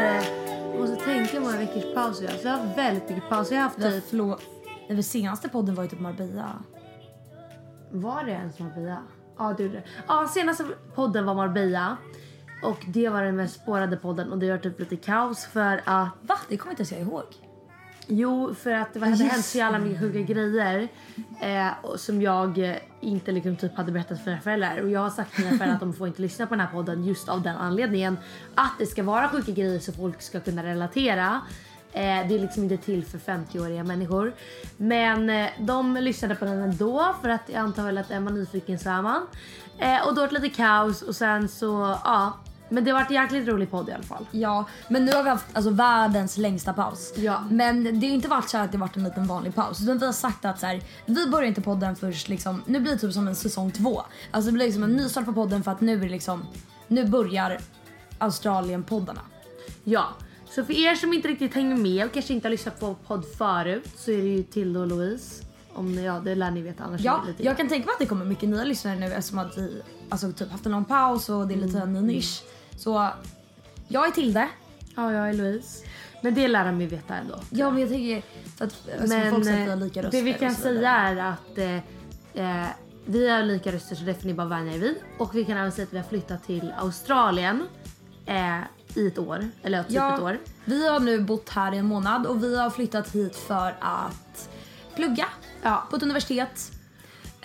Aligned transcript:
jag 0.00 0.80
måste 0.80 1.04
tänka 1.04 1.40
många 1.40 1.56
veckors 1.56 1.94
paus 1.94 2.22
jag 2.22 2.30
har. 2.30 2.38
Så 2.38 2.46
jag 2.46 2.52
har 2.52 2.58
haft 2.58 2.78
väldigt 2.78 3.08
mycket 3.08 3.28
paus. 3.28 3.50
Jag 3.50 3.58
har 3.58 3.64
haft 3.64 3.82
typ... 3.82 4.04
förlåt. 4.08 4.42
Den 4.88 5.02
senaste 5.02 5.48
podden 5.48 5.74
var 5.74 5.82
ju 5.82 5.88
typ 5.88 6.00
Marbella. 6.00 6.62
Var 7.90 8.24
det 8.24 8.30
ens 8.30 8.58
Marbella? 8.58 9.02
Ja, 9.38 9.54
det 9.56 9.62
gjorde 9.62 9.74
det. 9.74 9.84
Ja, 10.08 10.28
senaste 10.34 10.64
podden 10.94 11.24
var 11.24 11.34
Marbella. 11.34 11.96
Och 12.62 12.84
det 12.86 13.08
var 13.08 13.22
den 13.22 13.36
mest 13.36 13.54
spårade 13.54 13.96
podden 13.96 14.32
och 14.32 14.38
det 14.38 14.50
var 14.50 14.58
typ 14.58 14.80
lite 14.80 14.96
kaos 14.96 15.44
för 15.46 15.80
att... 15.84 16.08
Va? 16.22 16.38
Det 16.48 16.56
kommer 16.56 16.72
inte 16.72 16.80
ens 16.80 16.92
jag 16.92 17.00
ihåg. 17.00 17.24
Jo, 18.06 18.54
för 18.54 18.70
att 18.70 18.94
det 18.94 19.00
hade 19.00 19.10
Just 19.10 19.32
hänt 19.32 19.44
så 19.44 19.58
jävla 19.58 19.78
mycket 19.78 20.00
sjuka 20.00 20.20
grejer 20.20 20.88
eh, 21.40 21.68
och 21.82 22.00
som 22.00 22.22
jag 22.22 22.58
eh, 22.58 22.76
inte 23.00 23.32
liksom 23.32 23.56
typ 23.56 23.76
hade 23.76 23.92
berättat 23.92 24.20
för 24.20 24.30
mina 24.30 24.42
föräldrar. 24.42 24.80
Och 24.82 24.90
jag 24.90 25.00
har 25.00 25.10
sagt 25.10 25.34
till 25.34 25.44
mina 25.44 25.56
föräldrar 25.56 25.74
att 25.74 25.80
de 25.80 25.92
får 25.92 26.06
inte 26.06 26.22
lyssna 26.22 26.46
på 26.46 26.54
den 26.54 26.60
här 26.60 26.72
podden 26.72 27.04
just 27.04 27.28
av 27.28 27.42
den 27.42 27.56
anledningen. 27.56 28.18
Att 28.54 28.72
det 28.78 28.86
ska 28.86 29.02
vara 29.02 29.28
sjuka 29.28 29.52
grejer 29.52 29.78
så 29.78 29.92
folk 29.92 30.22
ska 30.22 30.40
kunna 30.40 30.62
relatera. 30.62 31.40
Eh, 31.92 32.28
det 32.28 32.34
är 32.34 32.38
liksom 32.38 32.62
inte 32.62 32.76
till 32.76 33.04
för 33.04 33.18
50-åriga 33.18 33.84
människor. 33.84 34.32
Men 34.76 35.30
eh, 35.30 35.50
de 35.58 35.96
lyssnade 35.96 36.34
på 36.34 36.44
den 36.44 36.58
ändå 36.58 37.14
för 37.22 37.28
att 37.28 37.42
jag 37.46 37.56
antar 37.56 37.84
väl 37.84 37.98
att 37.98 38.10
är 38.10 38.20
man 38.20 38.34
nyfiken 38.34 38.78
så 38.78 38.90
är 38.90 39.02
man. 39.02 39.26
Eh, 39.78 40.08
och 40.08 40.14
då 40.14 40.20
var 40.20 40.28
det 40.28 40.34
lite 40.34 40.56
kaos 40.56 41.02
och 41.02 41.16
sen 41.16 41.48
så, 41.48 41.98
ja. 42.04 42.32
Men 42.68 42.84
det 42.84 42.90
har 42.90 43.00
varit 43.00 43.10
en 43.10 43.16
jäkligt 43.16 43.48
rolig 43.48 43.70
podd 43.70 43.88
i 43.88 43.92
alla 43.92 44.02
fall. 44.02 44.26
Ja, 44.30 44.64
men 44.88 45.04
nu 45.04 45.12
har 45.12 45.22
vi 45.22 45.28
haft 45.28 45.46
alltså, 45.52 45.70
världens 45.70 46.36
längsta 46.36 46.72
paus. 46.72 47.12
Ja. 47.16 47.44
Men 47.50 48.00
det 48.00 48.06
har 48.06 48.14
inte 48.14 48.28
varit 48.28 48.48
så 48.48 48.58
att 48.58 48.72
det 48.72 48.78
varit 48.78 48.96
en 48.96 49.04
liten 49.04 49.26
vanlig 49.26 49.54
paus. 49.54 49.82
Utan 49.82 49.98
vi 49.98 50.06
har 50.06 50.12
sagt 50.12 50.44
att 50.44 50.60
så 50.60 50.66
här, 50.66 50.82
vi 51.06 51.26
börjar 51.26 51.48
inte 51.48 51.60
podden 51.60 51.96
först 51.96 52.28
liksom, 52.28 52.62
nu 52.66 52.80
blir 52.80 52.92
det 52.92 52.98
typ 52.98 53.12
som 53.12 53.28
en 53.28 53.34
säsong 53.34 53.70
två. 53.70 54.02
Alltså 54.30 54.50
det 54.50 54.52
blir 54.52 54.66
liksom 54.66 54.82
en 54.82 54.96
nystart 54.96 55.24
på 55.24 55.32
podden 55.32 55.62
för 55.62 55.70
att 55.70 55.80
nu 55.80 56.04
är 56.04 56.08
liksom, 56.08 56.46
nu 56.88 57.04
börjar 57.04 57.58
Australien-poddarna. 58.18 59.20
Ja, 59.84 60.08
så 60.50 60.64
för 60.64 60.72
er 60.72 60.94
som 60.94 61.12
inte 61.12 61.28
riktigt 61.28 61.54
hänger 61.54 61.76
med 61.76 62.06
och 62.06 62.12
kanske 62.12 62.34
inte 62.34 62.48
har 62.48 62.50
lyssnat 62.50 62.80
på 62.80 62.94
podd 63.06 63.24
förut 63.38 63.88
så 63.96 64.10
är 64.10 64.16
det 64.16 64.28
ju 64.28 64.42
Tilde 64.42 64.78
och 64.78 64.86
Louise. 64.86 65.44
Om 65.72 65.94
ni, 65.94 66.04
ja, 66.04 66.20
det 66.24 66.34
lär 66.34 66.50
ni 66.50 66.62
veta 66.62 66.84
annars. 66.84 67.00
Ja, 67.00 67.24
jag 67.36 67.56
kan 67.56 67.68
tänka 67.68 67.86
mig 67.86 67.92
att 67.92 67.98
det 67.98 68.06
kommer 68.06 68.24
mycket 68.24 68.48
nya 68.48 68.64
lyssnare 68.64 68.96
nu 68.96 69.06
eftersom 69.06 69.38
att 69.38 69.58
vi 69.58 69.82
alltså, 70.08 70.32
typ 70.32 70.50
haft 70.50 70.66
en 70.66 70.72
lång 70.72 70.84
paus 70.84 71.28
och 71.28 71.48
det 71.48 71.54
är 71.54 71.58
lite 71.58 71.78
en 71.78 71.92
ny 71.92 72.00
nisch. 72.00 72.42
Så 72.76 73.08
jag 73.88 74.06
är 74.06 74.10
Tilde. 74.10 74.48
Ja, 74.96 75.12
jag 75.12 75.28
är 75.28 75.32
Louise. 75.32 75.86
Men 76.22 76.34
det 76.34 76.48
lär 76.48 76.64
de 76.64 76.80
ju 76.80 76.86
veta 76.86 77.14
ändå. 77.14 77.40
Ja 77.50 77.70
men 77.70 77.80
jag 77.80 77.90
tänker 77.90 78.22
att 78.58 78.62
eftersom 78.88 79.08
Men 79.08 79.30
folk 79.30 79.46
eh, 79.46 79.76
lika 79.76 80.02
röster 80.02 80.18
det 80.18 80.24
vi 80.24 80.34
kan 80.34 80.54
säga 80.54 80.90
är 80.90 81.16
att 81.16 81.58
eh, 81.58 82.62
eh, 82.62 82.68
vi 83.06 83.28
har 83.28 83.42
lika 83.42 83.72
röster 83.72 83.96
så 83.96 84.04
det 84.04 84.14
får 84.14 84.26
ni 84.26 84.34
bara 84.34 84.46
vänja 84.46 84.74
er 84.74 84.78
vid. 84.78 84.96
Och 85.18 85.34
vi 85.34 85.44
kan 85.44 85.56
även 85.56 85.72
säga 85.72 85.86
att 85.86 85.92
vi 85.92 85.96
har 85.98 86.04
flyttat 86.04 86.46
till 86.46 86.72
Australien 86.78 87.62
eh, 88.26 88.58
i 88.94 89.06
ett 89.06 89.18
år. 89.18 89.48
Eller 89.62 89.82
typ 89.82 89.96
ett 89.96 90.20
år. 90.22 90.38
Vi 90.64 90.88
har 90.88 91.00
nu 91.00 91.20
bott 91.20 91.48
här 91.48 91.74
i 91.74 91.78
en 91.78 91.86
månad 91.86 92.26
och 92.26 92.42
vi 92.42 92.58
har 92.58 92.70
flyttat 92.70 93.14
hit 93.14 93.36
för 93.36 93.74
att 93.80 94.48
plugga 94.94 95.26
Ja. 95.62 95.86
på 95.90 95.96
ett 95.96 96.02
universitet. 96.02 96.72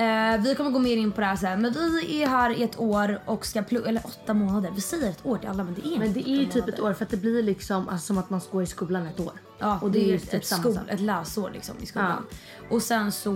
Eh, 0.02 0.42
vi 0.42 0.56
kommer 0.56 0.72
gå 0.72 0.80
mer 0.80 0.98
in 0.98 1.12
på 1.12 1.22
det 1.22 1.28
här 1.28 1.36
sen 1.36 1.62
men 1.62 1.74
vi 1.74 2.24
är 2.24 2.28
här 2.28 2.50
i 2.50 2.64
ett 2.64 2.80
år 2.80 3.20
och 3.26 3.46
ska 3.46 3.62
plugga, 3.62 3.90
eller 3.90 4.02
åtta 4.06 4.34
månader. 4.34 4.72
Vi 4.76 4.82
säger 4.82 5.10
ett 5.10 5.26
år 5.26 5.38
till 5.38 5.50
alla 5.50 5.64
men 5.64 5.74
det 5.74 5.96
är 5.96 6.00
Men 6.00 6.14
det 6.14 6.30
är 6.30 6.36
ju 6.36 6.46
typ 6.46 6.68
ett 6.68 6.80
år 6.80 6.94
för 6.94 7.06
att 7.06 7.12
det 7.12 7.18
blir 7.18 7.44
liksom 7.44 7.90
alltså, 7.90 8.06
som 8.06 8.18
att 8.18 8.30
man 8.30 8.42
ska 8.42 8.52
gå 8.52 8.62
i 8.62 8.66
skolan 8.66 9.08
ett 9.08 9.20
år. 9.20 9.34
Ja, 9.60 9.80
och 9.82 9.92
det 9.92 10.00
är 10.00 10.08
ju 10.08 10.16
ett, 10.16 10.34
ett, 10.34 10.46
skol, 10.46 10.80
ett 10.88 11.00
läsår 11.00 11.52
liksom 11.54 11.76
i 11.82 11.86
skolan. 11.86 12.26
Och 12.70 12.82
sen 12.82 13.12
så 13.12 13.32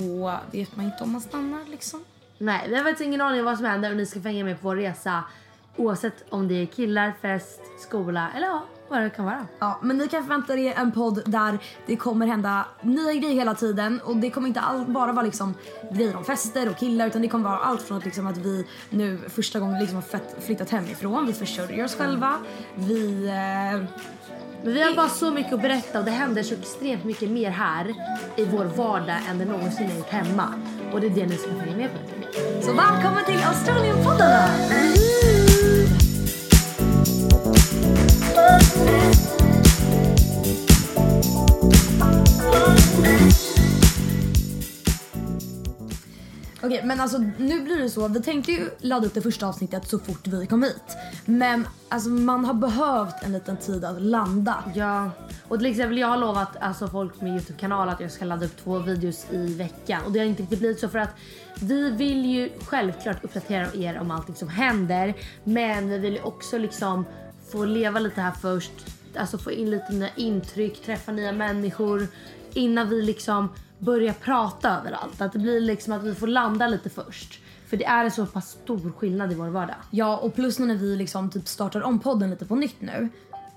vet 0.51 0.75
man 0.75 0.85
inte 0.85 1.03
om 1.03 1.12
man 1.12 1.21
stannar 1.21 1.65
liksom. 1.65 2.03
Nej, 2.38 2.69
vi 2.69 2.75
har 2.75 2.83
faktiskt 2.83 3.07
ingen 3.07 3.21
aning 3.21 3.39
om 3.39 3.45
vad 3.45 3.57
som 3.57 3.65
händer 3.65 3.91
och 3.91 3.97
ni 3.97 4.06
ska 4.06 4.19
hänga 4.19 4.44
med 4.44 4.61
på 4.61 4.68
vår 4.68 4.75
resa. 4.75 5.23
Oavsett 5.75 6.25
om 6.29 6.47
det 6.47 6.61
är 6.61 6.65
killar, 6.65 7.13
fest, 7.21 7.61
skola 7.79 8.31
eller 8.35 8.47
ja, 8.47 8.65
vad 8.89 9.01
det 9.01 9.09
kan 9.09 9.25
vara. 9.25 9.47
Ja, 9.59 9.79
men 9.81 9.97
ni 9.97 10.07
kan 10.07 10.23
förvänta 10.23 10.53
er 10.57 10.73
en 10.77 10.91
podd 10.91 11.21
där 11.25 11.59
det 11.85 11.95
kommer 11.95 12.27
hända 12.27 12.65
nya 12.81 13.13
grejer 13.13 13.35
hela 13.35 13.55
tiden 13.55 13.99
och 14.03 14.15
det 14.17 14.29
kommer 14.29 14.47
inte 14.47 14.59
all, 14.59 14.85
bara 14.85 15.11
vara 15.11 15.25
liksom 15.25 15.53
grejer 15.91 16.15
om 16.15 16.23
fester 16.25 16.69
och 16.69 16.77
killar 16.77 17.07
utan 17.07 17.21
det 17.21 17.27
kommer 17.27 17.49
vara 17.49 17.59
allt 17.59 17.81
från 17.81 17.97
att, 17.97 18.05
liksom 18.05 18.27
att 18.27 18.37
vi 18.37 18.65
nu 18.89 19.19
första 19.29 19.59
gången 19.59 19.79
liksom 19.79 19.95
har 19.95 20.01
fett, 20.01 20.35
flyttat 20.45 20.69
hemifrån, 20.69 21.25
vi 21.27 21.33
försörjer 21.33 21.85
oss 21.85 21.95
själva, 21.95 22.33
vi... 22.75 23.25
Eh, 23.27 23.83
Men 24.63 24.73
vi 24.73 24.81
har 24.81 24.95
bara 24.95 25.09
så 25.09 25.31
mycket 25.31 25.53
att 25.53 25.61
berätta 25.61 25.99
och 25.99 26.05
det 26.05 26.11
händer 26.11 26.43
så 26.43 26.53
extremt 26.53 27.03
mycket 27.03 27.29
mer 27.29 27.49
här 27.49 27.93
i 28.35 28.45
vår 28.45 28.65
vardag 28.65 29.17
än 29.29 29.37
det 29.37 29.45
någonsin 29.45 29.89
har 29.89 29.97
gjort 29.97 30.09
hemma. 30.09 30.53
Och 30.93 31.01
det 31.01 31.07
är 31.07 31.11
det 31.11 31.25
ni 31.25 31.37
ska 31.37 31.51
hänga 31.51 31.77
med 31.77 31.89
på. 31.91 31.97
så 32.61 32.73
välkommen 32.73 33.25
till 33.25 33.39
Australien-poddarna! 33.43 35.05
Okej 46.65 46.81
men 46.83 46.99
alltså 46.99 47.17
nu 47.37 47.61
blir 47.61 47.77
det 47.77 47.89
så, 47.89 48.07
vi 48.07 48.21
tänkte 48.21 48.51
ju 48.51 48.69
ladda 48.79 49.07
upp 49.07 49.13
det 49.13 49.21
första 49.21 49.47
avsnittet 49.47 49.87
så 49.87 49.99
fort 49.99 50.27
vi 50.27 50.47
kom 50.47 50.63
hit. 50.63 50.97
Men 51.25 51.67
alltså 51.89 52.09
man 52.09 52.45
har 52.45 52.53
behövt 52.53 53.23
en 53.23 53.33
liten 53.33 53.57
tid 53.57 53.85
att 53.85 54.01
landa. 54.01 54.63
Ja, 54.75 55.11
och 55.47 55.57
till 55.57 55.65
exempel 55.65 55.97
jag 55.97 56.07
har 56.07 56.17
lovat 56.17 56.57
alltså, 56.59 56.87
folk 56.87 57.21
med 57.21 57.31
Youtube-kanal 57.31 57.89
att 57.89 57.99
jag 57.99 58.11
ska 58.11 58.25
ladda 58.25 58.45
upp 58.45 58.57
två 58.57 58.79
videos 58.79 59.25
i 59.31 59.53
veckan. 59.53 60.01
Och 60.05 60.11
det 60.11 60.19
har 60.19 60.25
inte 60.25 60.41
riktigt 60.41 60.59
blivit 60.59 60.79
så 60.79 60.89
för 60.89 60.99
att 60.99 61.15
vi 61.59 61.89
vill 61.89 62.25
ju 62.25 62.49
självklart 62.65 63.23
uppdatera 63.23 63.67
er 63.73 63.99
om 63.99 64.11
allting 64.11 64.35
som 64.35 64.47
händer. 64.47 65.13
Men 65.43 65.89
vi 65.89 65.97
vill 65.97 66.13
ju 66.13 66.21
också 66.21 66.57
liksom 66.57 67.05
få 67.51 67.65
leva 67.65 68.00
lite 68.00 68.21
här 68.21 68.31
först. 68.31 68.71
Alltså 69.18 69.38
få 69.38 69.51
in 69.51 69.69
lite 69.69 69.94
nya 69.94 70.09
intryck, 70.15 70.81
träffa 70.81 71.12
nya 71.12 71.31
människor. 71.31 72.07
Innan 72.53 72.89
vi 72.89 73.01
liksom 73.01 73.50
börjar 73.80 74.13
prata 74.13 74.80
överallt. 74.80 75.21
Att 75.21 75.33
det 75.33 75.39
blir 75.39 75.62
liksom 75.62 75.94
att 75.94 76.03
vi 76.03 76.15
får 76.15 76.27
landa 76.27 76.68
lite 76.68 76.89
först. 76.89 77.42
För 77.68 77.77
det 77.77 77.86
är 77.86 78.03
en 78.03 78.12
så 78.12 78.25
pass 78.25 78.50
stor 78.63 78.92
skillnad 78.97 79.31
i 79.31 79.36
vår 79.36 79.47
vardag. 79.47 79.75
Ja 79.92 80.18
och 80.18 80.36
plus 80.36 80.59
när 80.59 80.75
vi 80.75 80.95
liksom 80.95 81.30
typ 81.30 81.47
startar 81.47 81.81
om 81.81 82.00
podden 82.00 82.30
lite 82.30 82.45
på 82.45 82.56
nytt 82.56 82.81
nu 82.81 83.09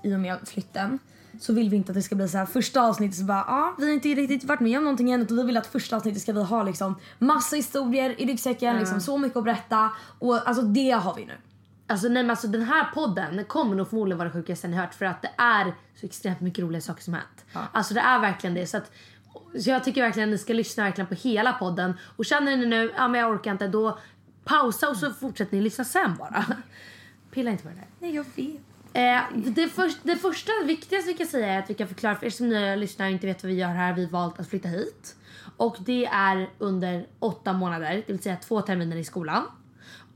i 0.03 0.15
och 0.15 0.19
med 0.19 0.37
flytten 0.45 0.99
så 1.39 1.53
vill 1.53 1.69
vi 1.69 1.77
inte 1.77 1.91
att 1.91 1.95
det 1.95 2.01
ska 2.01 2.15
bli 2.15 2.27
så 2.27 2.37
här 2.37 2.45
första 2.45 2.81
avsnittet 2.81 3.17
så 3.17 3.23
bara 3.23 3.43
ah, 3.43 3.75
vi 3.77 3.85
har 3.85 3.93
inte 3.93 4.07
riktigt 4.07 4.43
varit 4.43 4.59
med 4.59 4.77
om 4.77 4.83
någonting 4.83 5.11
än 5.11 5.21
utan 5.21 5.37
vi 5.37 5.43
vill 5.43 5.57
att 5.57 5.67
första 5.67 5.95
avsnittet 5.95 6.21
ska 6.21 6.33
vi 6.33 6.43
ha 6.43 6.63
liksom 6.63 6.95
massa 7.19 7.55
historier 7.55 8.21
i 8.21 8.25
ryggsäcken, 8.25 8.79
liksom 8.79 9.01
så 9.01 9.17
mycket 9.17 9.37
att 9.37 9.43
berätta 9.43 9.89
och 10.19 10.47
alltså 10.47 10.63
det 10.63 10.91
har 10.91 11.15
vi 11.15 11.25
nu. 11.25 11.33
Alltså, 11.89 12.07
nej, 12.07 12.23
men 12.23 12.29
alltså 12.29 12.47
den 12.47 12.61
här 12.61 12.85
podden 12.93 13.45
kommer 13.45 13.75
nog 13.75 13.89
förmodligen 13.89 14.17
vara 14.17 14.29
det 14.29 14.33
sjukaste 14.33 14.67
ni 14.67 14.77
hört 14.77 14.93
för 14.93 15.05
att 15.05 15.21
det 15.21 15.31
är 15.37 15.73
så 15.95 16.05
extremt 16.05 16.41
mycket 16.41 16.63
roliga 16.63 16.81
saker 16.81 17.03
som 17.03 17.13
hänt. 17.13 17.45
Alltså 17.71 17.93
det 17.93 17.99
är 17.99 18.19
verkligen 18.19 18.53
det. 18.53 18.67
Så, 18.67 18.77
att, 18.77 18.91
så 19.63 19.69
jag 19.69 19.83
tycker 19.83 20.01
verkligen 20.01 20.29
att 20.29 20.33
ni 20.33 20.37
ska 20.37 20.53
lyssna 20.53 20.83
verkligen 20.83 21.07
på 21.07 21.15
hela 21.15 21.53
podden. 21.53 21.93
Och 22.15 22.25
känner 22.25 22.57
ni 22.57 22.65
nu, 22.65 22.91
ja 22.97 23.07
men 23.07 23.21
jag 23.21 23.31
orkar 23.31 23.51
inte, 23.51 23.67
då 23.67 23.99
pausa 24.43 24.89
och 24.89 24.97
så 24.97 25.11
fortsätter 25.11 25.55
ni 25.57 25.61
lyssna 25.61 25.83
sen 25.83 26.15
bara. 26.17 26.45
Pilla 27.31 27.51
inte 27.51 27.63
på 27.63 27.69
det 27.69 27.75
där. 27.75 27.87
Nej 27.99 28.15
jag 28.15 28.25
vet. 28.35 28.61
Eh, 28.93 29.51
det, 29.51 29.69
först, 29.69 29.97
det 30.03 30.15
första 30.15 30.51
viktigaste 30.65 31.07
vi 31.07 31.17
kan 31.17 31.27
säga 31.27 31.47
är 31.47 31.59
att 31.59 31.69
vi 31.69 31.73
kan 31.73 31.87
förklara 31.87 32.15
för 32.15 32.25
er 32.25 32.29
som 32.29 32.49
nya 32.49 32.75
lyssnare 32.75 33.11
inte 33.11 33.27
vet 33.27 33.43
vad 33.43 33.51
vi 33.51 33.57
gör 33.57 33.69
här. 33.69 33.93
Vi 33.93 34.03
har 34.03 34.11
valt 34.11 34.39
att 34.39 34.49
flytta 34.49 34.67
hit. 34.67 35.15
Och 35.57 35.77
det 35.79 36.05
är 36.05 36.49
under 36.57 37.07
åtta 37.19 37.53
månader, 37.53 38.03
det 38.07 38.13
vill 38.13 38.21
säga 38.21 38.35
två 38.35 38.61
terminer 38.61 38.97
i 38.97 39.03
skolan. 39.03 39.43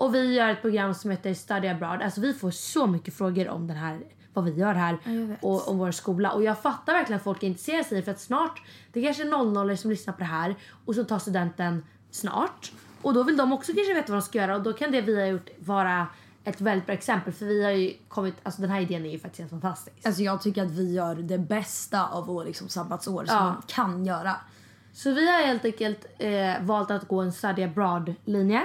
Och 0.04 0.16
vi 0.16 0.34
gör 0.34 0.50
ett 0.50 0.62
program 0.62 0.94
som 0.94 1.12
heter 1.12 1.34
Study 1.34 1.68
Abroad. 1.68 2.02
Alltså 2.02 2.22
vi 2.22 2.34
får 2.34 2.52
så 2.52 2.88
mycket 2.88 3.14
frågor 3.14 3.50
om 3.50 3.68
den 3.68 3.78
här 3.78 4.00
vad 4.34 4.46
vi 4.46 4.52
gör 4.52 4.74
här 4.74 4.98
och 5.42 5.68
om 5.68 5.78
vår 5.78 5.92
skola. 5.92 6.32
Och 6.32 6.44
jag 6.44 6.62
fattar 6.62 6.94
verkligen 6.94 7.18
att 7.18 7.24
folk 7.24 7.44
är 7.44 7.48
intresserade 7.48 7.84
sig 7.84 8.02
för 8.02 8.12
att 8.12 8.20
snart, 8.22 8.62
det 8.94 9.00
är 9.00 9.04
kanske 9.04 9.24
00 9.24 9.78
som 9.78 9.90
lyssnar 9.92 10.14
på 10.14 10.20
det 10.20 10.26
här 10.26 10.56
och 10.86 10.96
så 10.96 11.04
tar 11.04 11.20
studenten 11.20 11.84
snart. 12.12 12.72
Och 13.02 13.14
då 13.14 13.24
vill 13.24 13.38
de 13.38 13.54
också 13.54 13.74
kanske 13.74 13.94
veta 13.94 14.12
vad 14.12 14.22
de 14.22 14.26
ska 14.26 14.38
göra 14.38 14.56
och 14.56 14.64
då 14.64 14.74
kan 14.74 14.92
det 14.92 15.02
vi 15.02 15.20
har 15.20 15.28
gjort 15.28 15.50
vara 15.60 16.08
ett 16.44 16.62
väldigt 16.62 16.86
bra 16.86 16.94
exempel 16.94 17.34
för 17.34 17.46
vi 17.46 17.64
har 17.64 17.72
ju 17.72 17.94
kommit, 18.08 18.36
alltså 18.44 18.62
den 18.62 18.70
här 18.72 18.82
idén 18.82 19.06
är 19.06 19.10
ju 19.12 19.20
faktiskt 19.20 19.40
helt 19.40 19.50
fantastisk. 19.52 19.98
Alltså 20.06 20.22
jag 20.22 20.42
tycker 20.42 20.64
att 20.64 20.72
vi 20.72 20.94
gör 20.94 21.16
det 21.16 21.38
bästa 21.38 22.08
av 22.08 22.26
vår 22.26 22.46
liksom 22.46 22.70
sabbatsår 22.70 23.26
som 23.26 23.36
Ja. 23.36 23.44
man 23.44 23.62
kan 23.68 24.06
göra. 24.06 24.36
Så 24.94 25.12
vi 25.12 25.32
har 25.32 25.44
helt 25.46 25.66
enkelt 25.66 26.06
eh, 26.20 26.62
valt 26.62 26.92
att 26.92 27.08
gå 27.08 27.22
en 27.22 27.32
study 27.32 27.64
abroad-linje 27.64 28.62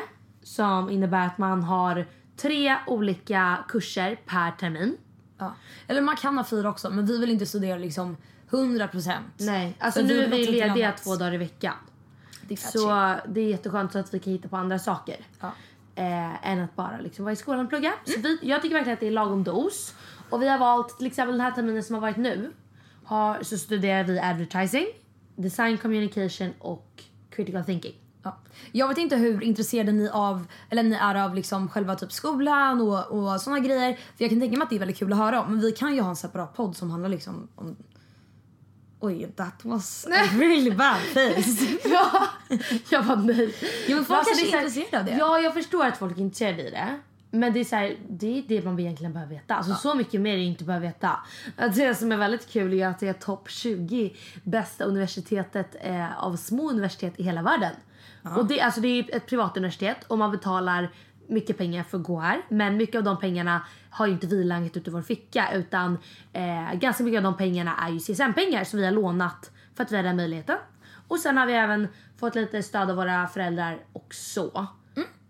som 0.48 0.90
innebär 0.90 1.26
att 1.26 1.38
man 1.38 1.62
har 1.62 2.06
tre 2.36 2.76
olika 2.86 3.64
kurser 3.68 4.20
per 4.26 4.50
termin. 4.50 4.96
Ja. 5.38 5.54
Eller 5.86 6.00
man 6.00 6.16
kan 6.16 6.36
ha 6.36 6.44
fyra 6.44 6.68
också 6.70 6.90
men 6.90 7.06
vi 7.06 7.18
vill 7.18 7.30
inte 7.30 7.46
studera 7.46 7.78
liksom 7.78 8.16
100%. 8.50 9.12
Nej, 9.38 9.76
alltså 9.78 10.00
Så 10.00 10.06
nu 10.06 10.14
vi 10.14 10.24
är 10.24 10.28
vi 10.30 10.46
lediga 10.46 10.86
annat. 10.86 11.02
två 11.04 11.16
dagar 11.16 11.34
i 11.34 11.36
veckan. 11.36 11.74
Det 12.42 12.56
Så 12.56 13.14
det 13.28 13.40
är 13.40 13.48
jätteskönt 13.48 13.92
så 13.92 13.98
att 13.98 14.14
vi 14.14 14.18
kan 14.18 14.32
hitta 14.32 14.48
på 14.48 14.56
andra 14.56 14.78
saker. 14.78 15.16
Ja. 15.40 15.52
Eh, 15.94 16.48
än 16.50 16.60
att 16.60 16.76
bara 16.76 17.00
liksom 17.00 17.24
vara 17.24 17.32
i 17.32 17.36
skolan 17.36 17.60
och 17.60 17.68
plugga. 17.68 17.92
Så 18.04 18.20
vi, 18.20 18.38
jag 18.42 18.62
tycker 18.62 18.74
verkligen 18.74 18.94
att 18.94 19.00
det 19.00 19.06
är 19.06 19.10
lagom 19.10 19.44
dos. 19.44 19.94
Och 20.30 20.42
vi 20.42 20.48
har 20.48 20.58
valt 20.58 20.98
till 20.98 21.06
exempel 21.06 21.32
den 21.32 21.40
här 21.40 21.50
terminen 21.50 21.82
som 21.82 21.94
har 21.94 22.00
varit 22.00 22.16
nu. 22.16 22.52
Har, 23.04 23.42
så 23.42 23.58
studerar 23.58 24.04
vi 24.04 24.18
advertising, 24.20 24.86
design 25.36 25.78
communication 25.78 26.52
och 26.58 27.02
critical 27.30 27.64
thinking. 27.64 27.94
Ja. 28.22 28.38
Jag 28.72 28.88
vet 28.88 28.98
inte 28.98 29.16
hur 29.16 29.42
intresserade 29.42 29.92
ni, 29.92 30.08
av, 30.08 30.46
eller 30.70 30.82
ni 30.82 30.96
är 30.96 31.14
av 31.14 31.34
liksom 31.34 31.68
själva 31.68 31.94
typ 31.94 32.12
skolan 32.12 32.80
och, 32.80 33.06
och 33.06 33.40
såna 33.40 33.58
grejer. 33.58 33.92
För 33.94 34.24
jag 34.24 34.30
kan 34.30 34.40
tänka 34.40 34.56
mig 34.56 34.64
att 34.64 34.70
det 34.70 34.76
är 34.76 34.80
väldigt 34.80 34.98
kul 34.98 35.12
att 35.12 35.18
höra 35.18 35.42
om. 35.42 35.50
Men 35.50 35.60
vi 35.60 35.72
kan 35.72 35.94
ju 35.94 36.00
ha 36.00 36.10
en 36.10 36.16
separat 36.16 36.54
podd 36.56 36.76
som 36.76 36.90
handlar 36.90 37.08
liksom 37.08 37.48
om... 37.54 37.76
Oj, 39.00 39.32
that 39.36 39.64
was 39.64 40.06
a 40.06 40.28
really 40.32 40.70
bad 40.70 40.96
face. 40.96 41.66
Ja, 41.84 42.28
jag 42.90 43.02
var 43.02 43.16
nej. 43.16 43.54
Ja, 43.88 43.94
men 43.96 44.04
folk 44.04 44.18
Alltså, 44.18 44.34
kanske 44.34 44.56
är 44.56 44.62
intresserade 44.62 44.98
av 44.98 45.04
det. 45.04 45.16
Ja, 45.18 45.38
jag 45.38 45.54
förstår 45.54 45.86
att 45.86 45.96
folk 45.96 46.16
är 46.16 46.20
intresserade 46.20 46.68
i 46.68 46.70
det. 46.70 47.00
Men 47.30 47.52
det 47.52 47.60
är, 47.60 47.64
så 47.64 47.76
här, 47.76 47.96
det 48.08 48.38
är 48.38 48.42
det 48.48 48.64
man 48.64 48.78
egentligen 48.80 49.12
behöver 49.12 49.34
veta. 49.34 49.54
Alltså 49.54 49.74
Så 49.74 49.94
mycket 49.94 50.20
mer 50.20 50.34
är 50.34 50.38
inte 50.38 50.64
behöver 50.64 50.86
veta. 50.86 51.20
Att 51.56 51.74
Det 51.74 51.94
som 51.94 52.12
är 52.12 52.16
väldigt 52.16 52.48
kul 52.48 52.72
är 52.74 52.86
att 52.86 52.98
det 52.98 53.08
är 53.08 53.12
topp 53.12 53.50
20 53.50 54.16
bästa 54.44 54.84
universitetet 54.84 55.76
eh, 55.80 56.24
av 56.24 56.36
små 56.36 56.70
universitet 56.70 57.20
i 57.20 57.22
hela 57.22 57.42
världen. 57.42 57.72
Och 58.36 58.46
det, 58.46 58.60
alltså 58.60 58.80
det 58.80 58.88
är 58.88 59.16
ett 59.16 59.26
privat 59.26 59.56
universitet 59.56 60.04
och 60.06 60.18
man 60.18 60.30
betalar 60.30 60.90
mycket 61.28 61.58
pengar 61.58 61.82
för 61.82 61.98
att 61.98 62.04
gå 62.04 62.20
här. 62.20 62.42
Men 62.48 62.76
mycket 62.76 62.96
av 62.96 63.04
de 63.04 63.18
pengarna 63.18 63.62
har 63.90 64.06
ju 64.06 64.12
inte 64.12 64.26
vi 64.26 64.44
langat 64.44 64.76
ut 64.76 64.88
i 64.88 64.90
vår 64.90 65.02
ficka 65.02 65.52
utan 65.54 65.98
eh, 66.32 66.74
ganska 66.74 67.04
mycket 67.04 67.18
av 67.18 67.22
de 67.24 67.36
pengarna 67.36 67.76
är 67.76 67.90
ju 67.90 67.98
CSN-pengar 67.98 68.64
som 68.64 68.78
vi 68.78 68.84
har 68.84 68.92
lånat 68.92 69.50
för 69.76 69.84
att 69.84 69.92
vi 69.92 69.96
har 69.96 70.02
den 70.02 70.16
möjligheten. 70.16 70.56
Och 71.08 71.18
sen 71.18 71.36
har 71.36 71.46
vi 71.46 71.52
även 71.52 71.88
fått 72.20 72.34
lite 72.34 72.62
stöd 72.62 72.90
av 72.90 72.96
våra 72.96 73.26
föräldrar 73.26 73.78
också. 73.92 74.68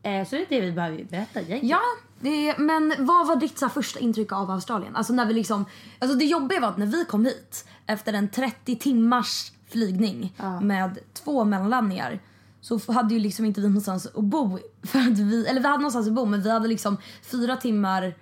Eh, 0.02 0.26
så 0.26 0.36
det 0.36 0.42
är 0.42 0.46
det 0.48 0.60
vi 0.60 0.72
behöver 0.72 1.04
berätta 1.04 1.40
egentligen. 1.40 1.68
Ja, 1.68 1.80
det 2.20 2.58
men 2.58 2.94
vad 2.98 3.26
var 3.26 3.36
ditt 3.36 3.58
så 3.58 3.68
första 3.68 4.00
intryck 4.00 4.32
av 4.32 4.50
Australien? 4.50 4.96
Alltså 4.96 5.12
när 5.12 5.26
vi 5.26 5.34
liksom, 5.34 5.64
alltså 5.98 6.18
det 6.18 6.24
jobbiga 6.24 6.60
var 6.60 6.68
att 6.68 6.78
när 6.78 6.86
vi 6.86 7.04
kom 7.04 7.24
hit 7.24 7.68
efter 7.86 8.12
en 8.12 8.28
30 8.28 8.76
timmars 8.76 9.52
flygning 9.68 10.34
med 10.60 10.98
två 11.14 11.44
mellanlandningar 11.44 12.20
så 12.60 12.92
hade 12.92 13.14
ju 13.14 13.20
liksom 13.20 13.44
inte 13.44 13.60
vi 13.60 13.68
någonstans 13.68 14.06
att 14.06 14.24
bo. 14.24 14.58
För 14.82 14.98
att 14.98 15.18
vi, 15.18 15.46
eller 15.46 15.60
vi 15.60 15.66
hade 15.66 15.78
någonstans 15.78 16.06
att 16.06 16.12
bo 16.12 16.24
men 16.24 16.42
vi 16.42 16.50
hade 16.50 16.68
liksom 16.68 16.96
fyra 17.22 17.56
timmar 17.56 18.14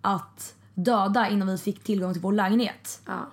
att 0.00 0.54
döda 0.74 1.28
innan 1.28 1.48
vi 1.48 1.58
fick 1.58 1.84
tillgång 1.84 2.12
till 2.12 2.22
vår 2.22 2.32
lägenhet. 2.32 3.00
Ja. 3.06 3.30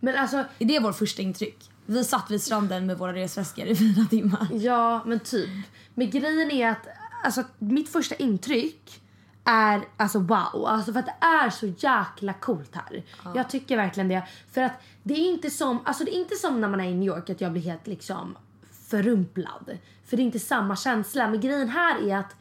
Men 0.00 0.16
alltså, 0.16 0.36
Är 0.58 0.64
det 0.64 0.80
vår 0.80 0.92
första 0.92 1.22
intryck? 1.22 1.70
Vi 1.86 2.04
satt 2.04 2.30
vid 2.30 2.42
stranden 2.42 2.86
med 2.86 2.98
våra 2.98 3.12
resväskor 3.12 3.66
i 3.66 3.76
fyra 3.76 4.04
timmar. 4.10 4.48
ja 4.52 5.02
men 5.06 5.20
typ. 5.20 5.50
Men 5.94 6.10
grejen 6.10 6.50
är 6.50 6.68
att 6.70 6.86
alltså, 7.24 7.42
mitt 7.58 7.88
första 7.88 8.14
intryck 8.14 9.02
är 9.44 9.84
alltså 9.96 10.18
wow. 10.18 10.66
Alltså 10.66 10.92
för 10.92 11.00
att 11.00 11.06
det 11.06 11.26
är 11.26 11.50
så 11.50 11.66
jäkla 11.66 12.32
coolt 12.32 12.74
här. 12.74 13.02
Jag 13.34 13.50
tycker 13.50 13.76
verkligen 13.76 14.08
det. 14.08 14.22
För 14.52 14.62
att 14.62 14.72
det 15.02 15.14
är 15.14 15.30
inte 15.30 15.50
som, 15.50 15.78
alltså 15.84 16.04
det 16.04 16.16
är 16.16 16.18
inte 16.18 16.36
som 16.36 16.60
när 16.60 16.68
man 16.68 16.80
är 16.80 16.88
i 16.88 16.94
New 16.94 17.08
York 17.08 17.30
att 17.30 17.40
jag 17.40 17.52
blir 17.52 17.62
helt 17.62 17.86
liksom 17.86 18.36
förrumplad. 18.92 19.78
För 20.04 20.16
det 20.16 20.22
är 20.22 20.24
inte 20.24 20.38
samma 20.38 20.76
känsla. 20.76 21.28
Men 21.28 21.40
grejen 21.40 21.68
här 21.68 22.08
är 22.08 22.16
att 22.16 22.36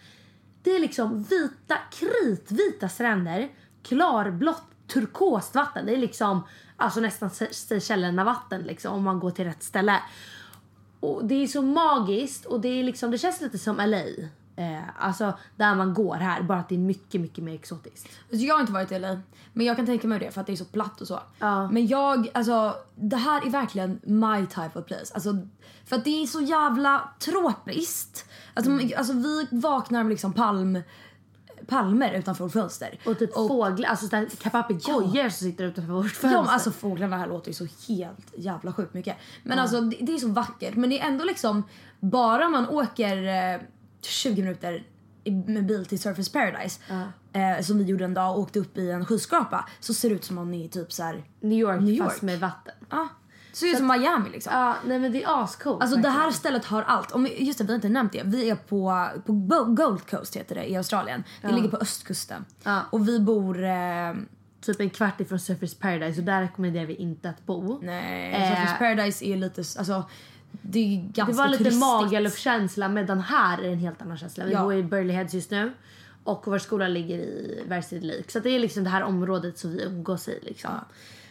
det 0.63 0.71
är 0.75 0.79
liksom 0.79 1.23
vita, 1.23 1.77
kritvita 1.91 2.89
stränder, 2.89 3.49
klarblått 3.83 4.63
turkost 4.87 5.55
vatten. 5.55 5.85
Det 5.85 5.93
är 5.93 5.97
liksom 5.97 6.43
alltså 6.77 6.99
nästan 6.99 7.29
Seychellerna 7.29 8.23
vatten 8.23 8.61
liksom 8.61 8.93
om 8.93 9.03
man 9.03 9.19
går 9.19 9.31
till 9.31 9.45
rätt 9.45 9.63
ställe. 9.63 9.99
Och 10.99 11.25
det 11.25 11.35
är 11.35 11.47
så 11.47 11.61
magiskt 11.61 12.45
och 12.45 12.61
det 12.61 12.67
är 12.67 12.83
liksom 12.83 13.11
det 13.11 13.17
känns 13.17 13.41
lite 13.41 13.57
som 13.57 13.77
LA. 13.77 14.03
Eh, 14.61 14.79
alltså 15.05 15.33
där 15.55 15.75
man 15.75 15.93
går 15.93 16.15
här 16.15 16.43
bara 16.43 16.59
att 16.59 16.69
det 16.69 16.75
är 16.75 16.79
mycket 16.79 17.21
mycket 17.21 17.43
mer 17.43 17.53
exotiskt. 17.53 18.07
Alltså 18.31 18.45
jag 18.45 18.55
har 18.55 18.61
inte 18.61 18.73
varit 18.73 18.91
i 18.91 18.99
LA, 18.99 19.19
men 19.53 19.65
jag 19.65 19.75
kan 19.75 19.85
tänka 19.85 20.07
mig 20.07 20.19
det 20.19 20.31
för 20.31 20.41
att 20.41 20.47
det 20.47 20.53
är 20.53 20.57
så 20.57 20.65
platt 20.65 21.01
och 21.01 21.07
så. 21.07 21.19
Ja. 21.39 21.67
Men 21.71 21.87
jag, 21.87 22.29
alltså 22.33 22.75
det 22.95 23.15
här 23.17 23.45
är 23.47 23.49
verkligen 23.49 23.99
my 24.03 24.45
type 24.45 24.79
of 24.79 24.85
place. 24.85 25.13
Alltså, 25.13 25.37
för 25.85 25.95
att 25.95 26.03
det 26.03 26.23
är 26.23 26.27
så 26.27 26.41
jävla 26.41 27.09
tropiskt. 27.19 28.25
Alltså, 28.53 28.71
Mm. 28.71 28.91
alltså 28.97 29.13
vi 29.13 29.47
vaknar 29.51 30.03
med 30.03 30.09
liksom 30.09 30.33
palm, 30.33 30.79
palmer 31.67 32.13
utanför 32.13 32.43
vårt 32.43 32.53
fönster. 32.53 32.99
Och 33.05 33.19
typ 33.19 33.33
fåglar, 33.33 33.89
alltså 33.89 34.05
sådär 34.07 34.49
papegojor 34.51 35.29
som 35.29 35.47
sitter 35.47 35.63
utanför 35.63 35.93
vårt 35.93 36.11
fönster. 36.11 36.39
Ja, 36.39 36.45
alltså 36.51 36.71
fåglarna 36.71 37.17
här 37.17 37.27
låter 37.27 37.47
ju 37.47 37.53
så 37.53 37.67
helt 37.87 38.33
jävla 38.37 38.73
sjukt 38.73 38.93
mycket. 38.93 39.17
Men 39.43 39.59
alltså 39.59 39.81
det, 39.81 39.97
det 40.01 40.13
är 40.13 40.17
så 40.17 40.27
vackert. 40.27 40.75
Men 40.75 40.89
det 40.89 40.99
är 40.99 41.07
ändå 41.07 41.23
liksom, 41.25 41.63
bara 41.99 42.49
man 42.49 42.69
åker 42.69 43.23
eh, 43.53 43.61
20 44.01 44.41
minuter 44.41 44.83
med 45.45 45.65
bil 45.65 45.85
till 45.85 45.99
Surface 45.99 46.31
Paradise, 46.31 46.81
eh, 47.33 47.63
som 47.63 47.77
vi 47.77 47.83
gjorde 47.83 48.05
en 48.05 48.13
dag 48.13 48.35
och 48.35 48.39
åkte 48.41 48.59
upp 48.59 48.77
i 48.77 48.91
en 48.91 49.05
skyskrapa, 49.05 49.69
så 49.79 49.93
ser 49.93 50.09
det 50.09 50.15
ut 50.15 50.23
som 50.23 50.37
om 50.37 50.51
ni 50.51 50.65
är 50.65 50.69
typ 50.69 50.91
så 50.91 51.03
här. 51.03 51.23
New 51.39 51.59
York, 51.59 51.81
New 51.81 51.97
fast 52.03 52.15
York. 52.15 52.21
med 52.21 52.39
vatten. 52.39 52.73
Ja, 52.89 53.07
det 53.51 53.57
ser 53.57 53.67
ut 53.67 53.77
som 53.77 53.87
Miami 53.87 54.29
liksom. 54.29 54.53
Ja, 54.53 54.75
nej 54.85 54.99
men 54.99 55.11
det 55.11 55.23
är 55.23 55.43
ascoolt. 55.43 55.81
Alltså 55.81 55.97
det 55.97 56.09
här 56.09 56.15
verkligen. 56.17 56.33
stället 56.33 56.65
har 56.65 56.83
allt. 56.83 57.11
Om, 57.11 57.27
just 57.37 57.57
det, 57.57 57.63
vi 57.63 57.71
har 57.71 57.75
inte 57.75 57.89
nämnt 57.89 58.11
det. 58.11 58.21
Vi 58.25 58.49
är 58.49 58.55
på, 58.55 59.07
på 59.25 59.33
Gold 59.65 60.09
Coast 60.09 60.35
heter 60.35 60.55
det 60.55 60.65
i 60.71 60.77
Australien. 60.77 61.23
Det 61.41 61.51
ligger 61.51 61.69
på 61.69 61.77
östkusten. 61.77 62.45
Ja. 62.63 62.81
Och 62.89 63.07
vi 63.07 63.19
bor... 63.19 63.63
Eh, 63.63 64.13
Typ 64.61 64.79
en 64.79 64.89
kvart 64.89 65.21
ifrån 65.21 65.39
Surface 65.39 65.75
Paradise 65.79 66.19
och 66.19 66.25
där 66.25 66.41
rekommenderar 66.41 66.85
vi 66.85 66.95
inte 66.95 67.29
att 67.29 67.45
bo. 67.45 67.79
nej, 67.81 68.33
Eh. 68.33 68.49
Surface 68.49 68.77
Paradise 68.77 69.25
är 69.25 69.37
lite... 69.37 69.61
Alltså, 69.77 70.03
Det 70.61 70.79
är 70.79 71.01
ganska 71.13 71.31
Det 71.31 71.37
var 71.37 71.47
lite. 71.47 71.71
Magaluf-känsla 71.75 72.87
medan 72.89 73.19
här 73.19 73.57
är 73.57 73.61
det 73.61 73.69
en 73.73 73.79
helt 73.79 74.01
annan 74.01 74.17
känsla. 74.17 74.45
Vi 74.45 74.51
Ja. 74.51 74.63
bor 74.63 74.73
i 74.73 74.83
Burley 74.83 75.15
Heads 75.15 75.33
just 75.33 75.51
nu 75.51 75.71
och 76.23 76.43
vår 76.45 76.57
skola 76.57 76.87
ligger 76.87 77.17
i 77.17 77.63
Verkstad 77.67 77.95
Lake. 78.01 78.23
Så 78.31 78.39
det 78.39 78.49
är 78.49 78.59
liksom 78.59 78.83
det 78.83 78.89
här 78.89 79.03
området 79.03 79.57
som 79.57 79.71
vi 79.71 79.83
umgås 79.83 80.27
i 80.27 80.39
liksom. 80.41 80.71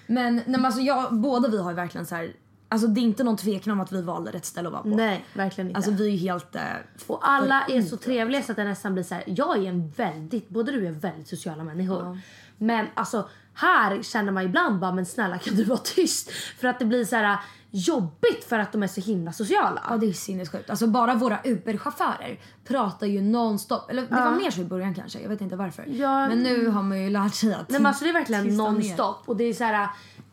Men, 0.07 0.35
nej, 0.37 0.45
men 0.47 0.65
alltså 0.65 0.81
jag, 0.81 1.15
båda 1.15 1.49
vi 1.49 1.59
har 1.63 1.73
verkligen 1.73 2.07
så 2.07 2.15
här. 2.15 2.33
Alltså 2.69 2.87
det 2.89 3.01
är 3.01 3.03
inte 3.03 3.25
någon 3.25 3.37
tvekan 3.37 3.73
om 3.73 3.81
att 3.81 3.93
vi 3.93 4.03
valde 4.03 4.31
rätt 4.31 4.45
ställe 4.45 4.69
att 4.69 4.73
vara 4.73 4.83
på. 4.83 4.89
Nej, 4.89 5.25
verkligen 5.35 5.69
inte. 5.69 5.77
Alltså 5.77 5.91
vi 5.91 6.05
är 6.07 6.11
ju 6.11 6.17
helt... 6.17 6.57
Eh, 6.57 6.63
och 7.07 7.29
alla 7.29 7.65
är 7.69 7.83
så 7.83 7.97
trevliga 7.97 8.43
så 8.43 8.53
att 8.53 8.57
det 8.57 8.65
nästan 8.65 8.93
blir 8.95 9.05
så 9.05 9.15
här. 9.15 9.25
Jag 9.27 9.59
är 9.65 9.69
en 9.69 9.91
väldigt, 9.97 10.49
både 10.49 10.73
du 10.73 10.87
är 10.87 10.91
väldigt 10.91 11.29
sociala 11.29 11.65
människor. 11.65 12.19
Men 12.59 12.87
alltså 12.95 13.29
här 13.55 14.03
känner 14.03 14.33
man 14.33 14.45
ibland 14.45 14.81
bara 14.81 14.93
men 14.93 15.07
snälla 15.07 15.39
kan 15.39 15.55
du 15.55 15.65
vara 15.65 15.79
tyst? 15.79 16.31
För 16.31 16.69
att 16.69 16.79
det 16.79 16.85
blir 16.85 17.05
så 17.05 17.17
här 17.17 17.39
jobbigt 17.71 18.45
för 18.45 18.59
att 18.59 18.73
de 18.73 18.83
är 18.83 18.87
så 18.87 19.01
himla 19.01 19.33
sociala. 19.33 19.87
Ja 19.89 19.97
det 19.97 20.07
är 20.07 20.13
sinnessjukt. 20.13 20.71
Alltså 20.71 20.87
bara 20.87 21.15
våra 21.15 21.39
Uber-chaufförer 21.45 22.41
pratar 22.65 23.07
ju 23.07 23.21
nonstop. 23.21 23.91
Eller 23.91 24.03
det 24.03 24.15
var 24.15 24.37
mer 24.37 24.51
så 24.51 24.61
i 24.61 24.65
början 24.65 24.95
kanske. 24.95 25.21
Jag 25.21 25.29
vet 25.29 25.41
inte 25.41 25.57
varför. 25.57 25.87
Ja. 25.87 26.29
Men 26.29 26.43
nu 26.43 26.67
har 26.69 26.83
man 26.83 27.03
ju 27.03 27.11
lärt 27.11 27.35
sig 27.35 27.55
att 27.55 27.69
Nej 27.69 27.81
men 27.81 27.87
alltså 27.87 28.05
det 28.05 28.11
är 28.11 28.15
verkligen 28.15 28.57
nonstop. 28.57 29.23
Och 29.29 29.37
det 29.37 29.45
är 29.45 29.55
så 29.55 29.65
här, 29.65 29.89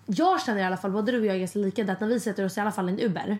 jag 0.05 0.41
känner 0.41 0.61
i 0.61 0.63
alla 0.63 0.77
fall, 0.77 0.91
både 0.91 1.11
du 1.11 1.19
och 1.19 1.25
jag 1.25 1.35
är 1.35 1.39
ganska 1.39 1.59
lika, 1.59 1.91
att 1.91 1.99
när 1.99 2.07
vi 2.07 2.19
sätter 2.19 2.45
oss 2.45 2.57
i 2.57 2.61
alla 2.61 2.71
fall 2.71 2.89
i 2.89 2.91
en 2.91 2.99
Uber 2.99 3.37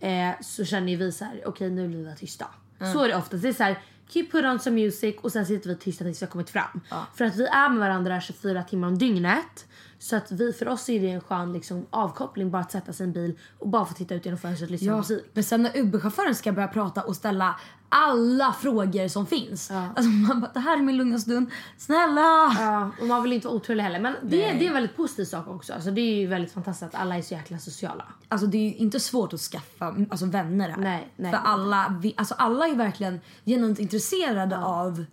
eh, 0.00 0.40
så 0.40 0.64
känner 0.64 0.96
vi 0.96 1.12
så 1.12 1.24
här: 1.24 1.42
okej 1.46 1.70
nu 1.70 1.88
blir 1.88 2.10
vi 2.10 2.16
tysta. 2.16 2.46
Så 2.92 3.04
är 3.04 3.08
det 3.08 3.16
oftast. 3.16 3.42
Det 3.42 3.48
är 3.48 3.52
så 3.52 3.62
här, 3.62 3.78
keep 4.08 4.26
put 4.30 4.44
on 4.44 4.58
some 4.58 4.82
music 4.84 5.16
och 5.22 5.32
sen 5.32 5.46
sitter 5.46 5.68
vi 5.68 5.76
tysta 5.76 6.04
tills 6.04 6.22
vi 6.22 6.26
har 6.26 6.30
kommit 6.30 6.50
fram. 6.50 6.80
För 7.14 7.24
att 7.24 7.36
vi 7.36 7.46
är 7.46 7.68
med 7.68 7.78
varandra 7.78 8.20
24 8.20 8.62
timmar 8.62 8.88
om 8.88 8.98
dygnet. 8.98 9.66
Så 9.98 10.16
att 10.16 10.30
vi, 10.32 10.52
för 10.52 10.68
oss 10.68 10.88
är 10.88 11.00
det 11.00 11.10
en 11.10 11.20
skön 11.20 11.52
liksom, 11.52 11.86
avkoppling 11.90 12.50
bara 12.50 12.62
att 12.62 12.72
sätta 12.72 12.92
sig 12.92 13.04
i 13.04 13.06
en 13.06 13.12
bil 13.12 13.38
och 13.58 13.68
bara 13.68 13.84
få 13.84 13.94
titta 13.94 14.14
ut 14.14 14.24
genom 14.24 14.38
fönstret 14.38 14.68
och 14.68 14.72
lyssna 14.72 14.86
på 14.92 14.92
Ja, 14.92 14.98
musik. 14.98 15.24
men 15.32 15.44
sen 15.44 15.62
när 15.62 15.76
Uber-chauffören 15.76 16.34
ska 16.34 16.52
börja 16.52 16.68
prata 16.68 17.02
och 17.02 17.16
ställa 17.16 17.60
alla 17.88 18.52
frågor 18.52 19.08
som 19.08 19.26
finns. 19.26 19.70
Alltså 19.70 20.02
man 20.10 20.40
bara, 20.40 20.50
det 20.54 20.60
här 20.60 20.76
är 20.78 20.82
min 20.82 20.96
lugna 20.96 21.18
stund. 21.18 21.50
Snälla! 21.78 22.52
Ja, 22.58 22.90
och 23.00 23.06
man 23.06 23.22
vill 23.22 23.32
inte 23.32 23.46
vara 23.46 23.56
otrevlig 23.56 23.84
heller. 23.84 24.00
Men 24.00 24.14
det, 24.22 24.36
det 24.36 24.64
är 24.64 24.68
en 24.68 24.72
väldigt 24.74 24.96
positiv 24.96 25.24
sak 25.24 25.48
också. 25.48 25.72
Alltså, 25.72 25.90
det 25.90 26.00
är 26.00 26.14
ju 26.14 26.26
väldigt 26.26 26.52
fantastiskt 26.52 26.94
att 26.94 27.00
alla 27.00 27.16
är 27.16 27.22
så 27.22 27.34
jäkla 27.34 27.58
sociala. 27.58 28.04
Alltså 28.28 28.46
det 28.46 28.58
är 28.58 28.62
ju 28.62 28.74
inte 28.74 29.00
svårt 29.00 29.32
att 29.32 29.40
skaffa 29.40 29.94
alltså, 30.10 30.26
vänner 30.26 30.68
här. 30.68 30.76
Nej, 30.78 31.12
nej, 31.16 31.32
För 31.32 31.38
alla, 31.38 31.98
vi, 32.02 32.14
alltså, 32.16 32.34
alla 32.34 32.68
är 32.68 32.74
verkligen 32.74 33.20
genuint 33.44 33.78
intresserade 33.78 34.58
av, 34.58 35.04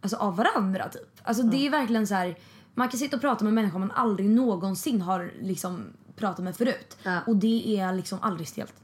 alltså, 0.00 0.16
av 0.16 0.36
varandra 0.36 0.88
typ. 0.88 1.20
Alltså 1.22 1.42
det 1.42 1.66
är 1.66 1.70
verkligen 1.70 2.06
så 2.06 2.14
här. 2.14 2.36
Man 2.74 2.88
kan 2.88 2.98
sitta 2.98 3.16
och 3.16 3.22
prata 3.22 3.44
med 3.44 3.52
människor 3.52 3.78
man 3.78 3.90
aldrig 3.90 4.30
någonsin 4.30 5.00
har 5.00 5.32
liksom 5.40 5.84
pratat 6.16 6.44
med 6.44 6.56
förut. 6.56 6.98
Ja. 7.02 7.20
Och 7.26 7.36
det 7.36 7.78
är 7.78 7.94
liksom 7.94 8.18
aldrig 8.22 8.48
stelt. 8.48 8.74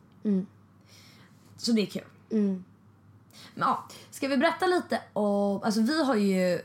Så 1.57 1.73
det 1.73 1.83
är 1.83 1.87
kul. 1.87 2.05
Men 3.55 3.69
ja, 3.69 3.88
ska 4.11 4.28
vi 4.28 4.37
berätta 4.37 4.66
lite 4.66 5.00
om, 5.12 5.62
alltså 5.62 5.81
vi 5.81 6.05
har 6.05 6.14
ju 6.14 6.61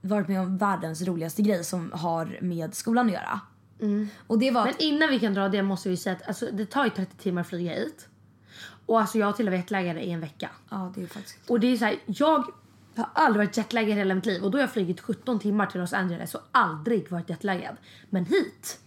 varit 0.00 0.28
med 0.28 0.40
om 0.40 0.58
världens 0.58 1.02
roligaste 1.02 1.42
grej 1.42 1.64
som 1.64 1.92
har 1.92 2.38
med 2.42 2.74
skolan 2.74 3.06
att 3.06 3.12
göra. 3.12 3.40
Och 4.26 4.38
det 4.38 4.50
var 4.50 4.64
Men 4.64 4.74
innan 4.78 5.10
vi 5.10 5.20
kan 5.20 5.34
dra 5.34 5.48
det 5.48 5.62
måste 5.62 5.88
vi 5.88 5.96
säga 5.96 6.16
att 6.16 6.28
alltså, 6.28 6.48
det 6.52 6.66
tar 6.66 6.84
ju 6.84 6.90
30 6.90 7.16
timmar 7.16 7.40
att 7.40 7.48
flyga 7.48 7.72
hit. 7.72 8.08
Och 8.86 9.00
alltså 9.00 9.18
jag 9.18 9.26
har 9.26 9.32
till 9.32 9.46
och 9.46 9.50
med 9.50 9.60
jetlaggade 9.60 10.00
i 10.00 10.10
en 10.10 10.20
vecka. 10.20 10.50
Ja, 10.70 10.92
det 10.94 11.02
är 11.02 11.06
faktiskt 11.06 11.50
Och 11.50 11.60
det 11.60 11.66
är 11.66 11.76
så 11.76 11.84
här, 11.84 11.98
jag 12.06 12.44
har 13.00 13.10
aldrig 13.24 13.46
varit 13.46 13.56
jetlaggad 13.56 13.96
hela 13.98 14.14
mitt 14.14 14.26
liv 14.26 14.44
och 14.44 14.50
då 14.50 14.58
har 14.58 14.62
jag 14.62 14.72
flugit 14.72 15.00
17 15.00 15.38
timmar 15.38 15.66
till 15.66 15.80
Los 15.80 15.92
Angeles 15.92 16.34
och 16.34 16.40
aldrig 16.52 17.10
varit 17.10 17.28
jetlaggad. 17.30 17.76
Men 18.10 18.24
hit, 18.24 18.78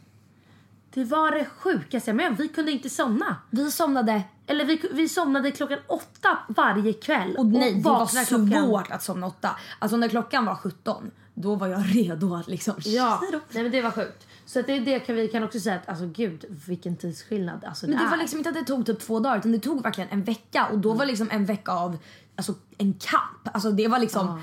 det 0.93 1.03
var 1.03 1.31
det 1.31 1.45
sjukaste. 1.45 2.13
Men 2.13 2.35
vi 2.35 2.47
kunde 2.47 2.71
inte 2.71 2.89
somna. 2.89 3.35
Vi 3.49 3.71
somnade 3.71 4.21
Eller 4.47 4.65
vi, 4.65 4.81
vi 4.91 5.09
somnade 5.09 5.51
klockan 5.51 5.79
åtta 5.87 6.37
varje 6.47 6.93
kväll. 6.93 7.35
och 7.37 7.45
nej, 7.45 7.73
det 7.73 7.81
var 7.81 8.05
klockan- 8.25 8.65
svårt 8.65 8.91
att 8.91 9.03
somna 9.03 9.27
åtta. 9.27 9.49
Alltså 9.79 9.97
när 9.97 10.07
klockan 10.07 10.45
var 10.45 10.55
17, 10.55 11.11
då 11.33 11.55
var 11.55 11.67
jag 11.67 11.83
redo 11.95 12.35
att 12.35 12.47
liksom... 12.47 12.73
Ja, 12.85 13.21
nej 13.51 13.63
men 13.63 13.71
det 13.71 13.81
var 13.81 13.91
sjukt. 13.91 14.27
Så 14.45 14.59
att 14.59 14.67
det, 14.67 14.79
det 14.79 14.99
kan 14.99 15.15
vi 15.15 15.27
kan 15.27 15.43
också 15.43 15.59
säga 15.59 15.75
att 15.75 15.89
alltså 15.89 16.05
gud 16.05 16.45
vilken 16.67 16.95
tidsskillnad. 16.97 17.63
Alltså, 17.65 17.87
Men 17.87 17.97
det 17.97 18.03
är. 18.03 18.09
var 18.09 18.17
liksom 18.17 18.37
inte 18.37 18.49
att 18.49 18.55
det 18.55 18.63
tog 18.63 18.85
typ 18.85 18.99
två 18.99 19.19
dagar 19.19 19.37
utan 19.37 19.51
det 19.51 19.59
tog 19.59 19.83
verkligen 19.83 20.09
en 20.09 20.23
vecka 20.23 20.67
och 20.71 20.77
då 20.79 20.93
var 20.93 21.05
liksom 21.05 21.29
en 21.31 21.45
vecka 21.45 21.71
av 21.71 21.97
alltså, 22.35 22.53
en 22.77 22.93
kamp. 22.93 23.55
Alltså 23.55 23.71
det 23.71 23.87
var 23.87 23.99
liksom... 23.99 24.41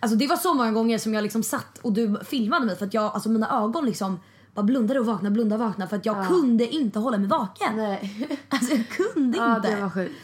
Alltså 0.00 0.16
det 0.18 0.26
var 0.26 0.36
så 0.36 0.54
många 0.54 0.72
gånger 0.72 0.98
som 0.98 1.14
jag 1.14 1.22
liksom 1.22 1.42
satt 1.42 1.78
och 1.78 1.92
du 1.92 2.16
filmade 2.24 2.66
mig 2.66 2.76
för 2.76 2.86
att 2.86 2.94
jag, 2.94 3.04
alltså 3.04 3.28
mina 3.28 3.62
ögon 3.64 3.86
liksom 3.86 4.20
bara 4.54 4.62
blundade 4.62 5.00
och 5.00 5.06
vaknade, 5.06 5.30
blundade 5.32 5.62
och 5.62 5.68
vaknade 5.68 5.88
för 5.88 5.96
att 5.96 6.06
jag 6.06 6.28
kunde 6.28 6.66
inte 6.68 6.98
hålla 6.98 7.18
mig 7.18 7.28
vaken. 7.28 7.76
Nej. 7.76 8.38
Alltså 8.48 8.74
jag 8.74 8.88
kunde 8.88 9.38
Ja, 9.38 9.56
inte. 9.56 9.70
det 9.70 9.82
var 9.82 9.90
sjukt. 9.90 10.14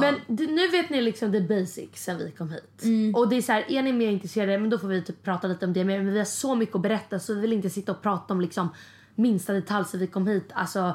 Men 0.00 0.14
det, 0.26 0.46
nu 0.46 0.68
vet 0.68 0.90
ni 0.90 1.02
liksom 1.02 1.32
the 1.32 1.40
basics 1.40 2.04
sen 2.04 2.18
vi 2.18 2.30
kom 2.30 2.50
hit. 2.50 3.14
Och 3.16 3.28
det 3.28 3.36
är 3.36 3.42
så 3.42 3.52
här, 3.52 3.70
är 3.70 3.82
ni 3.82 3.92
mer 3.92 4.10
intresserade 4.10 4.58
men 4.58 4.70
då 4.70 4.78
får 4.78 4.88
vi 4.88 5.02
typ 5.02 5.22
prata 5.22 5.48
lite 5.48 5.66
om 5.66 5.72
det. 5.72 5.84
Men 5.84 6.12
vi 6.12 6.18
har 6.18 6.24
så 6.24 6.54
mycket 6.54 6.74
att 6.76 6.82
berätta 6.82 7.18
så 7.18 7.34
vi 7.34 7.40
vill 7.40 7.52
inte 7.52 7.70
sitta 7.70 7.92
och 7.92 8.02
prata 8.02 8.34
om 8.34 8.40
liksom 8.40 8.68
minsta 9.14 9.52
detalj 9.52 9.84
sen 9.84 10.00
vi 10.00 10.06
kom 10.06 10.26
hit. 10.26 10.50
Alltså 10.52 10.94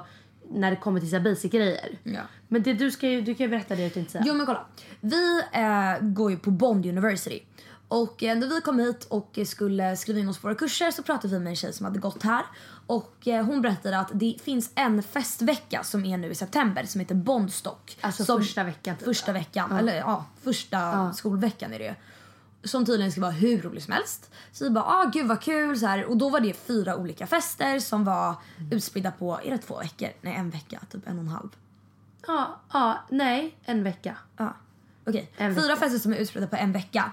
när 0.53 0.71
det 0.71 0.77
kommer 0.77 0.99
till 0.99 1.09
så 1.09 1.15
här 1.15 1.23
basic 1.23 1.51
grejer. 1.51 1.99
Ja. 2.03 2.21
Men 2.47 2.63
det, 2.63 2.73
du, 2.73 2.91
ska 2.91 3.09
ju, 3.09 3.21
du 3.21 3.35
kan 3.35 3.43
ju 3.43 3.49
berätta 3.49 3.75
det 3.75 3.81
jag 3.81 3.93
tänkte 3.93 4.11
säga. 4.11 4.23
Jo 4.27 4.33
men 4.33 4.45
kolla. 4.45 4.65
Vi 5.01 5.43
eh, 5.51 6.07
går 6.07 6.31
ju 6.31 6.37
på 6.37 6.51
Bond 6.51 6.85
University. 6.85 7.43
Och 7.87 8.23
eh, 8.23 8.37
när 8.37 8.47
vi 8.47 8.61
kom 8.61 8.79
hit 8.79 9.05
och 9.09 9.39
skulle 9.45 9.95
skriva 9.95 10.19
in 10.19 10.29
oss 10.29 10.37
på 10.37 10.47
våra 10.47 10.55
kurser 10.55 10.91
så 10.91 11.03
pratade 11.03 11.33
vi 11.33 11.39
med 11.39 11.49
en 11.49 11.55
tjej 11.55 11.73
som 11.73 11.85
hade 11.85 11.99
gått 11.99 12.23
här. 12.23 12.45
Och 12.87 13.27
eh, 13.27 13.45
hon 13.45 13.61
berättade 13.61 13.99
att 13.99 14.09
det 14.13 14.35
finns 14.43 14.71
en 14.75 15.03
festvecka 15.03 15.83
som 15.83 16.05
är 16.05 16.17
nu 16.17 16.31
i 16.31 16.35
september 16.35 16.83
som 16.83 17.01
heter 17.01 17.15
Bondstock. 17.15 17.97
Alltså 18.01 18.25
som, 18.25 18.39
första 18.39 18.63
veckan 18.63 18.95
typ. 18.95 19.05
Första 19.05 19.31
veckan, 19.31 19.71
eller 19.71 19.95
ja, 19.95 20.25
första 20.43 21.13
skolveckan 21.13 21.73
är 21.73 21.79
det 21.79 21.85
ju. 21.85 21.93
Som 22.63 22.85
tydligen 22.85 23.11
ska 23.11 23.21
vara 23.21 23.31
hur 23.31 23.61
rolig 23.61 23.83
som 23.83 23.93
helst. 23.93 24.31
Så 24.51 24.63
vi 24.63 24.69
bara, 24.69 24.83
ah 24.85 25.05
gud 25.13 25.27
vad 25.27 25.41
kul 25.41 25.79
så 25.79 25.85
här. 25.87 26.05
Och 26.05 26.17
då 26.17 26.29
var 26.29 26.39
det 26.39 26.53
fyra 26.53 26.95
olika 26.95 27.27
fester 27.27 27.79
som 27.79 28.03
var 28.03 28.35
utspridda 28.71 29.11
på, 29.11 29.39
är 29.43 29.51
det 29.51 29.57
två 29.57 29.77
veckor? 29.79 30.09
Nej 30.21 30.35
en 30.35 30.49
vecka, 30.49 30.79
typ 30.91 31.07
en 31.07 31.17
och 31.17 31.23
en 31.23 31.27
halv. 31.29 31.49
Ja, 32.27 32.59
ja, 32.73 32.99
nej, 33.09 33.57
en 33.65 33.83
vecka. 33.83 34.17
Ja. 34.37 34.53
Okej, 35.05 35.31
En 35.37 35.55
fyra 35.55 35.67
vecka. 35.67 35.75
fester 35.79 35.99
som 35.99 36.13
är 36.13 36.17
utspridda 36.17 36.47
på 36.47 36.55
en 36.55 36.71
vecka. 36.71 37.11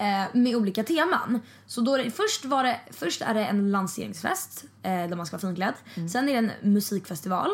Eh, 0.00 0.26
med 0.32 0.56
olika 0.56 0.84
teman. 0.84 1.40
Så 1.66 1.80
då 1.80 1.94
är 1.94 2.04
det, 2.04 2.10
först, 2.10 2.44
var 2.44 2.64
det, 2.64 2.80
först 2.90 3.22
är 3.22 3.34
det 3.34 3.44
en 3.44 3.70
lanseringsfest 3.70 4.64
eh, 4.82 4.90
där 4.90 5.16
man 5.16 5.26
ska 5.26 5.36
vara 5.36 5.40
finklädd. 5.40 5.74
Mm. 5.94 6.08
Sen 6.08 6.28
är 6.28 6.32
det 6.32 6.38
en 6.38 6.72
musikfestival. 6.72 7.50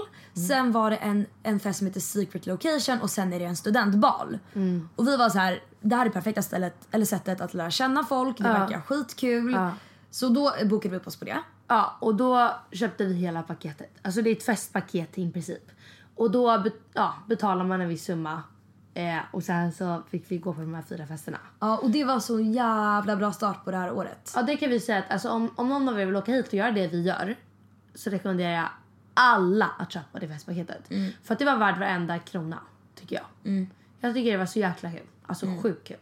Sen 0.48 0.72
var 0.72 0.90
det 0.90 0.96
en, 0.96 1.26
en 1.42 1.60
fest 1.60 1.78
som 1.78 1.86
heter 1.86 2.00
Secret 2.00 2.46
Location 2.46 3.00
och 3.00 3.10
sen 3.10 3.32
är 3.32 3.38
det 3.38 3.44
en 3.44 3.56
studentbal. 3.56 4.38
Mm. 4.54 4.88
Och 4.96 5.08
vi 5.08 5.16
var 5.16 5.30
så 5.30 5.38
här, 5.38 5.62
det 5.80 5.96
här 5.96 6.06
är 6.06 6.10
perfekta 6.10 6.42
stället, 6.42 6.74
eller 6.90 7.04
sättet 7.04 7.40
att 7.40 7.54
lära 7.54 7.70
känna 7.70 8.04
folk. 8.04 8.38
Det 8.38 8.44
verkar 8.44 8.80
skitkul. 8.80 9.52
Ja. 9.52 9.72
Så 10.10 10.28
då 10.28 10.52
bokade 10.64 10.92
vi 10.92 10.96
upp 10.96 11.06
oss 11.06 11.16
på 11.16 11.24
det. 11.24 11.38
Ja, 11.68 11.96
och 12.00 12.14
då 12.14 12.54
köpte 12.72 13.04
vi 13.04 13.14
hela 13.14 13.42
paketet. 13.42 13.90
Alltså 14.02 14.22
det 14.22 14.30
är 14.30 14.36
ett 14.36 14.42
festpaket 14.42 15.18
i 15.18 15.32
princip. 15.32 15.70
Och 16.14 16.30
då 16.30 16.64
ja, 16.92 17.14
betalar 17.26 17.64
man 17.64 17.80
en 17.80 17.88
viss 17.88 18.04
summa. 18.04 18.42
Eh, 18.96 19.18
och 19.30 19.42
sen 19.42 19.72
så 19.72 20.02
fick 20.10 20.24
vi 20.28 20.38
gå 20.38 20.54
på 20.54 20.60
de 20.60 20.74
här 20.74 20.82
fyra 20.82 21.06
festerna. 21.06 21.38
Ja, 21.60 21.76
och 21.76 21.90
det 21.90 22.04
var 22.04 22.20
så 22.20 22.40
jävla 22.40 23.16
bra 23.16 23.32
start 23.32 23.64
på 23.64 23.70
det 23.70 23.76
här 23.76 23.92
året. 23.92 24.32
Ja, 24.34 24.42
det 24.42 24.56
kan 24.56 24.70
vi 24.70 24.80
säga 24.80 24.98
att 24.98 25.10
alltså, 25.10 25.28
om, 25.28 25.50
om 25.56 25.68
någon 25.68 25.88
av 25.88 26.00
er 26.00 26.06
vill 26.06 26.16
åka 26.16 26.32
hit 26.32 26.46
och 26.46 26.54
göra 26.54 26.70
det 26.70 26.86
vi 26.86 27.02
gör 27.02 27.36
så 27.94 28.10
rekommenderar 28.10 28.50
jag 28.52 28.68
alla 29.14 29.70
att 29.78 29.92
köpa 29.92 30.18
det 30.18 30.28
festpaketet. 30.28 30.88
För 31.22 31.32
att 31.32 31.38
det 31.38 31.44
var 31.44 31.56
värt 31.56 31.78
varenda 31.78 32.18
krona, 32.18 32.58
tycker 32.94 33.16
jag. 33.16 33.24
Jag 34.00 34.14
tycker 34.14 34.32
det 34.32 34.38
var 34.38 34.46
så 34.46 34.58
jäkla 34.58 34.90
kul. 34.90 35.00
Alltså 35.26 35.46
sjukt 35.62 35.88
kul. 35.88 35.96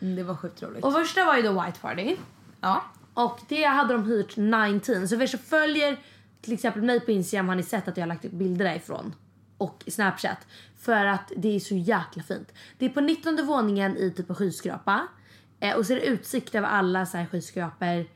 Mm, 0.00 0.16
det 0.16 0.22
var 0.22 0.34
sjukt 0.36 0.62
roligt. 0.62 0.84
Och 0.84 0.92
första 0.92 1.24
var 1.24 1.36
ju 1.36 1.42
då 1.42 1.62
White 1.62 1.80
Party. 1.80 2.16
ja. 2.60 2.84
Och 3.14 3.40
det 3.48 3.64
hade 3.64 3.92
de 3.94 4.04
hyrt 4.04 4.36
19. 4.36 5.08
Så 5.08 5.16
för 5.16 5.22
er 5.22 5.26
som 5.26 5.40
följer 5.40 5.96
till 6.40 6.52
exempel 6.52 6.82
mig 6.82 7.00
på 7.00 7.10
Instagram 7.10 7.48
har 7.48 7.56
ni 7.56 7.62
sett 7.62 7.88
att 7.88 7.96
jag 7.96 8.02
har 8.02 8.08
lagt 8.08 8.24
upp 8.24 8.32
bilder 8.32 8.64
därifrån. 8.64 9.14
Och 9.58 9.84
Snapchat. 9.86 10.46
För 10.78 11.04
att 11.04 11.32
det 11.36 11.56
är 11.56 11.60
så 11.60 11.74
jäkla 11.74 12.22
fint. 12.22 12.52
Det 12.78 12.84
är 12.84 12.88
på 12.88 13.00
19 13.00 13.46
våningen 13.46 13.96
i 13.96 14.10
typ 14.10 14.30
en 14.30 14.36
skyskrapa. 14.36 15.08
Eh, 15.60 15.76
och 15.76 15.86
så 15.86 15.92
är 15.92 15.96
det 15.96 16.06
utsikt 16.06 16.54
över 16.54 16.68
alla 16.68 17.06
så 17.06 17.16
här 17.16 17.26
skyskrapor. 17.26 18.06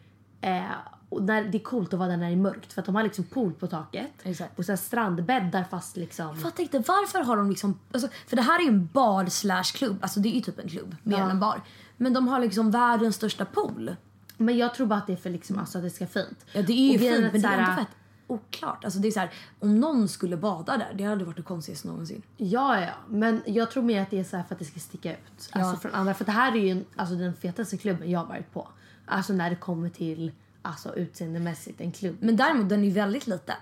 Eh, 0.41 0.63
och 1.09 1.23
när, 1.23 1.45
det 1.45 1.59
är 1.59 1.63
coolt 1.63 1.93
att 1.93 1.99
vara 1.99 2.09
där 2.09 2.17
när 2.17 2.27
det 2.27 2.33
är 2.33 2.37
mörkt 2.37 2.73
för 2.73 2.81
att 2.81 2.87
de 2.87 2.95
har 2.95 3.03
liksom 3.03 3.25
pool 3.25 3.53
på 3.53 3.67
taket. 3.67 4.11
Exakt. 4.23 4.59
Och 4.59 4.65
här 4.73 4.77
strandbäddar 4.77 5.65
fast 5.71 5.97
liksom. 5.97 6.41
Jag 6.43 6.61
inte 6.61 6.79
varför 6.79 7.25
har 7.25 7.37
de 7.37 7.51
liksom, 7.51 7.79
alltså, 7.93 8.09
för 8.27 8.37
det 8.37 8.43
här 8.43 8.59
är 8.59 8.63
ju 8.63 8.69
en 8.69 8.87
bar 8.93 9.27
slash 9.27 9.63
klubb, 9.63 9.99
alltså 10.01 10.21
det 10.21 10.29
är 10.29 10.35
ju 10.35 10.41
typ 10.41 10.59
en 10.59 10.69
klubb 10.69 10.97
mer 11.03 11.19
än 11.19 11.31
en 11.31 11.41
bar. 11.41 11.61
Men 11.97 12.13
de 12.13 12.29
har 12.29 12.41
liksom 12.41 12.71
världens 12.71 13.17
största 13.17 13.45
pool. 13.45 13.97
Men 14.37 14.59
jag 14.59 14.75
tror 14.75 14.87
bara 14.87 14.99
att 14.99 15.07
det 15.07 15.13
är 15.13 15.17
för 15.17 15.31
liksom, 15.31 15.59
alltså, 15.59 15.79
att 15.79 15.85
det 15.85 15.91
ska 15.91 16.07
fint. 16.07 16.47
Ja 16.53 16.63
det 16.63 16.73
är 16.73 16.93
ju 16.93 16.99
fint 16.99 17.33
men 17.33 17.43
det 17.43 17.49
är 17.49 17.61
inte 17.61 17.77
fett 17.77 17.97
oklart. 18.33 18.85
Alltså 18.85 18.99
det 19.01 19.09
är 19.09 19.13
så 19.13 19.21
här, 19.21 19.31
om 19.61 19.81
någon 19.81 20.09
skulle 20.09 20.37
bada 20.37 20.77
där, 20.77 20.93
det 20.95 21.05
hade 21.05 21.25
varit 21.25 21.37
det 21.37 21.43
konstigaste 21.43 21.89
någonsin. 21.89 22.23
Ja, 22.37 22.81
ja, 22.81 22.91
men 23.09 23.43
jag 23.47 23.71
tror 23.71 23.83
mer 23.83 24.03
att 24.03 24.11
det 24.11 24.19
är 24.21 24.25
så 24.25 24.37
här 24.37 24.45
för 24.45 24.55
att 24.55 24.59
det 24.59 24.65
ska 24.65 24.81
sticka 24.81 25.13
ut. 25.13 25.19
Alltså 25.53 25.73
Ja. 25.75 25.77
från 25.77 25.95
andra. 25.95 26.15
För 26.15 26.25
det 26.25 26.33
här 26.33 26.53
är 26.53 26.57
ju 26.57 26.71
en, 26.71 26.85
alltså 26.97 27.15
den 27.15 27.35
fetaste 27.35 27.77
klubben 27.77 28.11
jag 28.11 28.21
har 28.21 28.27
varit 28.27 28.53
på. 28.53 28.69
Alltså 29.07 29.33
när 29.33 29.51
det 29.51 29.57
kommer 29.57 29.89
till 29.89 30.33
alltså 30.63 30.95
utseendemässigt 30.97 31.81
en 31.81 31.93
klubb. 31.93 32.17
Men 32.21 32.37
däremot 32.37 32.69
den 32.69 32.81
är 32.81 32.85
ju 32.85 32.91
väldigt 32.91 33.27
liten. 33.27 33.57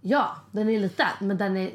Ja, 0.00 0.36
den 0.50 0.68
är 0.68 0.80
liten 0.80 1.06
men 1.20 1.38
den 1.38 1.56
är 1.56 1.70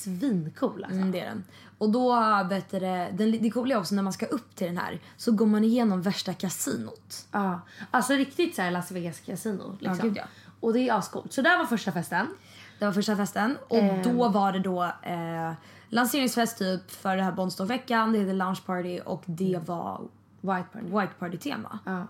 svincool 0.00 0.84
alltså. 0.84 0.98
Mm, 0.98 1.12
det 1.12 1.20
är 1.20 1.26
den. 1.26 1.44
Och 1.78 1.90
då, 1.90 2.14
vet 2.50 2.70
du, 2.70 2.78
den, 2.78 3.42
det 3.42 3.50
coola 3.50 3.74
är 3.74 3.78
också 3.78 3.94
när 3.94 4.02
man 4.02 4.12
ska 4.12 4.26
upp 4.26 4.54
till 4.56 4.66
den 4.66 4.78
här 4.78 5.00
så 5.16 5.32
går 5.32 5.46
man 5.46 5.64
igenom 5.64 6.02
värsta 6.02 6.34
kasinot. 6.34 7.26
Ja, 7.32 7.60
alltså 7.90 8.12
riktigt 8.12 8.56
så 8.56 8.62
här 8.62 8.70
Las 8.70 8.90
Vegas 8.90 9.20
Casino. 9.20 9.76
Liksom. 9.80 9.96
Ja, 9.98 10.04
gud, 10.04 10.16
ja. 10.16 10.24
Och 10.60 10.72
det 10.72 10.88
är 10.88 10.94
ascoolt. 10.94 11.32
Så 11.32 11.42
där 11.42 11.58
var 11.58 11.64
första 11.64 11.92
festen. 11.92 12.26
Det 12.78 12.84
var 12.84 12.92
första 12.92 13.16
festen 13.16 13.56
och 13.68 13.76
Ehm. 13.78 14.02
då 14.02 14.28
var 14.28 14.52
det 14.52 14.58
då 14.58 14.82
eh, 15.02 15.52
lanseringsfest 15.88 16.58
typ 16.58 16.90
för 16.90 17.16
det 17.16 17.22
här 17.22 17.32
Bondstock-veckan. 17.32 18.12
Det 18.12 18.18
hette 18.18 18.32
Lounge 18.32 18.60
Party 18.66 19.00
och 19.00 19.22
det 19.26 19.58
var 19.66 20.00
White 20.40 20.64
party. 20.72 20.86
White 20.86 21.12
Party-tema. 21.18 21.78
Ja. 21.84 22.06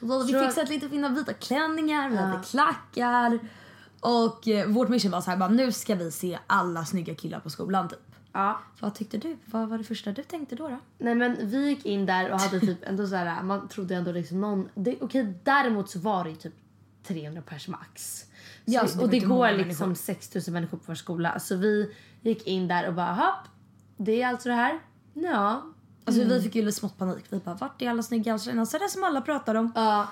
Så 0.00 0.06
då 0.06 0.12
hade 0.18 0.32
vi 0.32 0.46
fixat 0.46 0.68
lite 0.68 0.88
fina 0.88 1.08
vita 1.08 1.32
klänningar, 1.32 2.08
vi 2.10 2.16
hade 2.16 2.42
klackar. 2.44 3.38
Och 4.00 4.48
eh, 4.48 4.66
vårt 4.68 4.88
mission 4.88 5.10
var 5.10 5.20
så 5.20 5.30
här, 5.30 5.38
bara, 5.38 5.48
nu 5.48 5.72
ska 5.72 5.94
vi 5.94 6.10
se 6.10 6.38
alla 6.46 6.84
snygga 6.84 7.14
killar 7.14 7.40
på 7.40 7.50
skolan 7.50 7.88
typ. 7.88 7.98
ja. 8.32 8.58
Vad 8.80 8.94
tyckte 8.94 9.18
du? 9.18 9.36
Vad 9.44 9.68
var 9.68 9.78
det 9.78 9.84
första 9.84 10.12
du 10.12 10.22
tänkte 10.22 10.54
då? 10.54 10.68
då? 10.68 10.78
Nej 10.98 11.14
men 11.14 11.36
vi 11.40 11.68
gick 11.68 11.86
in 11.86 12.06
där 12.06 12.30
och 12.32 12.40
hade 12.40 12.60
typ 12.60 12.78
ändå 12.88 13.06
så 13.06 13.16
här, 13.16 13.42
man 13.42 13.68
trodde 13.68 13.94
ändå 13.94 14.12
liksom 14.12 14.40
någon, 14.40 14.68
det, 14.74 14.96
okej 15.00 15.34
däremot 15.44 15.90
så 15.90 15.98
var 15.98 16.24
det 16.24 16.30
ju 16.30 16.36
typ 16.36 16.54
300 17.06 17.42
pers 17.42 17.68
max. 17.68 18.18
Så, 18.20 18.26
Ja, 18.64 18.80
alltså, 18.80 18.98
det 18.98 19.04
och 19.04 19.10
det 19.10 19.18
går 19.18 19.50
liksom 19.52 19.86
människor. 19.88 20.02
6000 20.04 20.54
människor 20.54 20.78
på 20.78 20.84
vår 20.86 20.94
skola. 20.94 21.38
Så 21.40 21.56
vi 21.56 21.94
gick 22.20 22.46
in 22.46 22.68
där 22.68 22.88
och 22.88 22.94
bara 22.94 23.12
hopp, 23.12 23.48
det 23.96 24.22
är 24.22 24.28
alltså 24.28 24.48
det 24.48 24.54
här? 24.54 24.78
Ja. 25.14 25.62
Alltså 26.04 26.22
Mm. 26.22 26.34
vi 26.34 26.42
fick 26.42 26.54
ju 26.54 26.62
lite 26.62 26.78
smått 26.78 26.98
panik. 26.98 27.24
Vi 27.28 27.38
bara, 27.38 27.54
vart 27.54 27.82
är 27.82 27.90
alla 27.90 28.02
snygga 28.02 28.38
tjejerna? 28.38 28.66
Så 28.66 28.78
det 28.78 28.88
som 28.88 29.04
alla 29.04 29.20
pratar 29.20 29.54
om. 29.54 29.72
Ja. 29.74 30.06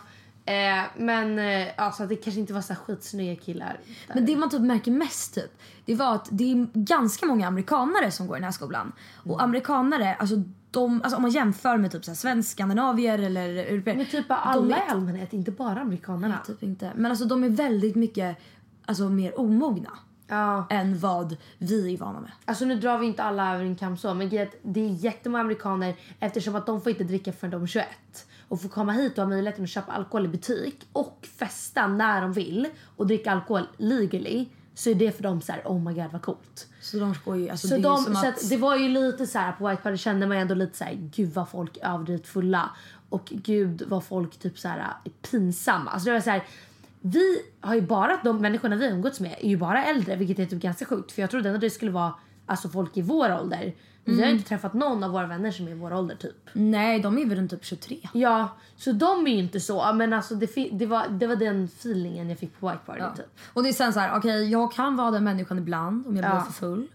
Eh, 0.45 0.85
men 0.97 1.39
eh, 1.39 1.69
alltså, 1.77 2.07
det 2.07 2.17
kanske 2.17 2.41
inte 2.41 2.53
var 2.53 2.61
så 2.61 2.75
skitsnygga 2.75 3.43
killar. 3.43 3.79
Där. 4.07 4.15
Men 4.15 4.27
det 4.27 4.37
man 4.37 4.51
typ 4.51 4.61
märker 4.61 4.91
mest 4.91 5.35
typ, 5.35 5.59
det 5.85 5.95
var 5.95 6.15
att 6.15 6.29
det 6.31 6.53
är 6.53 6.67
ganska 6.75 7.27
många 7.27 7.47
amerikanare 7.49 8.11
som 8.11 8.27
går 8.27 8.37
i 8.37 8.41
den 8.41 8.45
här 8.45 8.53
skolan. 8.53 8.81
Mm. 9.25 9.31
Och 9.35 9.43
amerikanare, 9.43 10.15
alltså, 10.15 10.43
de, 10.71 11.03
alltså 11.03 11.17
om 11.17 11.23
man 11.23 11.31
jämför 11.31 11.77
med 11.77 11.93
typ 11.93 12.05
så 12.05 12.11
här 12.11 12.17
svensk, 12.17 12.51
skandinavier 12.51 13.19
eller 13.19 13.49
europeer. 13.49 13.97
Men 13.97 14.07
typ 14.07 14.27
alla 14.29 14.77
i 14.77 14.83
allmänhet, 14.89 15.33
inte 15.33 15.51
bara 15.51 15.81
amerikanerna. 15.81 16.39
Typ 16.47 16.63
inte. 16.63 16.93
Men 16.97 17.11
alltså 17.11 17.25
de 17.25 17.45
är 17.45 17.49
väldigt 17.49 17.97
mycket 17.97 18.37
alltså, 18.87 19.09
mer 19.09 19.41
omogna 19.41 19.91
Ja. 20.27 20.67
än 20.71 20.99
vad 20.99 21.37
vi 21.59 21.95
är 21.95 21.99
vana 21.99 22.21
med. 22.21 22.31
Alltså 22.45 22.65
nu 22.65 22.75
drar 22.75 22.99
vi 22.99 23.07
inte 23.07 23.23
alla 23.23 23.55
över 23.55 23.65
en 23.65 23.77
kam 23.77 23.97
så, 23.97 24.15
men 24.15 24.35
är 24.35 24.51
det 24.63 24.81
är 24.81 24.89
jättemånga 24.89 25.41
amerikaner 25.41 25.95
eftersom 26.21 26.55
att 26.55 26.67
de 26.67 26.81
får 26.81 26.91
inte 26.93 27.05
dricka 27.05 27.33
förrän 27.33 27.51
de 27.51 27.63
är 27.63 27.67
21 27.67 27.87
och 28.49 28.63
får 28.63 28.69
komma 28.69 28.93
hit 28.93 29.13
och 29.19 29.25
ha 29.25 29.29
möjligheten 29.29 29.65
att 29.65 29.71
köpa 29.71 29.93
alkohol 29.93 30.25
i 30.25 30.29
butik 30.29 30.89
och 30.93 31.29
festa 31.39 31.87
när 31.87 32.21
de 32.23 32.33
vill 32.33 32.69
och 32.97 33.07
dricka 33.07 33.33
alkohol 33.33 33.69
legally 33.77 34.47
så 34.75 34.91
är 34.91 34.95
det 34.95 35.13
för 35.13 35.23
dem 35.23 35.41
så 35.41 35.53
här: 35.53 35.63
oh 35.65 35.83
my 35.83 35.95
god 35.95 36.13
vad 36.13 36.23
coolt. 36.23 36.67
Så 36.81 36.99
de 36.99 37.15
ju, 37.39 37.49
alltså 37.49 37.69
Så, 37.69 37.77
det 37.77 37.83
de, 37.83 38.05
så 38.05 38.27
att, 38.27 38.49
det 38.49 38.57
var 38.57 38.77
ju 38.77 38.89
lite 38.89 39.27
så 39.27 39.39
här 39.39 39.53
på 39.53 39.69
White 39.69 39.83
Party 39.83 39.97
kände 39.97 40.27
man 40.27 40.37
ändå 40.37 40.55
lite 40.55 40.79
så 40.79 40.85
här 40.85 40.95
gud 40.95 41.33
vad 41.35 41.49
folk 41.49 41.77
är 41.77 41.95
överdrivet 41.95 42.27
fulla 42.27 42.71
och 43.09 43.27
gud 43.31 43.83
vad 43.87 44.05
folk 44.05 44.39
typ 44.39 44.59
så 44.59 44.69
här 44.69 44.79
är 44.79 45.11
pinsamma. 45.31 45.91
Alltså 45.91 46.07
det 46.07 46.13
var 46.13 46.21
så 46.21 46.31
här 46.31 46.45
vi 47.01 47.43
har 47.61 47.75
ju 47.75 47.81
bara 47.81 48.21
de 48.25 48.39
människorna 48.39 48.77
vi 48.77 48.87
umgåtts 48.87 49.21
med 49.21 49.37
är 49.41 49.49
ju 49.49 49.57
bara 49.57 49.85
äldre 49.85 50.17
vilket 50.17 50.39
är 50.39 50.47
typ 50.47 50.63
ganska 50.63 50.85
sjukt 50.85 51.13
för 51.13 51.23
jag 51.23 51.31
trodde 51.31 51.49
ändå 51.49 51.61
det 51.61 51.71
skulle 51.71 51.91
vara 51.91 52.15
alltså 52.47 52.69
folk 52.69 52.97
i 52.97 53.03
vår 53.03 53.41
ålder. 53.41 53.75
Vi 54.05 54.13
Mm. 54.13 54.23
har 54.23 54.31
ju 54.31 54.37
inte 54.37 54.49
träffat 54.49 54.75
någon 54.75 55.05
av 55.05 55.11
våra 55.11 55.27
vänner 55.27 55.51
som 55.51 55.67
är 55.67 55.71
i 55.71 55.75
vår 55.75 55.93
ålder 55.93 56.17
typ. 56.17 56.37
Nej, 56.53 57.01
de 57.01 57.19
är 57.19 57.27
väl 57.27 57.39
runt 57.39 57.51
typ 57.51 57.65
23. 57.65 58.09
Ja, 58.15 58.49
så 58.77 58.93
de 58.93 59.27
är 59.27 59.31
ju 59.31 59.39
inte 59.39 59.61
så 59.61 59.93
men 59.93 60.13
alltså 60.13 60.35
det, 60.35 60.69
det, 60.73 60.87
var, 60.87 61.09
det 61.09 61.27
var 61.27 61.37
den 61.37 61.65
feelingen 61.65 62.29
jag 62.31 62.39
fick 62.39 62.61
på 62.61 62.69
White 62.69 62.81
Party 62.87 63.01
Ja. 63.01 63.15
typ. 63.17 63.27
Och 63.53 63.63
det 63.63 63.69
är 63.69 63.73
sen 63.73 63.93
så 63.93 64.01
här, 64.01 64.17
okej 64.19 64.51
jag 64.51 64.73
kan 64.73 64.97
vara 64.97 65.11
den 65.11 65.25
människan 65.25 65.59
ibland 65.59 66.07
om 66.07 66.17
jag 66.17 66.25
blir 66.25 66.35
Ja. 66.35 66.43
för 66.43 66.53
full. 66.53 66.87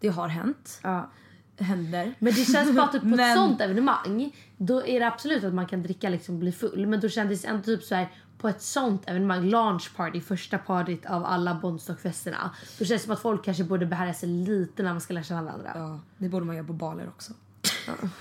Det 0.00 0.08
har 0.08 0.28
hänt. 0.28 0.80
Ja. 0.82 1.10
Händer. 1.58 2.14
Men 2.18 2.32
det 2.34 2.44
känns 2.52 2.76
bara 2.76 2.86
typ 2.88 3.02
på 3.02 3.08
ett 3.08 3.16
Men- 3.16 3.36
sånt 3.36 3.60
evenemang. 3.60 4.36
Då 4.56 4.86
är 4.86 5.00
det 5.00 5.06
absolut 5.06 5.44
att 5.44 5.54
man 5.54 5.66
kan 5.66 5.82
dricka 5.82 6.08
liksom 6.08 6.38
bli 6.38 6.52
full. 6.52 6.86
Men 6.86 7.00
då 7.00 7.08
kändes 7.08 7.42
det 7.42 7.48
ändå 7.48 7.62
typ 7.62 7.82
så 7.82 7.94
här 7.94 8.08
på 8.44 8.48
ett 8.48 8.62
sånt 8.62 9.02
evenemang, 9.08 9.50
launch 9.50 9.96
party, 9.96 10.20
första 10.20 10.58
partyt 10.58 11.06
av 11.06 11.24
alla 11.24 11.54
Bondstockfesterna. 11.54 12.50
Då 12.78 12.84
känns 12.84 13.02
det 13.02 13.06
som 13.06 13.12
att 13.12 13.20
folk 13.20 13.44
kanske 13.44 13.64
borde 13.64 13.86
behärska 13.86 14.20
sig 14.20 14.28
lite 14.28 14.82
när 14.82 14.90
man 14.90 15.00
ska 15.00 15.14
lära 15.14 15.24
känna 15.24 15.42
varandra. 15.42 15.72
Ja, 15.74 16.00
det 16.18 16.28
borde 16.28 16.46
man 16.46 16.56
göra 16.56 16.66
på 16.66 16.72
baler 16.72 17.08
också. 17.08 17.32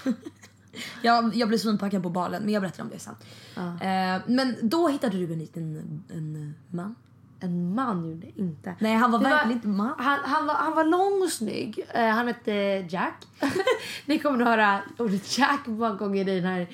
jag, 1.01 1.35
jag 1.35 1.47
blev 1.47 1.57
svinpackad 1.57 2.03
på 2.03 2.09
balen, 2.09 2.43
men 2.43 2.53
jag 2.53 2.61
berättar 2.61 2.83
om 2.83 2.89
det 2.89 2.99
sen. 2.99 3.15
Eh, 3.57 4.21
men 4.27 4.55
då 4.61 4.87
hittade 4.87 5.17
du 5.17 5.33
en 5.33 5.39
liten 5.39 6.03
en 6.09 6.55
man. 6.69 6.95
En 7.39 7.75
man 7.75 8.09
gjorde 8.09 8.27
inte. 8.35 8.75
Nej, 8.79 8.95
han 8.95 9.11
var 9.11 9.19
Det 9.19 9.25
verkligen 9.25 9.57
inte 9.57 9.67
man. 9.67 9.93
Han, 9.97 10.19
han, 10.23 10.45
var, 10.45 10.53
han 10.53 10.75
var 10.75 10.83
lång 10.83 11.21
och 11.23 11.29
snygg. 11.29 11.85
Eh, 11.93 12.07
han 12.07 12.27
hette 12.27 12.51
Jack. 12.89 13.27
Ni 14.05 14.19
kommer 14.19 14.41
att 14.41 14.47
höra 14.47 14.81
ordet 14.97 15.37
Jack 15.37 15.65
många 15.65 15.95
gånger 15.95 16.29
i 16.29 16.39
den 16.39 16.49
här 16.49 16.67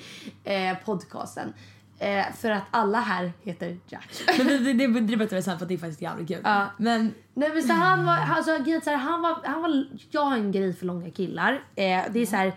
eh, 0.43 0.77
podcasten. 0.85 1.53
Eh, 1.99 2.33
för 2.33 2.51
att 2.51 2.63
alla 2.71 2.99
här 2.99 3.31
heter 3.41 3.77
Jack. 3.88 4.23
Men 4.38 4.47
det, 4.47 4.57
det, 4.57 4.73
det, 4.73 4.99
det 4.99 5.17
berättar 5.17 5.35
vi 5.35 5.41
sen 5.41 5.57
för 5.57 5.65
att 5.65 5.69
det 5.69 5.73
är 5.73 5.77
faktiskt 5.77 6.01
jävligt 6.01 6.27
kul. 6.27 6.41
Ja. 6.43 6.67
Men 6.77 7.13
Nej 7.33 7.51
men 7.53 7.63
så 7.63 7.73
han 7.73 8.05
var, 8.05 8.17
alltså, 8.17 8.51
är 8.51 8.83
så 8.83 8.89
här, 8.89 8.97
han 8.97 9.21
var, 9.21 9.38
han 9.43 9.62
var, 9.62 9.88
jag 10.09 10.25
har 10.25 10.38
en 10.38 10.51
grej 10.51 10.73
för 10.73 10.85
långa 10.85 11.12
killar. 11.12 11.53
Eh, 11.75 12.03
det 12.12 12.19
är 12.19 12.25
så 12.25 12.35
här, 12.35 12.53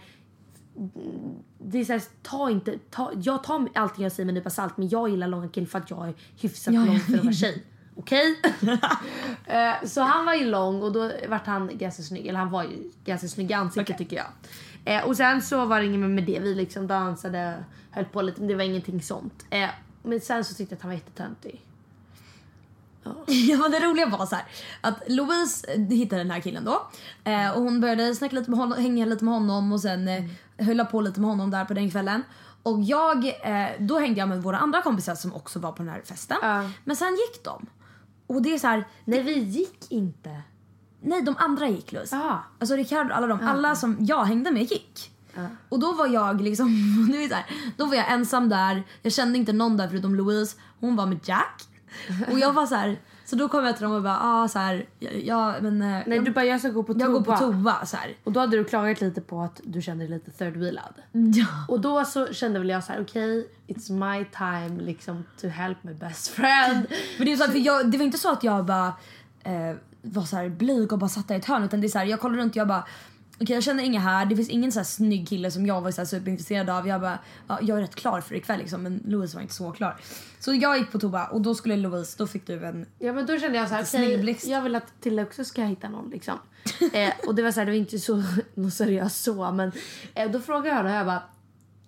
det 1.59 1.78
är 1.78 1.85
så 1.85 1.92
här, 1.92 2.02
ta 2.22 2.50
inte, 2.50 2.78
ta, 2.90 3.12
jag 3.22 3.44
tar 3.44 3.68
allting 3.74 4.02
jag 4.02 4.12
säger 4.12 4.24
med 4.24 4.33
en 4.33 4.35
nypa 4.35 4.50
salt 4.50 4.76
men 4.76 4.88
jag 4.88 5.09
gillar 5.09 5.26
långa 5.26 5.48
killar 5.48 5.66
för 5.66 5.78
att 5.78 5.90
jag 5.90 6.09
är 6.09 6.14
hyfsat 6.40 6.74
Ja, 6.74 6.85
lång 6.85 7.00
för 7.00 7.14
att 7.14 7.24
vara 7.24 7.35
tjej. 7.35 7.64
Okej? 7.96 8.40
eh, 9.46 9.88
så 9.88 10.00
han 10.00 10.26
var 10.26 10.35
ju 10.35 10.44
lång 10.44 10.83
och 10.83 10.92
då 10.92 11.12
vart 11.28 11.46
han 11.46 11.78
ganska 11.78 12.02
snygg, 12.02 12.26
eller 12.26 12.38
han 12.38 12.50
var 12.50 12.62
ju 12.62 12.90
ganska 13.05 13.28
snygg 13.28 13.50
i 13.50 13.55
ansiktet 13.55 13.98
tycker 13.98 14.16
jag. 14.16 14.26
Eh, 14.85 15.05
och 15.05 15.16
sen 15.16 15.42
så 15.42 15.64
var 15.64 15.81
det 15.81 15.87
inget 15.87 16.01
mer 16.01 16.09
med 16.09 16.25
det, 16.25 16.38
vi 16.38 16.55
liksom 16.55 16.87
dansade, 16.87 17.64
höll 17.90 18.05
på 18.05 18.23
lite 18.23 18.40
men 18.40 18.49
det 18.49 18.55
var 18.55 18.64
ingenting 18.64 19.03
sånt. 19.03 19.47
Eh, 19.51 19.68
men 20.03 20.21
sen 20.21 20.45
så 20.45 20.55
tyckte 20.55 20.73
jag 20.73 20.77
att 20.77 20.83
han 20.83 20.90
var 20.90 20.97
jättetöntig. 20.97 21.64
Ja, 23.27 23.59
men 23.59 23.71
det 23.71 23.81
roliga 23.81 24.07
var 24.07 24.27
så 24.27 24.35
här, 24.35 24.45
att 24.81 25.03
Louise 25.07 25.73
eh, 25.73 25.81
hittade 25.81 26.23
den 26.23 26.31
här 26.31 26.40
killen 26.40 26.64
då. 26.64 26.88
Eh, 27.25 27.51
och 27.51 27.62
hon 27.62 27.81
började 27.81 28.14
snacka 28.14 28.37
lite 28.37 28.51
med 28.51 28.59
honom, 28.59 28.79
hänga 28.79 29.07
lite 29.07 29.25
med 29.25 29.35
honom 29.35 29.73
och 29.73 29.81
sen 29.81 30.09
eh, 30.09 30.25
höll 30.59 30.85
på 30.85 31.01
lite 31.01 31.21
med 31.21 31.31
honom 31.31 31.51
där 31.51 31.64
på 31.64 31.75
den 31.75 31.90
kvällen. 31.90 32.23
Och 32.62 32.83
jag, 32.83 33.27
eh, 33.27 33.68
då 33.79 33.99
hängde 33.99 34.21
jag 34.21 34.29
med 34.29 34.42
våra 34.42 34.59
andra 34.59 34.83
kompisar 34.83 35.14
som 35.14 35.35
också 35.35 35.59
var 35.59 35.73
på 35.73 35.83
den 35.83 35.92
här 35.92 36.03
festen. 36.05 36.37
Ja. 36.42 36.71
Men 36.85 36.97
sen 36.97 37.12
gick 37.12 37.45
de. 37.45 37.66
Och 38.27 38.42
det 38.42 38.55
är 38.55 38.59
så 38.59 38.66
här, 38.66 38.85
Nej 39.05 39.23
vi 39.23 39.38
gick 39.38 39.92
inte. 39.92 40.42
Nej 41.02 41.22
de 41.22 41.34
andra 41.38 41.68
gick 41.68 41.92
Louise. 41.92 42.16
Aha. 42.16 42.44
Alltså 42.58 42.76
Ricardo 42.76 43.14
alla 43.14 43.26
de, 43.26 43.40
alla 43.40 43.74
som 43.74 43.96
jag 44.00 44.24
hängde 44.24 44.50
med 44.50 44.62
gick. 44.62 45.12
Och 45.68 45.80
då 45.80 45.92
var 45.92 46.06
jag 46.06 46.40
liksom, 46.40 46.66
nu 47.10 47.22
är 47.22 47.28
så 47.28 47.34
här, 47.34 47.44
då 47.76 47.86
var 47.86 47.94
jag 47.94 48.12
ensam 48.12 48.48
där. 48.48 48.82
Jag 49.02 49.12
kände 49.12 49.38
inte 49.38 49.52
någon 49.52 49.76
där 49.76 49.88
förutom 49.88 50.14
Louise. 50.14 50.56
Hon 50.80 50.96
var 50.96 51.06
med 51.06 51.18
Jack. 51.24 51.62
Och 52.30 52.38
jag 52.38 52.52
var 52.52 52.66
så 52.66 52.74
här, 52.74 52.98
så 53.24 53.36
då 53.36 53.48
kom 53.48 53.64
jag 53.64 53.76
till 53.76 53.82
dem 53.82 53.92
och 53.92 54.02
bara, 54.02 54.18
ah, 54.22 54.48
så 54.48 54.58
här, 54.58 54.86
ja, 55.24 55.54
men 55.60 55.82
eh, 55.82 55.88
Nej 55.88 56.04
jag, 56.06 56.24
du 56.24 56.30
bara 56.30 56.44
jag 56.44 56.60
ska 56.60 56.68
gå 56.68 56.82
på 56.82 56.94
toa. 56.94 57.02
jag 57.02 57.12
går 57.12 57.20
på 57.20 57.36
toa 57.36 57.86
så 57.86 57.96
här. 57.96 58.16
Och 58.24 58.32
då 58.32 58.40
hade 58.40 58.56
du 58.56 58.64
klagat 58.64 59.00
lite 59.00 59.20
på 59.20 59.40
att 59.40 59.60
du 59.64 59.82
kände 59.82 60.04
dig 60.04 60.10
lite 60.10 60.30
third 60.30 60.56
wheelad. 60.56 60.94
Ja. 61.12 61.46
Och 61.68 61.80
då 61.80 62.04
så 62.04 62.26
kände 62.26 62.58
väl 62.58 62.68
jag 62.68 62.84
så 62.84 62.92
här: 62.92 63.02
okej 63.02 63.48
it's 63.66 63.92
my 63.92 64.24
time 64.24 64.82
liksom 64.82 65.24
to 65.40 65.48
help 65.48 65.78
my 65.82 65.94
best 65.94 66.28
friend. 66.28 66.86
Men 67.18 67.26
det, 67.26 67.32
är 67.32 67.36
så 67.36 67.44
här, 67.44 67.50
för 67.50 67.58
jag, 67.58 67.90
det 67.90 67.98
var 67.98 68.04
inte 68.04 68.18
så 68.18 68.32
att 68.32 68.44
jag 68.44 68.64
bara 68.64 68.92
eh, 69.42 69.76
var 70.02 70.22
så 70.22 70.36
här 70.36 70.48
blyg 70.48 70.92
och 70.92 70.98
bara 70.98 71.08
satt 71.08 71.28
där 71.28 71.34
i 71.34 71.38
ett 71.38 71.44
hörn 71.44 71.64
utan 71.64 71.80
det 71.80 71.86
är 71.86 71.88
så 71.88 71.98
här, 71.98 72.06
jag 72.06 72.20
kollade 72.20 72.42
runt 72.42 72.52
och 72.52 72.56
jag 72.56 72.68
bara 72.68 72.84
Okej 73.40 73.54
jag 73.54 73.62
känner 73.62 73.84
inga 73.84 74.00
här, 74.00 74.26
det 74.26 74.36
finns 74.36 74.48
ingen 74.48 74.72
så 74.72 74.78
här 74.78 74.84
snygg 74.84 75.28
kille 75.28 75.50
som 75.50 75.66
jag 75.66 75.80
var 75.80 75.90
så 75.90 76.00
här 76.00 76.06
superintresserad 76.06 76.70
av. 76.70 76.88
Jag 76.88 77.00
bara, 77.00 77.18
ja, 77.48 77.58
jag 77.62 77.78
är 77.78 77.82
rätt 77.82 77.94
klar 77.94 78.20
för 78.20 78.34
ikväll 78.34 78.58
liksom 78.58 78.82
men 78.82 79.02
Louise 79.06 79.36
var 79.36 79.42
inte 79.42 79.54
så 79.54 79.72
klar. 79.72 79.96
Så 80.40 80.54
jag 80.54 80.78
gick 80.78 80.92
på 80.92 80.98
toa 80.98 81.26
och 81.26 81.40
då 81.40 81.54
skulle 81.54 81.76
Louise, 81.76 82.14
då 82.18 82.26
fick 82.26 82.46
du 82.46 82.66
en 82.66 82.86
Ja 82.98 83.12
men 83.12 83.26
då 83.26 83.38
kände 83.38 83.58
jag 83.58 83.68
så 83.68 83.74
här: 83.74 84.18
blixt. 84.18 84.46
jag 84.46 84.62
vill 84.62 84.76
att 84.76 85.00
Tilla 85.00 85.22
också 85.22 85.44
ska 85.44 85.64
hitta 85.64 85.88
någon 85.88 86.10
liksom. 86.10 86.38
eh, 86.92 87.12
och 87.26 87.34
det 87.34 87.42
var 87.42 87.52
så 87.52 87.60
här, 87.60 87.66
det 87.66 87.72
var 87.72 87.78
inte 87.78 87.98
så 87.98 88.22
något 88.54 88.74
seriöst 88.74 89.24
så 89.24 89.52
men 89.52 89.72
eh, 90.14 90.30
då 90.30 90.40
frågade 90.40 90.68
jag 90.68 90.76
honom 90.76 90.92
och 90.92 90.98
jag 90.98 91.06
bara 91.06 91.22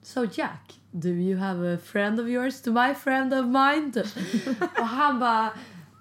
So 0.02 0.26
Jack, 0.32 0.80
do 0.90 1.08
you 1.08 1.38
have 1.38 1.74
a 1.74 1.78
friend 1.84 2.20
of 2.20 2.28
yours 2.28 2.60
to 2.62 2.70
my 2.70 2.94
friend 2.94 3.34
of 3.34 3.46
mine? 3.46 3.92
Typ. 3.92 4.06
och 4.78 4.86
han 4.86 5.18
bara 5.18 5.50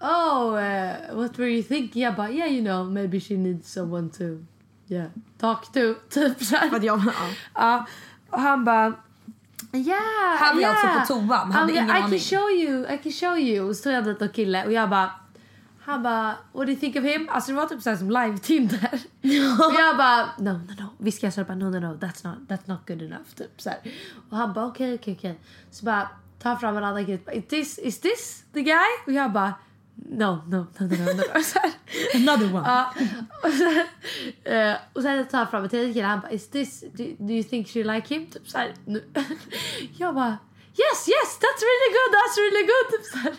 Oh, 0.06 0.56
uh, 0.56 1.16
what 1.16 1.38
were 1.38 1.48
you 1.48 1.64
thinking? 1.64 2.02
Jag 2.02 2.16
bara, 2.16 2.30
yeah 2.30 2.48
you 2.48 2.62
know, 2.62 2.84
maybe 2.84 3.20
she 3.20 3.38
needs 3.38 3.70
someone 3.72 4.10
to 4.10 4.46
yeah, 4.88 5.08
talk 5.38 5.72
to. 5.74 5.96
Typ 6.10 6.44
så 6.44 6.56
här. 6.56 6.80
Jag, 6.82 6.84
ja. 6.84 7.14
Ja, 7.56 7.86
och 8.30 8.40
han 8.40 8.66
bara... 8.66 8.94
Yeah, 9.72 10.38
Han 10.40 10.56
var 10.56 10.62
yeah. 10.62 10.96
alltså 10.96 11.16
på 11.16 11.20
toa, 11.22 11.46
men 11.46 11.52
hade 11.52 11.72
ingen 11.72 11.88
I 11.88 11.92
aning. 11.92 12.10
can 12.10 12.20
show 12.20 12.50
you, 12.52 12.94
I 12.94 12.98
can 12.98 13.12
show 13.12 13.40
you. 13.40 13.70
Och 13.70 13.76
så 13.76 13.80
stod 13.80 13.94
jag 13.94 14.04
dit 14.06 14.22
och 14.22 14.34
kille 14.34 14.66
och 14.66 14.72
jag 14.72 14.90
bara... 14.90 15.12
Han 15.86 16.04
bara, 16.04 16.36
what 16.54 16.66
do 16.68 16.72
you 16.72 16.80
think 16.80 16.96
of 16.96 17.04
him? 17.04 17.30
Alltså 17.32 17.52
det 17.52 17.58
var 17.58 17.66
typ 17.66 17.82
såhär 17.82 17.98
som 17.98 18.12
live-Tinder. 18.12 19.00
och 19.68 19.74
jag 19.80 19.98
bara, 19.98 20.26
no, 20.38 20.50
no, 20.50 20.82
no. 20.82 20.88
Viskade 20.98 21.28
jag 21.28 21.34
så 21.34 21.44
bara, 21.44 21.56
no, 21.56 21.64
no, 21.64 21.80
no, 21.80 21.98
that's 21.98 22.28
not, 22.28 22.38
that's 22.50 22.64
not 22.66 22.88
good 22.88 23.02
enough. 23.02 23.30
Typ 23.36 23.62
så 23.62 23.70
här. 23.70 23.80
Och 24.30 24.38
han 24.38 24.54
bara, 24.54 24.66
okej, 24.66 24.94
okej, 24.94 25.16
okej. 25.18 25.40
Så 25.72 25.86
bara, 25.86 26.10
tar 26.40 26.56
fram 26.56 26.78
en 26.78 26.84
annan 26.84 27.06
kille. 27.06 27.20
Is 27.34 27.48
this, 27.48 27.80
is 27.80 28.00
this 28.00 28.44
the 28.54 28.62
guy? 28.62 28.90
Och 29.06 29.12
jag 29.14 29.32
bara, 29.32 29.54
no, 29.96 30.42
no, 30.48 30.58
no, 30.80 30.86
no, 30.88 31.14
no. 31.14 31.24
Another 32.16 32.54
one. 32.56 32.64
Ja, 32.68 32.94
och 33.44 33.52
sen, 33.54 33.86
eh, 34.44 34.76
och 34.94 35.02
sen 35.02 35.26
tar 35.28 35.38
han 35.38 35.48
fram 35.48 35.64
en 35.64 35.70
tredje 35.70 35.94
kille. 35.94 36.06
Han 36.06 36.20
bara, 36.20 36.32
is 36.32 36.50
this, 36.50 36.82
do, 36.82 37.04
do 37.20 37.34
you 37.34 37.44
think 37.44 37.68
she 37.68 37.84
like 37.84 38.14
him? 38.14 38.26
Typ 38.28 38.50
så 38.50 38.58
här. 38.58 38.74
Nu. 38.86 39.04
Jag 39.98 40.16
bara, 40.16 40.38
yes, 40.84 41.08
yes, 41.10 41.30
that's 41.44 41.62
really 41.70 41.90
good, 41.98 42.12
that's 42.18 42.38
really 42.38 42.66
good. 42.72 42.86
Typ 42.92 43.12
så 43.12 43.18
här. 43.18 43.34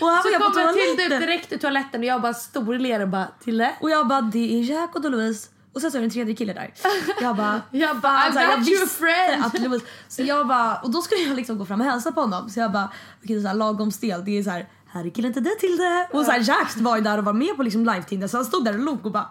Och 0.00 0.06
var 0.06 0.22
Så 0.22 0.28
jag 0.32 0.42
på 0.42 0.50
kommer 0.50 0.72
Tilde 0.72 0.90
ut 0.90 0.96
toaletten. 0.98 1.20
direkt 1.20 1.52
ur 1.52 1.58
toaletten 1.58 2.00
och 2.00 2.06
jag 2.06 2.22
bara 2.22 2.34
storler 2.34 3.00
och 3.02 3.08
bara, 3.08 3.28
Tilde? 3.44 3.74
Och 3.80 3.90
jag 3.90 4.08
bara, 4.08 4.20
det 4.20 4.58
är 4.58 4.62
Jack 4.62 4.94
och 4.96 5.10
Louise. 5.10 5.48
Och 5.72 5.80
sen 5.80 5.90
så 5.90 5.96
är 5.96 6.00
det 6.00 6.06
en 6.06 6.10
tredje 6.10 6.34
kille 6.34 6.52
där. 6.52 6.72
Jag 7.20 7.36
bara, 7.36 7.62
Jag 7.70 7.96
bara, 8.00 8.28
I 8.28 8.32
så 8.32 8.38
här, 8.38 8.56
got 8.58 8.68
you 8.68 8.84
a 8.84 8.86
friend. 8.86 9.44
Att 9.44 9.58
Louise, 9.60 9.86
så 10.08 10.22
jag 10.22 10.46
bara, 10.48 10.76
och 10.76 10.90
då 10.90 11.02
skulle 11.02 11.20
jag 11.20 11.36
liksom 11.36 11.58
gå 11.58 11.66
fram 11.66 11.80
och 11.80 11.86
hälsa 11.86 12.12
på 12.12 12.20
honom. 12.20 12.50
Så 12.50 12.60
jag 12.60 12.72
bara, 12.72 12.84
okej 12.84 13.34
det 13.34 13.34
är 13.34 13.40
så 13.40 13.48
här 13.48 13.54
lagom 13.54 13.92
stel. 13.92 14.24
Det 14.24 14.38
är 14.38 14.42
så 14.42 14.50
här, 14.50 14.68
här 14.92 15.04
är 15.04 15.10
killen 15.10 15.32
till 15.32 15.44
det 15.44 15.54
till 15.54 15.76
det. 15.76 16.08
Och 16.12 16.24
så 16.24 16.30
här, 16.30 16.48
Jack 16.48 16.76
var 16.76 16.96
ju 16.96 17.02
där 17.02 17.18
och 17.18 17.24
var 17.24 17.32
med 17.32 17.56
på 17.56 17.62
liksom 17.62 17.84
live-tinder 17.84 18.28
så 18.28 18.36
han 18.36 18.44
stod 18.44 18.64
där 18.64 18.72
och 18.72 18.80
log 18.80 19.06
och 19.06 19.12
bara 19.12 19.28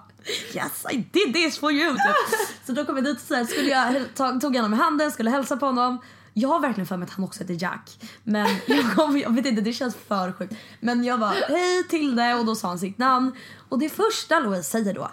Yes 0.53 0.85
I 0.91 0.95
did 0.95 1.33
this 1.33 1.57
for 1.57 1.71
you! 1.71 1.91
Typ. 1.93 2.39
Så 2.65 2.71
då 2.71 2.85
kom 2.85 2.95
jag 2.95 3.05
dit 3.05 3.15
och 3.15 3.27
så 3.27 3.35
här, 3.35 3.45
skulle 3.45 3.69
jag 3.69 4.15
ta, 4.15 4.39
tog 4.39 4.55
honom 4.55 4.73
i 4.73 4.77
handen, 4.77 5.11
skulle 5.11 5.29
hälsa 5.29 5.57
på 5.57 5.65
honom. 5.65 6.01
Jag 6.33 6.49
har 6.49 6.59
verkligen 6.59 6.87
för 6.87 6.97
mig 6.97 7.05
att 7.05 7.11
han 7.11 7.25
också 7.25 7.39
heter 7.39 7.57
Jack. 7.63 7.99
Men 8.23 8.47
jag, 8.65 8.95
kom, 8.95 9.17
jag 9.17 9.35
vet 9.35 9.45
inte, 9.45 9.61
det 9.61 9.73
känns 9.73 9.95
för 10.07 10.31
sjukt. 10.31 10.53
Men 10.79 11.03
jag 11.03 11.19
bara 11.19 11.29
hej 11.29 11.83
till 11.89 12.15
det 12.15 12.33
och 12.33 12.45
då 12.45 12.55
sa 12.55 12.67
han 12.67 12.79
sitt 12.79 12.97
namn. 12.97 13.31
Och 13.69 13.79
det 13.79 13.89
första 13.89 14.39
Louise 14.39 14.69
säger 14.69 14.93
då, 14.93 15.11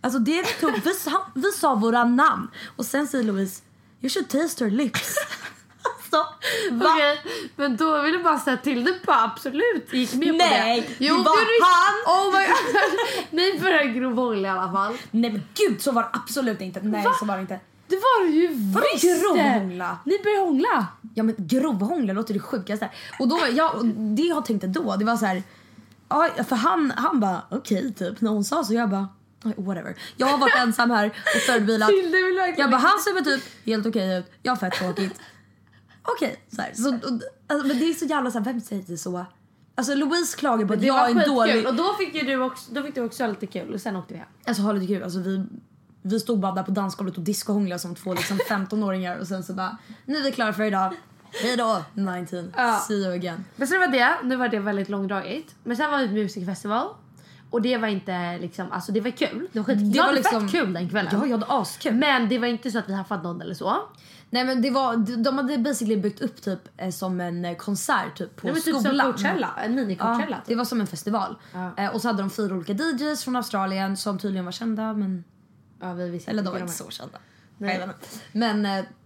alltså 0.00 0.18
det 0.18 0.44
tog, 0.60 0.72
vi, 0.84 0.94
sa, 0.94 1.26
vi 1.34 1.52
sa 1.52 1.74
våra 1.74 2.04
namn 2.04 2.50
och 2.76 2.86
sen 2.86 3.06
säger 3.06 3.24
Louise 3.24 3.62
you 4.00 4.10
should 4.10 4.28
taste 4.28 4.64
her 4.64 4.70
lips. 4.70 5.14
alltså, 6.16 6.34
va? 6.70 6.90
Okej, 6.94 7.20
men 7.56 7.76
då 7.76 8.02
vill 8.02 8.12
jag 8.14 8.22
bara 8.22 8.38
säga 8.38 8.56
till 8.56 8.84
det 8.84 8.94
bara 9.06 9.22
absolut 9.24 9.92
gick 9.92 10.14
med 10.14 10.34
Nej, 10.34 10.82
på 10.82 10.88
det. 10.98 11.04
det 11.08 11.12
var 11.12 11.24
du- 11.24 11.64
han. 11.64 12.16
Oh 12.16 12.38
my 12.38 12.46
god. 12.46 12.90
Ni 13.30 13.58
började 13.60 13.88
grovhångla 13.88 14.48
i 14.48 14.50
alla 14.50 14.72
fall. 14.72 14.94
Nej 15.10 15.30
men 15.32 15.42
gud 15.54 15.82
så 15.82 15.92
var 15.92 16.02
det 16.02 16.08
absolut 16.12 16.60
inte. 16.60 16.80
Nej 16.80 17.04
Va? 17.04 17.12
så 17.18 17.24
var 17.24 17.34
det 17.34 17.40
inte. 17.40 17.60
Det 17.88 17.96
var 17.96 18.24
det 18.26 18.30
ju 18.32 18.48
visst! 18.48 19.22
grovhångla? 19.22 19.98
Ni 20.04 20.18
började 20.24 20.42
hångla. 20.42 20.86
Ja 21.14 21.22
men 21.22 21.34
grovhångla 21.38 22.12
låter 22.12 22.34
det 22.34 22.40
sjukaste. 22.40 22.90
Och 23.18 23.28
då, 23.28 23.40
ja, 23.52 23.70
och 23.70 23.84
det 23.86 24.22
jag 24.22 24.44
tänkte 24.44 24.66
då, 24.66 24.96
det 24.96 25.04
var 25.04 25.16
så 25.16 25.26
här. 25.26 25.42
Ja, 26.08 26.28
för 26.48 26.56
han, 26.56 26.92
han 26.96 27.20
bara 27.20 27.42
okej 27.50 27.94
typ 27.94 28.20
när 28.20 28.30
hon 28.30 28.44
sa 28.44 28.64
så 28.64 28.74
jag 28.74 28.90
bara 28.90 29.08
"Oj, 29.44 29.54
whatever. 29.56 29.94
Jag 30.16 30.26
har 30.26 30.38
varit 30.38 30.54
ensam 30.56 30.90
här 30.90 31.06
och 31.06 31.12
verkligen 31.48 32.54
Jag 32.56 32.70
bara 32.70 32.76
han 32.80 32.98
ser 33.00 33.14
väl 33.14 33.24
typ 33.24 33.42
helt 33.66 33.86
okej 33.86 34.18
ut, 34.18 34.24
jag 34.42 34.52
har 34.52 34.56
fett 34.56 34.72
tråkigt. 34.74 35.20
Okej 36.16 36.36
så 36.56 36.62
här. 36.62 36.72
Så, 36.74 36.88
och, 36.88 37.20
alltså, 37.46 37.66
men 37.68 37.78
det 37.78 37.84
är 37.84 37.94
så 37.94 38.04
jävla 38.04 38.30
så 38.30 38.38
här, 38.38 38.44
vem 38.44 38.60
säger 38.60 38.82
det 38.86 38.98
så? 38.98 39.26
Alltså 39.74 39.94
Louise 39.94 40.36
klagar 40.36 40.66
på 40.66 40.72
att 40.74 40.80
Det 40.80 40.86
jag 40.86 41.04
är 41.04 41.08
en 41.10 41.14
skitkul 41.14 41.34
dålig... 41.34 41.66
och 41.66 41.74
då 41.74 41.94
fick, 41.94 42.14
ju 42.14 42.22
du 42.22 42.42
också, 42.42 42.72
då 42.74 42.82
fick 42.82 42.94
du 42.94 43.00
också 43.04 43.26
lite 43.26 43.46
kul 43.46 43.74
och 43.74 43.80
sen 43.80 43.96
åkte 43.96 44.14
vi 44.14 44.18
hem. 44.20 44.28
Alltså 44.44 44.62
ha 44.62 44.72
lite 44.72 44.86
kul. 44.86 45.02
Alltså, 45.02 45.18
vi, 45.18 45.44
vi 46.02 46.20
stod 46.20 46.38
bara 46.40 46.52
där 46.52 46.62
på 46.62 46.70
dansgolvet 46.70 47.16
och 47.16 47.22
discohånglade 47.22 47.78
som 47.78 47.94
två 47.94 48.14
liksom 48.14 48.38
15-åringar 48.48 49.18
och 49.18 49.26
sen 49.26 49.42
så 49.42 49.52
bara 49.52 49.78
nu 50.04 50.16
är 50.16 50.22
vi 50.22 50.32
klara 50.32 50.52
för 50.52 50.62
idag. 50.62 50.94
Hej 51.42 51.56
då 51.56 51.82
19. 51.94 52.52
Ja. 52.56 52.78
See 52.88 52.94
you 52.94 53.14
again. 53.14 53.44
Men 53.56 53.68
så 53.68 53.74
det 53.74 53.80
var 53.80 53.88
det, 53.88 54.16
nu 54.24 54.36
var 54.36 54.48
det 54.48 54.58
väldigt 54.58 54.88
långdraget. 54.88 55.44
Men 55.64 55.76
sen 55.76 55.90
var 55.90 55.98
vi 55.98 56.08
på 56.08 56.14
Music 56.14 56.46
Festival. 56.46 56.88
Och 57.50 57.62
det 57.62 57.76
var 57.76 57.88
inte 57.88 58.38
liksom, 58.38 58.72
alltså 58.72 58.92
det 58.92 59.00
var 59.00 59.10
kul. 59.10 59.48
Det 59.52 59.58
var 59.58 59.64
skit, 59.66 59.78
Det 59.78 59.84
jag 59.84 60.02
var 60.02 60.08
hade 60.08 60.16
liksom- 60.18 60.48
fett 60.48 60.50
kul 60.60 60.72
den 60.72 60.88
kvällen. 60.88 61.12
Ja, 61.14 61.26
jag 61.26 61.38
hade 61.38 61.46
askul. 61.52 61.94
Men 61.94 62.28
det 62.28 62.38
var 62.38 62.46
inte 62.46 62.70
så 62.70 62.78
att 62.78 62.88
vi 62.88 62.94
haffade 62.94 63.22
någon 63.22 63.40
eller 63.42 63.54
så. 63.54 63.76
Nej 64.30 64.44
men 64.44 64.62
det 64.62 64.70
var, 64.70 64.96
de- 64.96 65.16
de 65.22 65.36
hade 65.38 65.58
basically 65.58 65.96
byggt 65.96 66.20
upp 66.20 66.42
typ 66.42 66.58
eh, 66.76 66.90
som 66.90 67.20
en 67.20 67.44
eh, 67.44 67.56
konsert 67.56 68.18
typ 68.18 68.36
på 68.36 68.46
Det 68.46 68.52
var 68.52 68.60
typ 68.60 68.74
som 68.74 68.84
skolan. 68.84 69.12
Coachella, 69.12 69.50
en 69.64 69.74
mini 69.74 69.96
Ja, 70.00 70.04
Coachella. 70.14 70.42
det 70.46 70.54
var 70.54 70.64
som 70.64 70.80
en 70.80 70.86
festival. 70.86 71.36
Eh, 71.76 71.94
och 71.94 72.00
så 72.02 72.08
hade 72.08 72.22
de 72.22 72.30
fyra 72.30 72.54
olika 72.54 72.72
DJs 72.72 73.24
från 73.24 73.36
Australien 73.36 73.96
som 73.96 74.18
tydligen 74.18 74.44
var 74.44 74.52
kända 74.52 74.92
men... 74.92 75.24
ja, 75.80 75.92
vi 75.92 76.10
visste 76.10 76.30
Eller 76.30 76.42
de 76.42 76.52
var 76.52 76.60
inte 76.60 76.72
så 76.72 76.90
kända. 76.90 77.18
Nej. 77.58 77.88
Men 78.32 78.62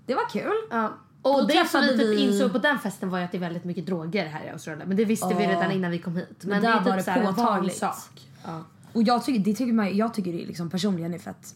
det 0.07 0.15
var 0.15 0.29
kul. 0.31 0.53
Ja. 0.71 0.93
Och 1.23 1.41
Då 1.41 1.47
det 1.47 1.69
som 1.69 1.81
vi 1.81 1.89
typ 1.89 2.01
vi- 2.01 2.21
insåg 2.33 2.53
på 2.53 2.59
den 2.59 2.79
festen 2.79 3.11
var 3.11 3.19
ju 3.19 3.25
att 3.25 3.31
det 3.33 3.39
är 3.39 3.41
väldigt 3.41 3.65
mycket 3.65 3.87
droger 3.87 4.27
här 4.27 4.45
i 4.45 4.51
Australien. 4.51 4.89
Men 4.89 4.97
det 4.97 5.05
visste 5.05 5.35
vi 5.39 5.45
Ja. 5.45 5.51
redan 5.51 5.71
innan 5.73 5.91
vi 5.91 5.99
kom 5.99 6.17
hit. 6.17 6.45
Men, 6.45 6.63
där 6.63 6.71
det 6.85 6.91
är 6.91 6.97
typ 6.97 7.07
var 7.07 7.15
det 7.23 7.29
påtagligt. 7.35 7.83
vansak. 7.83 8.29
Ja. 8.45 8.65
Och 8.93 9.03
jag 9.03 9.25
tycker, 9.25 9.41
det 9.45 9.55
tycker 9.55 9.73
man, 9.73 9.97
jag 9.97 10.15
tycker 10.15 10.33
det 10.33 10.39
liksom 10.47 10.71
personligen 10.71 11.15
är 11.15 11.19
fett 11.19 11.55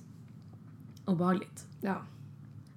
obehagligt. 1.05 1.64
Ja. 1.81 1.96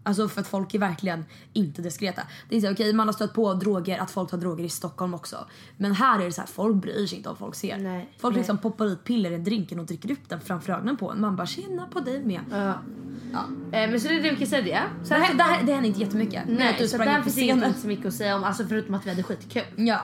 Alltså 0.03 0.27
för 0.27 0.41
att 0.41 0.47
folk 0.47 0.73
är 0.73 0.79
verkligen 0.79 1.25
inte 1.53 1.81
diskreta. 1.81 2.21
Det 2.49 2.55
är 2.55 2.61
så 2.61 2.71
okej 2.71 2.93
man 2.93 3.07
har 3.07 3.13
stött 3.13 3.33
på 3.33 3.53
droger, 3.53 3.99
att 3.99 4.11
folk 4.11 4.29
tar 4.29 4.37
droger 4.37 4.63
i 4.63 4.69
Stockholm 4.69 5.13
också. 5.13 5.47
Men 5.77 5.91
här 5.91 6.19
är 6.19 6.25
det 6.25 6.31
så 6.31 6.41
här, 6.41 6.47
folk 6.47 6.75
bryr 6.75 7.07
sig 7.07 7.17
inte 7.17 7.29
om 7.29 7.35
folk 7.35 7.55
ser. 7.55 7.77
Nej, 7.77 8.13
folk 8.19 8.33
nej. 8.33 8.39
liksom 8.39 8.57
poppar 8.57 8.85
ut 8.85 9.03
piller 9.03 9.31
i 9.31 9.37
drinken 9.37 9.79
och 9.79 9.85
dricker 9.85 10.11
upp 10.11 10.29
den 10.29 10.41
framför 10.41 10.73
ögonen 10.73 10.97
på 10.97 11.11
en. 11.11 11.21
Man 11.21 11.35
bara 11.35 11.47
tjena 11.47 11.87
på 11.87 11.99
dig 11.99 12.25
med. 12.25 12.41
Ja. 12.51 12.73
Eh, 13.71 13.89
men 13.89 13.99
så 13.99 14.07
det 14.07 14.15
är 14.15 14.23
det 14.23 14.29
vi 14.29 14.37
kan 14.37 14.47
säga. 14.47 14.61
Det, 14.61 15.07
Sen, 15.07 15.21
här, 15.21 15.33
det, 15.33 15.43
här, 15.43 15.63
det 15.63 15.73
hände 15.73 15.87
inte 15.87 15.99
jättemycket. 15.99 16.43
Nej, 16.47 16.75
du 16.79 16.87
så 16.87 16.97
där 16.97 17.21
finns 17.21 17.35
det 17.35 17.41
inte 17.41 17.73
så 17.73 17.87
mycket 17.87 18.05
att 18.05 18.13
säga 18.13 18.35
om. 18.35 18.43
Alltså 18.43 18.67
förutom 18.67 18.95
att 18.95 19.05
vi 19.05 19.09
hade 19.09 19.23
skitkul. 19.23 19.63
Ja. 19.75 20.03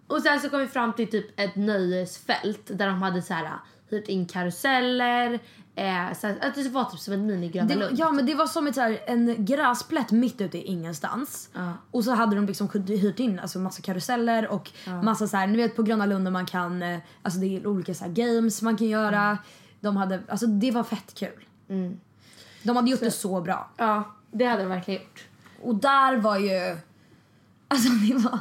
Och 0.07 0.21
sen 0.21 0.39
så 0.39 0.49
kom 0.49 0.59
vi 0.59 0.67
fram 0.67 0.93
till 0.93 1.09
typ 1.09 1.39
ett 1.39 1.55
nöjesfält 1.55 2.61
där 2.65 2.87
de 2.87 3.01
hade 3.01 3.21
så 3.21 3.33
här 3.33 3.49
hyrt 3.89 4.07
in 4.07 4.25
karuseller. 4.25 5.39
Eh, 5.75 6.13
så 6.21 6.27
att 6.27 6.55
det 6.55 6.69
var 6.69 6.85
typ 6.85 6.99
som 6.99 7.13
en 7.13 7.31
mini-Gröna 7.31 7.67
Det, 7.67 7.75
Lund. 7.75 7.99
ja 7.99 8.11
men 8.11 8.25
det 8.25 8.35
var 8.35 8.47
som 8.47 8.67
ett, 8.67 8.75
så 8.75 8.81
här, 8.81 8.99
en 9.07 9.45
gräsplätt 9.45 10.11
mitt 10.11 10.41
ute 10.41 10.57
i 10.57 10.61
ingenstans. 10.61 11.49
Ja. 11.53 11.73
Och 11.91 12.03
så 12.03 12.11
hade 12.11 12.35
de 12.35 12.45
liksom 12.45 12.69
hyrt 12.87 13.19
in 13.19 13.39
alltså, 13.39 13.59
massa 13.59 13.81
karuseller 13.81 14.47
och 14.47 14.71
massa 15.03 15.27
så 15.27 15.37
här, 15.37 15.47
ni 15.47 15.57
vet 15.57 15.75
på 15.75 15.83
Gröna 15.83 16.05
Lund 16.05 16.25
där 16.25 16.31
man 16.31 16.45
kan, 16.45 16.83
eh, 16.83 16.99
alltså 17.21 17.39
det 17.39 17.57
är 17.57 17.67
olika 17.67 17.93
så 17.93 18.03
här, 18.03 18.11
games 18.11 18.61
man 18.61 18.77
kan 18.77 18.87
göra. 18.87 19.21
Mm. 19.21 19.37
De 19.79 19.97
hade, 19.97 20.19
alltså 20.27 20.47
det 20.47 20.71
var 20.71 20.83
fett 20.83 21.13
kul. 21.13 21.45
De 22.63 22.75
hade 22.75 22.91
gjort 22.91 22.99
det 22.99 23.11
så 23.11 23.41
bra. 23.41 23.69
Ja, 23.77 24.15
det 24.31 24.45
hade 24.45 24.61
de 24.63 24.69
verkligen 24.69 25.01
gjort. 25.01 25.25
Och 25.61 25.75
där 25.75 26.17
var 26.17 26.37
ju, 26.37 26.77
alltså 27.67 27.89
det 28.07 28.13
var, 28.15 28.39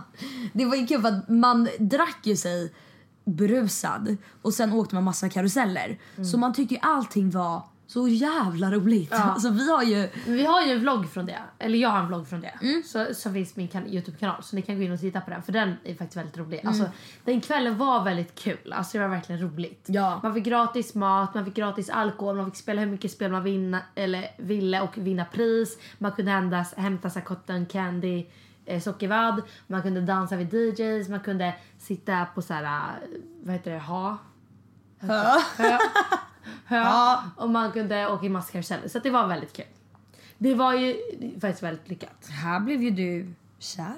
det 0.52 0.64
var 0.64 0.76
ju 0.76 0.86
kul 0.86 1.00
för 1.00 1.08
att 1.08 1.28
man 1.28 1.68
drack 1.78 2.18
ju 2.22 2.36
sig 2.36 2.72
berusad 3.34 4.16
och 4.42 4.54
sen 4.54 4.72
åkte 4.72 4.94
man 4.94 5.04
massa 5.04 5.28
karuseller. 5.28 5.98
Mm. 6.16 6.24
Så 6.24 6.38
man 6.38 6.52
tyckte 6.54 6.74
ju 6.74 6.80
allting 6.82 7.30
var 7.30 7.62
så 7.86 8.08
jävla 8.08 8.70
roligt. 8.70 9.12
Alltså 9.14 9.50
vi 9.50 9.70
har 9.70 9.82
ju 9.82 10.08
Vi 10.26 10.44
har 10.46 10.66
ju 10.66 10.72
en 10.72 10.80
vlogg 10.80 11.10
från 11.10 11.26
det. 11.26 11.38
Eller 11.58 11.78
jag 11.78 11.88
har 11.88 11.98
en 11.98 12.06
vlogg 12.06 12.28
från 12.28 12.40
det. 12.40 12.54
Mm. 12.62 12.82
Så, 12.86 13.06
så 13.14 13.32
finns 13.32 13.56
min 13.56 13.68
kan- 13.68 13.86
Youtube-kanal. 13.86 14.42
Så 14.42 14.56
ni 14.56 14.62
kan 14.62 14.76
gå 14.76 14.82
in 14.82 14.92
och 14.92 15.00
titta 15.00 15.20
på 15.20 15.30
den. 15.30 15.42
För 15.42 15.52
den 15.52 15.74
är 15.84 15.94
faktiskt 15.94 16.16
väldigt 16.16 16.38
rolig. 16.38 16.58
Mm. 16.60 16.68
Alltså, 16.68 16.90
den 17.24 17.40
kvällen 17.40 17.78
var 17.78 18.04
väldigt 18.04 18.34
kul. 18.34 18.72
Alltså 18.72 18.98
det 18.98 19.04
var 19.04 19.10
verkligen 19.14 19.40
roligt. 19.40 19.84
Ja. 19.86 20.20
Man 20.22 20.34
fick 20.34 20.44
gratis 20.44 20.94
mat, 20.94 21.34
man 21.34 21.44
fick 21.44 21.54
gratis 21.54 21.90
alkohol, 21.90 22.36
man 22.36 22.44
fick 22.50 22.60
spela 22.60 22.80
hur 22.80 22.88
mycket 22.90 23.10
spel 23.10 23.32
man 23.32 23.44
vinna, 23.44 23.80
eller 23.94 24.30
ville 24.38 24.80
och 24.80 24.98
vinna 24.98 25.24
pris. 25.24 25.78
Man 25.98 26.12
kunde 26.12 26.30
hämta, 26.30 26.64
hämta 26.80 27.10
så 27.10 27.20
cotton 27.20 27.66
candy 27.66 28.24
eh, 28.70 28.80
sockervadd. 28.80 29.42
Man 29.66 29.82
kunde 29.82 30.00
dansa 30.00 30.36
vid 30.36 30.54
DJs. 30.54 31.08
Man 31.08 31.20
kunde 31.20 31.54
sitta 31.78 32.26
på 32.34 32.42
så 32.42 32.54
här, 32.54 32.64
eh, 32.64 33.08
vad 33.42 33.54
heter 33.54 33.70
det, 33.70 33.78
ha? 33.78 34.18
Hö. 34.98 35.38
Hö. 36.64 37.16
Och 37.36 37.50
man 37.50 37.72
kunde 37.72 38.06
åka 38.06 38.26
i 38.26 38.28
massa 38.28 38.52
karuseller. 38.52 38.88
Så 38.88 38.98
det 38.98 39.10
var 39.10 39.26
väldigt 39.26 39.52
kul. 39.52 39.66
Det 40.38 40.54
var 40.54 40.74
ju 40.74 40.96
faktiskt 41.40 41.62
väldigt 41.62 41.88
lyckat. 41.88 42.28
Här 42.28 42.60
blev 42.60 42.82
ju 42.82 42.90
du 42.90 43.34
kär. 43.58 43.94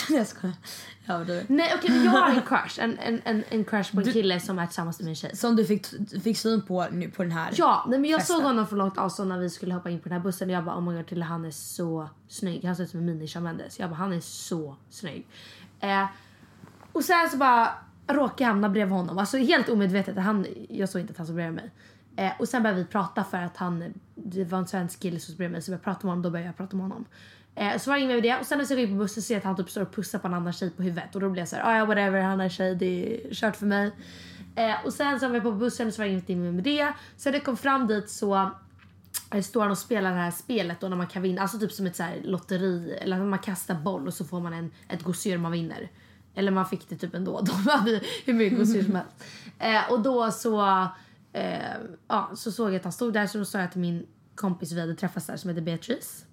Jag 0.10 0.26
skojar. 0.26 0.56
Ja, 1.04 1.18
du. 1.18 1.44
Nej 1.48 1.72
okej 1.76 1.90
men 1.90 2.04
jag 2.04 2.10
har 2.10 2.30
en 2.30 2.42
crush. 2.48 2.80
En, 2.80 2.98
en, 2.98 3.20
en, 3.24 3.44
en 3.48 3.64
crush 3.64 3.94
på 3.94 4.00
en 4.00 4.12
kille 4.12 4.40
som 4.40 4.58
är 4.58 4.66
tillsammans 4.66 5.00
med 5.00 5.08
en 5.08 5.14
tjej. 5.14 5.36
Som 5.36 5.56
du 5.56 5.64
fick, 5.64 5.86
fick 6.22 6.38
syn 6.38 6.62
på 6.62 6.86
nu 6.92 7.10
på 7.10 7.22
den 7.22 7.32
här. 7.32 7.54
Ja, 7.56 7.84
nej, 7.88 7.98
men 7.98 8.10
jag 8.10 8.20
Festen. 8.20 8.36
såg 8.36 8.44
honom 8.44 8.66
från 8.66 8.78
långt 8.78 8.98
avstånd 8.98 9.28
när 9.28 9.38
vi 9.38 9.50
skulle 9.50 9.74
hoppa 9.74 9.90
in 9.90 10.00
på 10.00 10.08
den 10.08 10.18
här 10.18 10.24
bussen 10.24 10.48
och 10.48 10.54
jag 10.54 10.64
bara 10.64 10.76
oh 10.76 10.82
my 10.82 10.96
god 10.96 11.06
Tilde 11.06 11.24
han 11.24 11.44
är 11.44 11.50
så 11.50 12.08
snygg. 12.28 12.64
Han 12.64 12.76
ser 12.76 12.84
ut 12.84 12.90
som 12.90 13.00
en 13.00 13.06
mini 13.06 13.28
Mendes. 13.40 13.78
Jag 13.78 13.90
bara 13.90 13.96
han 13.96 14.12
är 14.12 14.20
så 14.20 14.76
snygg. 14.90 15.26
Eh, 15.80 16.04
och 16.92 17.04
sen 17.04 17.30
så 17.30 17.36
bara 17.36 17.68
råkade 18.06 18.42
jag 18.42 18.48
hamna 18.48 18.68
bredvid 18.68 18.96
honom. 18.96 19.18
Alltså 19.18 19.36
helt 19.36 19.68
omedvetet. 19.68 20.18
Han, 20.18 20.46
jag 20.68 20.88
såg 20.88 21.00
inte 21.00 21.10
att 21.10 21.16
han 21.16 21.26
stod 21.26 21.36
bredvid 21.36 21.54
mig. 21.54 21.70
Eh, 22.16 22.32
och 22.38 22.48
sen 22.48 22.62
började 22.62 22.82
vi 22.82 22.86
prata 22.86 23.24
för 23.24 23.38
att 23.38 23.56
han, 23.56 23.84
det 24.14 24.44
var 24.44 24.58
en 24.58 24.66
svensk 24.66 25.00
kille 25.00 25.20
som 25.20 25.24
stod 25.24 25.36
bredvid 25.36 25.52
mig 25.52 25.62
så 25.62 25.72
jag 25.72 25.80
började 25.80 25.94
prata 25.94 26.06
med 26.06 26.12
honom. 26.12 26.22
Då 26.22 26.30
började 26.30 26.48
jag 26.48 26.56
prata 26.56 26.76
med 26.76 26.84
honom. 26.84 27.04
Eh, 27.56 27.78
så 27.78 27.90
var 27.90 27.96
det 27.96 28.02
inget 28.02 28.16
med 28.16 28.22
det. 28.22 28.38
Och 28.38 28.46
sen 28.46 28.58
när 28.58 28.76
jag 28.78 28.88
på 28.88 28.94
bussen 28.94 29.22
ser 29.22 29.34
jag 29.34 29.38
att 29.38 29.44
han 29.44 29.56
typ 29.56 29.70
står 29.70 29.82
och 29.82 29.94
pussar 29.94 30.18
på 30.18 30.26
en 30.28 30.34
annan 30.34 30.52
tjej 30.52 30.70
på 30.70 30.82
huvudet. 30.82 31.14
Och 31.14 31.20
då 31.20 31.30
blev 31.30 31.42
jag 31.42 31.48
såhär, 31.48 31.62
ah, 31.64 31.76
ja 31.76 31.84
whatever 31.84 32.20
han 32.20 32.40
är 32.40 32.48
tjej, 32.48 32.74
det 32.74 32.86
är 32.86 33.34
kört 33.34 33.56
för 33.56 33.66
mig. 33.66 33.90
Eh, 34.56 34.84
och 34.84 34.92
sen 34.92 35.20
så 35.20 35.28
var 35.28 35.34
jag 35.34 35.42
på 35.42 35.52
bussen 35.52 35.92
så 35.92 36.02
var 36.02 36.06
det 36.06 36.12
inget 36.12 36.28
med 36.28 36.54
med 36.54 36.64
det. 36.64 36.92
Sen 37.16 37.32
när 37.32 37.38
jag 37.38 37.44
kom 37.44 37.56
fram 37.56 37.86
dit 37.86 38.10
så 38.10 38.50
eh, 39.34 39.42
står 39.42 39.62
han 39.62 39.70
och 39.70 39.78
spelar 39.78 40.10
det 40.10 40.16
här 40.16 40.30
spelet 40.30 40.80
då 40.80 40.88
när 40.88 40.96
man 40.96 41.06
kan 41.06 41.22
vinna, 41.22 41.42
alltså 41.42 41.58
typ 41.58 41.72
som 41.72 41.86
ett 41.86 41.96
så 41.96 42.02
här 42.02 42.20
lotteri 42.24 42.98
eller 43.00 43.18
när 43.18 43.24
man 43.24 43.38
kastar 43.38 43.74
boll 43.74 44.06
och 44.06 44.14
så 44.14 44.24
får 44.24 44.40
man 44.40 44.52
en, 44.52 44.70
ett 44.88 45.02
gosedjur 45.02 45.38
man 45.38 45.52
vinner. 45.52 45.90
Eller 46.34 46.50
man 46.50 46.66
fick 46.66 46.88
det 46.88 46.96
typ 46.96 47.14
ändå, 47.14 47.40
de 47.40 47.52
hade 47.70 48.00
hur 48.24 48.34
mycket 48.34 48.58
gosedjur 48.58 48.84
som 48.84 48.94
helst. 48.94 49.24
Eh, 49.58 49.92
och 49.92 50.00
då 50.00 50.30
så, 50.30 50.88
eh, 51.32 51.58
ja, 52.08 52.30
så 52.34 52.52
såg 52.52 52.68
jag 52.68 52.76
att 52.76 52.84
han 52.84 52.92
stod 52.92 53.12
där 53.12 53.26
så 53.26 53.38
då 53.38 53.44
sa 53.44 53.60
jag 53.60 53.72
till 53.72 53.80
min 53.80 54.06
kompis 54.34 54.72
vi 54.72 54.80
hade 54.80 54.94
träffats 54.94 55.26
där 55.26 55.36
som 55.36 55.50
heter 55.50 55.62
Beatrice, 55.62 56.24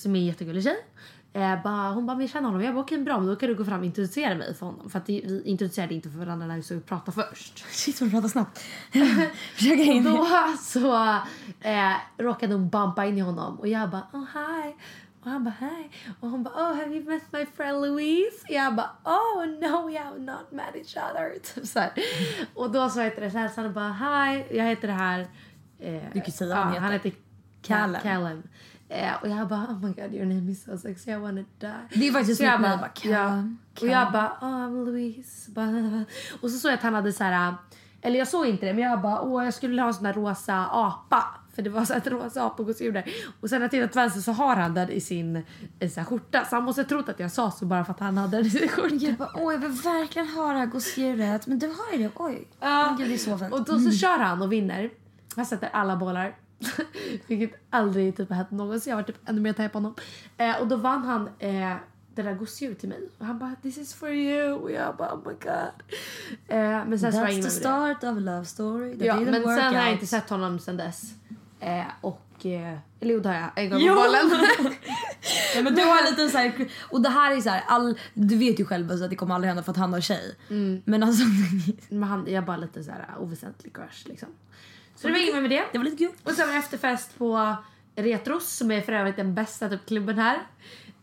som 0.00 0.16
är 0.16 0.18
en 0.20 0.26
jättegullig 0.26 0.62
tjej. 0.64 0.84
Eh, 1.32 1.62
bara, 1.62 1.92
hon 1.92 2.06
bara, 2.06 2.20
jag 2.20 2.30
känner 2.30 2.48
honom. 2.48 2.62
Jag 2.64 2.74
bara, 2.74 2.80
okej 2.84 2.98
bra 2.98 3.18
men 3.18 3.26
då 3.26 3.36
kan 3.36 3.48
du 3.48 3.54
gå 3.54 3.64
fram 3.64 3.80
och 3.80 3.86
introducera 3.86 4.34
mig 4.34 4.54
för 4.54 4.66
honom. 4.66 4.90
För 4.90 4.98
att 4.98 5.08
vi 5.08 5.42
introducerade 5.44 5.94
inte 5.94 6.10
för 6.10 6.18
varandra 6.18 6.46
när 6.46 6.56
vi 6.56 6.78
och 6.78 6.86
pratade 6.86 7.12
först. 7.12 7.58
Shit 7.70 8.00
vad 8.00 8.08
du 8.08 8.12
pratar 8.12 8.28
snabbt. 8.28 8.58
Försöka 9.54 9.82
in. 9.82 10.04
Då 10.04 10.26
så 10.60 10.94
eh, 11.60 11.92
råkade 12.18 12.54
hon 12.54 12.68
bumpa 12.68 13.06
in 13.06 13.18
i 13.18 13.20
honom 13.20 13.60
och 13.60 13.68
jag 13.68 13.90
bara 13.90 14.06
oh 14.12 14.24
hi. 14.34 14.74
Och 15.22 15.30
han 15.30 15.44
bara 15.44 15.54
hej. 15.58 15.90
Och 16.20 16.30
hon 16.30 16.42
bara 16.42 16.54
oh 16.54 16.76
have 16.76 16.94
you 16.96 17.04
met 17.04 17.32
my 17.32 17.46
friend 17.46 17.80
Louise? 17.80 18.36
Jag 18.48 18.74
bara 18.74 18.90
oh 19.04 19.46
no 19.46 19.88
we 19.88 19.98
have 19.98 20.18
not 20.18 20.52
met 20.52 20.74
each 20.74 20.96
other. 20.96 21.38
Typ 21.54 21.66
så 21.66 21.80
här. 21.80 21.92
Och 22.54 22.70
då 22.70 22.88
så 22.88 23.00
heter 23.00 23.20
det 23.20 23.30
så 23.30 23.38
här 23.38 23.48
så 23.48 23.60
han 23.60 23.72
bara 23.72 23.92
hi 23.92 24.44
jag 24.56 24.64
heter 24.64 24.88
det 24.88 24.94
här. 24.94 25.20
Eh, 25.78 26.02
Du 26.12 26.20
kan 26.20 26.32
säga 26.32 26.54
vad 26.54 26.64
han 26.64 26.74
ja, 26.74 26.80
Han 26.80 26.92
heter. 26.92 27.08
heter 27.08 27.20
Callum. 27.62 28.00
Callum. 28.02 28.42
Eh, 28.92 29.14
och 29.22 29.28
jag 29.28 29.48
bara 29.48 29.60
oh 29.60 29.78
my 29.84 29.92
god 29.92 30.14
your 30.14 30.26
name 30.26 30.50
is 30.52 30.64
so 30.64 30.78
sexy 30.78 31.10
I 31.10 31.16
wanna 31.16 31.44
die. 31.58 31.72
Det 31.94 32.08
är 32.08 32.12
faktiskt 32.12 32.38
Så 32.38 32.44
jag 32.44 32.60
bara, 32.60 32.76
bara, 32.76 32.90
ja. 33.02 33.42
Och 33.80 33.86
jag 33.86 34.12
bara, 34.12 34.36
oh, 34.40 34.48
I'm 34.48 34.84
Louise. 34.84 35.50
Och 36.40 36.50
så 36.50 36.58
såg 36.58 36.70
jag 36.70 36.76
att 36.76 36.82
han 36.82 36.94
hade 36.94 37.12
så 37.12 37.24
här, 37.24 37.54
eller 38.02 38.18
jag 38.18 38.28
såg 38.28 38.46
inte 38.46 38.66
det 38.66 38.74
men 38.74 38.84
jag 38.84 39.00
bara, 39.00 39.22
åh 39.22 39.44
jag 39.44 39.54
skulle 39.54 39.70
vilja 39.70 39.82
ha 39.82 39.88
en 39.88 39.94
sån 39.94 40.04
där 40.04 40.12
rosa 40.12 40.66
apa. 40.66 41.24
För 41.54 41.62
det 41.62 41.70
var 41.70 41.84
så 41.84 41.94
ett 41.94 42.06
rosa 42.06 42.46
apagosedjur 42.46 42.92
där. 42.92 43.04
Och 43.40 43.48
sen 43.48 43.58
när 43.58 43.64
jag 43.64 43.70
tittar 43.70 43.86
till 43.86 44.00
vänster 44.00 44.20
så 44.20 44.32
har 44.32 44.56
han 44.56 44.74
den 44.74 44.90
i 44.90 45.00
sin 45.00 45.42
i 45.80 45.88
så 45.88 46.00
här 46.00 46.06
skjorta. 46.06 46.44
Så 46.44 46.56
han 46.56 46.64
måste 46.64 46.82
ha 46.82 46.88
trott 46.88 47.08
att 47.08 47.20
jag 47.20 47.30
sa 47.30 47.50
så 47.50 47.66
bara 47.66 47.84
för 47.84 47.92
att 47.92 48.00
han 48.00 48.18
hade 48.18 48.36
den 48.36 48.46
i 48.46 48.50
sin 48.50 48.68
skjorta. 48.68 48.94
Jag 48.94 49.14
bara, 49.14 49.30
åh 49.34 49.52
jag 49.52 49.60
vill 49.60 49.70
verkligen 49.70 50.28
ha 50.28 50.52
det 50.52 50.58
här 50.58 50.66
gosedjuret. 50.66 51.46
Men 51.46 51.58
du 51.58 51.66
har 51.66 51.92
ju 51.92 51.98
det, 52.02 52.10
oj. 52.14 52.48
Ja. 52.60 52.86
Men 52.86 52.96
Gud, 52.96 53.08
det 53.08 53.14
är 53.14 53.18
så 53.18 53.38
fint. 53.38 53.52
Och 53.52 53.64
då 53.64 53.78
så 53.78 53.90
kör 53.90 54.18
han 54.18 54.42
och 54.42 54.52
vinner. 54.52 54.90
Han 55.36 55.46
sätter 55.46 55.68
alla 55.72 55.96
bollar. 55.96 56.34
Vilket 57.26 57.60
aldrig 57.70 58.16
typ 58.16 58.28
har 58.28 58.36
hänt 58.36 58.50
någonsin. 58.50 58.90
Jag 58.90 58.96
var 58.96 59.02
typ 59.02 59.28
ännu 59.28 59.40
mer 59.40 59.52
taggad 59.52 59.72
på 59.72 59.78
honom. 59.78 59.94
Eh, 60.36 60.60
och 60.60 60.68
då 60.68 60.76
vann 60.76 61.04
han 61.04 61.28
eh, 61.38 61.76
det 62.14 62.22
där 62.22 62.34
gosedjuret 62.34 62.78
till 62.78 62.88
mig. 62.88 63.08
Och 63.18 63.26
han 63.26 63.38
bara 63.38 63.54
this 63.62 63.78
is 63.78 63.94
for 63.94 64.10
you. 64.10 64.52
Och 64.52 64.70
jag 64.70 64.96
bara 64.96 65.14
oh 65.14 65.28
my 65.28 65.32
god. 65.32 65.98
Eh, 66.48 66.86
men 66.86 66.98
sen 66.98 67.12
så 67.12 67.18
var 67.18 67.26
det 67.26 67.32
That's 67.32 67.42
the 67.42 67.50
start 67.50 67.96
of 67.96 68.16
a 68.16 68.20
love 68.20 68.44
story. 68.44 68.92
that 68.98 69.06
Ja, 69.06 69.20
men 69.20 69.42
sen 69.42 69.44
har 69.44 69.72
jag 69.72 69.84
out. 69.84 69.92
inte 69.92 70.06
sett 70.06 70.30
honom 70.30 70.58
sen 70.58 70.76
dess. 70.76 71.14
Eh, 71.60 71.84
och... 72.00 72.46
Eh, 72.46 72.78
eller 73.00 73.14
jo 73.14 73.20
det 73.20 73.28
har 73.28 73.36
jag. 73.36 73.50
En 73.56 73.70
gång 73.70 73.88
på 73.88 73.94
bollen. 73.94 74.30
Ja, 75.54 75.62
men 75.62 75.74
du 75.74 75.82
har 75.82 76.10
lite 76.10 76.28
så 76.28 76.38
här, 76.38 76.68
och 76.90 77.00
det 77.02 77.08
här 77.08 77.36
är 77.36 77.40
så 77.40 77.50
här, 77.50 77.64
all, 77.66 77.98
du 78.14 78.36
vet 78.36 78.60
ju 78.60 78.64
själv 78.64 78.90
att 78.90 79.10
det 79.10 79.16
kommer 79.16 79.34
aldrig 79.34 79.48
hända 79.48 79.62
för 79.62 79.70
att 79.70 79.76
han 79.76 79.92
har 79.92 80.00
tjej. 80.00 80.36
Mm. 80.50 80.82
Men 80.84 81.02
alltså, 81.02 81.24
men 81.88 82.02
han, 82.02 82.20
jag 82.26 82.34
är 82.34 82.42
bara 82.42 82.56
lite 82.56 82.84
så 82.84 82.90
här 82.90 83.06
oväsentlig 83.18 83.74
crush 83.76 84.08
liksom. 84.08 84.28
Så 85.00 85.06
det 85.06 85.12
var 85.12 85.20
inget 85.20 85.34
mer 85.34 85.40
med 85.40 85.50
det. 85.50 85.64
det 85.72 85.78
var 85.78 85.84
lite 85.84 85.96
kul. 85.96 86.10
Och 86.24 86.32
sen 86.32 86.46
var 86.46 86.52
det 86.54 86.58
efterfest 86.58 87.18
på 87.18 87.56
Retros 87.96 88.52
som 88.56 88.70
är 88.70 88.80
för 88.80 88.92
övrigt 88.92 89.16
den 89.16 89.34
bästa 89.34 89.68
typ, 89.68 89.86
klubben 89.86 90.18
här. 90.18 90.38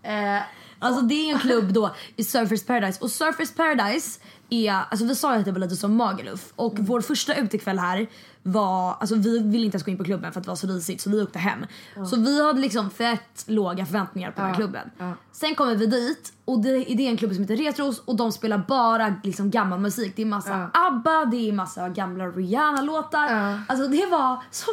Eh, 0.04 0.44
Alltså 0.80 1.02
det 1.02 1.14
är 1.16 1.34
en 1.34 1.40
klubb 1.40 1.74
då 1.74 1.96
i 2.16 2.24
Surfers 2.24 2.64
Paradise 2.66 3.00
och 3.04 3.12
Surfers 3.12 3.52
Paradise 3.56 4.20
är, 4.50 4.74
alltså 4.90 5.06
vi 5.06 5.16
sa 5.16 5.34
ju 5.34 5.40
att 5.40 5.46
det 5.46 5.52
var 5.52 5.60
lite 5.60 5.76
som 5.76 5.96
Magaluf 5.96 6.54
och 6.56 6.74
Mm. 6.74 6.86
vår 6.86 7.02
första 7.02 7.36
utekväll 7.36 7.80
här 7.80 8.08
var, 8.44 8.94
alltså 9.00 9.16
vi 9.16 9.40
ville 9.40 9.66
inte 9.66 9.76
ens 9.76 9.84
gå 9.86 9.92
in 9.92 9.98
på 9.98 10.04
klubben 10.04 10.32
för 10.34 10.40
att 10.40 10.44
det 10.46 10.52
var 10.52 10.56
så 10.56 10.68
risigt 10.68 11.02
så 11.02 11.10
vi 11.10 11.22
åkte 11.22 11.40
hem. 11.40 11.66
Så 12.10 12.16
vi 12.16 12.46
hade 12.46 12.60
liksom 12.60 12.90
fett 12.90 13.44
låga 13.48 13.86
förväntningar 13.86 14.32
på 14.32 14.42
den 14.42 14.50
här 14.50 14.56
klubben. 14.56 14.92
Sen 15.32 15.56
kommer 15.56 15.76
vi 15.76 15.86
dit 15.86 16.34
och 16.46 16.60
det, 16.60 16.72
det 16.72 17.08
är 17.08 17.10
en 17.12 17.18
klubb 17.18 17.34
som 17.34 17.42
heter 17.44 17.56
Retros 17.56 18.00
och 18.00 18.16
de 18.16 18.32
spelar 18.32 18.58
bara 18.68 19.16
liksom 19.24 19.52
gammal 19.52 19.80
musik. 19.80 20.14
Det 20.16 20.22
är 20.22 20.26
massa 20.26 20.70
ABBA, 20.74 21.26
det 21.26 21.50
är 21.50 21.54
massa 21.54 21.90
gamla 21.90 22.26
Rihanna-låtar. 22.28 23.60
Alltså 23.68 23.88
det 23.88 24.06
var 24.06 24.44
så 24.52 24.72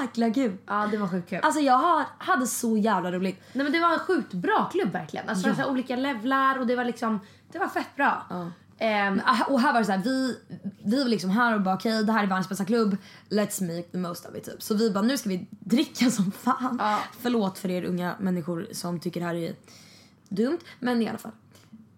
jäkla 0.00 0.30
kul. 0.30 0.56
ja 0.66 0.88
det 0.90 0.96
var 0.96 1.08
sjukt 1.08 1.28
kul. 1.30 1.40
Alltså 1.42 1.60
jag 1.60 1.78
har, 1.78 2.04
hade 2.18 2.46
så 2.46 2.76
jävla 2.76 3.12
roligt. 3.12 3.42
Nej 3.52 3.64
men 3.64 3.72
det 3.72 3.80
var 3.80 3.92
en 3.92 3.98
sjukt 3.98 4.32
bra 4.32 4.68
klubb 4.72 4.92
verkligen. 4.92 5.28
Alltså 5.28 5.48
var 5.48 5.54
så 5.54 5.60
här 5.62 5.70
olika 5.70 5.96
levlar 5.96 6.58
och 6.58 6.66
det 6.66 6.76
var 6.76 6.84
liksom, 6.84 7.20
det 7.52 7.58
var 7.58 7.68
fett 7.68 7.96
bra. 7.96 8.22
Ah, 9.24 9.44
Och 9.48 9.60
här 9.60 9.72
var 9.72 9.80
det 9.80 9.86
så 9.86 9.92
här, 9.92 10.02
vi, 10.04 10.38
vi 10.84 10.98
var 11.02 11.08
liksom 11.08 11.30
här 11.30 11.54
och 11.54 11.60
bara 11.62 11.74
okej 11.74 12.04
det 12.04 12.12
här 12.12 12.22
är 12.22 12.26
världens 12.26 12.48
bästa 12.48 12.64
klubb, 12.64 12.96
let's 13.28 13.62
make 13.76 13.82
the 13.82 13.98
most 13.98 14.26
of 14.26 14.36
it 14.36 14.44
typ. 14.44 14.62
Så 14.62 14.74
vi 14.74 14.90
bara 14.90 15.02
nu 15.04 15.18
ska 15.18 15.28
vi 15.28 15.46
dricka 15.50 16.10
som 16.10 16.32
fan. 16.32 16.76
Ja. 16.80 16.98
Förlåt 17.20 17.58
för 17.58 17.70
er 17.70 17.84
unga 17.84 18.14
människor 18.20 18.66
som 18.72 19.00
tycker 19.00 19.20
det 19.20 19.26
här 19.26 19.34
är 19.34 19.54
dumt, 20.28 20.58
men 20.80 21.02
i 21.02 21.08
alla 21.08 21.18
fall. 21.18 21.32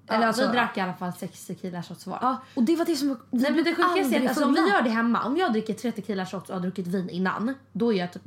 eller 0.08 0.26
alltså, 0.26 0.46
vi 0.46 0.52
drack 0.52 0.76
i 0.76 0.80
alla 0.80 0.94
fall 0.94 1.12
sex 1.12 1.46
tequila 1.46 1.82
shots 1.82 2.06
var. 2.06 2.18
Ja, 2.22 2.36
och 2.54 2.62
det 2.62 2.76
var 2.76 2.84
det 2.84 2.96
som. 2.96 3.18
Nej, 3.30 3.52
men 3.52 3.64
det 3.64 3.74
sjuka 3.74 3.88
är 3.88 4.02
aldrig 4.02 4.22
att 4.22 4.28
alltså, 4.28 4.44
om 4.44 4.52
vi 4.54 4.60
gör 4.60 4.82
det 4.82 4.90
hemma, 4.90 5.24
om 5.24 5.36
jag 5.36 5.52
dricker 5.52 5.74
tre 5.74 5.92
tequila 5.92 6.26
shots 6.26 6.50
och 6.50 6.56
har 6.56 6.62
druckit 6.62 6.86
vin 6.86 7.10
innan, 7.10 7.54
då 7.72 7.92
är 7.92 7.98
jag 7.98 8.12
typ 8.12 8.22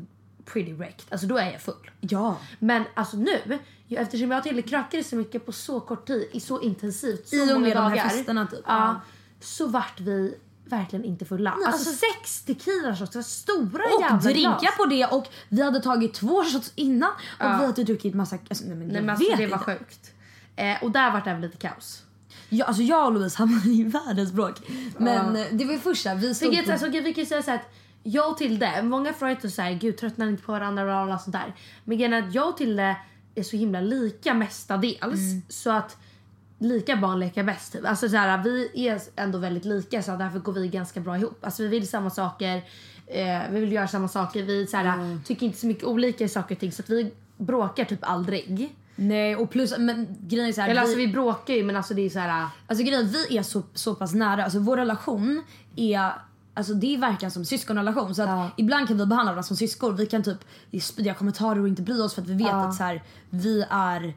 pretty 0.54 0.74
wrecked. 0.74 1.06
Alltså 1.10 1.28
då 1.28 1.38
är 1.38 1.52
jag 1.52 1.62
full. 1.62 1.92
Ja. 2.00 2.38
Men 2.60 2.84
alltså 2.94 3.18
nu, 3.18 3.60
eftersom 3.90 4.32
jag 4.32 4.38
har 4.38 4.42
till 4.42 4.64
krökade 4.64 5.04
så 5.04 5.16
mycket 5.16 5.46
på 5.46 5.52
så 5.52 5.80
kort 5.80 6.08
tid, 6.08 6.30
i 6.32 6.40
så 6.40 6.62
intensivt, 6.62 7.28
så 7.28 7.36
I 7.36 7.42
och 7.42 7.48
många 7.48 7.60
med 7.60 7.76
de 7.76 7.80
här 7.84 7.90
dagar. 7.90 8.10
festerna, 8.10 8.48
typ. 8.48 8.60
Ja, 8.68 9.02
så 9.40 9.68
vart 9.68 10.00
vi 10.00 10.36
verkligen 10.66 11.06
inte 11.06 11.26
fulla. 11.26 11.56
Nej, 11.58 11.66
alltså, 11.66 11.90
alltså- 11.90 12.06
sex 12.22 12.42
tequila 12.42 12.96
shots, 12.96 13.12
det 13.12 13.18
var 13.18 13.24
stora 13.24 13.84
Och 13.96 14.02
jävla 14.02 14.18
drinka 14.32 14.58
glas. 14.62 14.78
på 14.78 14.86
det 14.86 15.06
och 15.06 15.28
vi 15.50 15.62
hade 15.62 15.80
tagit 15.82 16.14
två 16.14 16.44
shots 16.44 16.72
innan 16.76 17.10
och 17.10 17.16
Ja. 17.46 17.58
vi 17.60 17.66
hade 17.66 17.84
druckit 17.84 18.14
massa... 18.16 18.38
Alltså, 18.50 18.66
nej, 18.66 18.76
men 18.76 18.88
Nej 18.88 19.02
men 19.02 19.10
alltså 19.10 19.36
det 19.38 19.48
var 19.48 19.58
inte. 19.58 19.66
sjukt. 19.66 20.12
Eh, 20.56 20.84
och 20.84 20.92
där 20.92 21.12
vart 21.12 21.24
det 21.26 21.30
även 21.32 21.42
lite 21.42 21.58
kaos. 21.58 22.04
Ja, 22.50 22.66
alltså 22.66 22.84
jag 22.84 23.06
och 23.06 23.14
Louise 23.14 23.38
hamnade 23.38 23.70
i 23.70 23.84
världens 23.84 24.32
bråk. 24.32 24.56
Men 24.98 25.36
Ja. 25.36 25.42
eh, 25.42 25.48
det 25.52 25.66
var 25.66 25.74
ju 25.74 25.80
första, 25.80 26.16
vi 26.16 26.36
stod 26.36 26.50
Vilket, 26.50 26.66
på... 26.66 26.72
alltså, 26.72 26.88
vi 26.88 27.14
kan 27.14 27.26
säga 27.26 27.44
så 27.44 27.52
att 27.52 27.62
jag 28.12 28.32
och 28.32 28.38
Tilde, 28.38 28.82
många 28.84 29.14
inte 29.22 29.50
så 29.50 29.62
här, 29.62 29.74
gud 29.74 29.98
tröttnar 29.98 30.28
inte 30.28 30.44
på 30.44 30.52
varandra 30.52 30.84
och 30.84 30.92
alla 30.92 31.18
sånt 31.18 31.34
där. 31.34 31.56
Men 31.84 31.98
grejen 31.98 32.14
att 32.14 32.34
jag 32.34 32.50
och 32.50 32.58
Tilde 32.58 32.96
är 33.36 33.44
så 33.44 33.58
himla 33.58 33.82
lika 33.82 34.34
mestadels. 34.34 35.20
Så 35.50 35.72
att 35.72 35.98
lika 36.60 36.96
barn 36.96 37.20
leker 37.20 37.44
bäst. 37.44 37.74
Typ. 37.74 37.86
Alltså 37.86 38.10
så 38.10 38.18
här, 38.18 38.44
vi 38.44 38.88
är 38.88 39.02
ändå 39.16 39.38
väldigt 39.38 39.66
lika 39.66 40.02
så 40.02 40.12
därför 40.16 40.40
går 40.40 40.54
vi 40.54 40.68
ganska 40.68 41.00
bra 41.00 41.18
ihop. 41.18 41.46
Alltså 41.46 41.64
vi 41.64 41.70
vill 41.70 41.88
samma 41.88 42.10
saker, 42.10 42.56
eh, 43.08 43.40
vi 43.52 43.60
vill 43.60 43.72
göra 43.72 43.88
samma 43.88 44.08
saker. 44.08 44.44
Vi 44.44 44.68
så 44.68 44.78
här, 44.78 45.18
tycker 45.26 45.46
inte 45.46 45.60
så 45.60 45.68
mycket 45.68 45.84
olika 45.84 46.24
i 46.24 46.30
saker 46.30 46.56
och 46.56 46.60
ting 46.60 46.72
så 46.72 46.82
att 46.82 46.90
vi 46.90 47.12
bråkar 47.38 47.86
typ 47.86 48.00
aldrig. 48.02 48.76
Nej 48.96 49.36
och 49.36 49.50
plus, 49.50 49.78
men 49.78 50.08
grejen 50.20 50.50
är 50.50 50.54
så 50.54 50.62
här, 50.62 50.70
Eller 50.70 50.82
vi, 50.82 50.86
alltså 50.86 50.98
vi 50.98 51.08
bråkar 51.08 51.54
ju 51.54 51.64
men 51.64 51.76
alltså 51.76 51.94
det 51.94 52.02
är 52.02 52.10
så 52.10 52.20
här... 52.20 52.48
alltså 52.68 52.84
grejen 52.86 53.08
vi 53.08 53.38
är 53.38 53.44
så, 53.44 53.64
så 53.74 53.96
pass 53.96 54.14
nära, 54.14 54.44
alltså 54.44 54.60
vår 54.60 54.78
relation 54.78 55.44
är 55.76 56.12
Alltså 56.60 56.74
det 56.74 56.96
är 56.96 56.98
verkligen 56.98 57.32
som 57.32 57.46
syskonrelation 57.46 58.16
så 58.16 58.22
att 58.22 58.30
Ja. 58.30 58.50
ibland 58.58 58.88
kan 58.88 58.98
vi 58.98 59.06
behandla 59.06 59.32
varandra 59.32 59.44
som 59.44 59.58
syskon. 59.58 59.96
Vi 59.96 60.06
kan 60.06 60.24
typ 60.24 60.38
sprida 60.82 61.14
kommentarer 61.14 61.60
och 61.62 61.68
inte 61.68 61.82
bry 61.82 62.02
oss 62.02 62.14
för 62.14 62.22
att 62.22 62.28
vi 62.28 62.34
vet 62.34 62.48
Ja. 62.48 62.68
att 62.68 62.76
så 62.76 62.84
här, 62.84 63.04
vi 63.30 63.66
är 63.70 64.14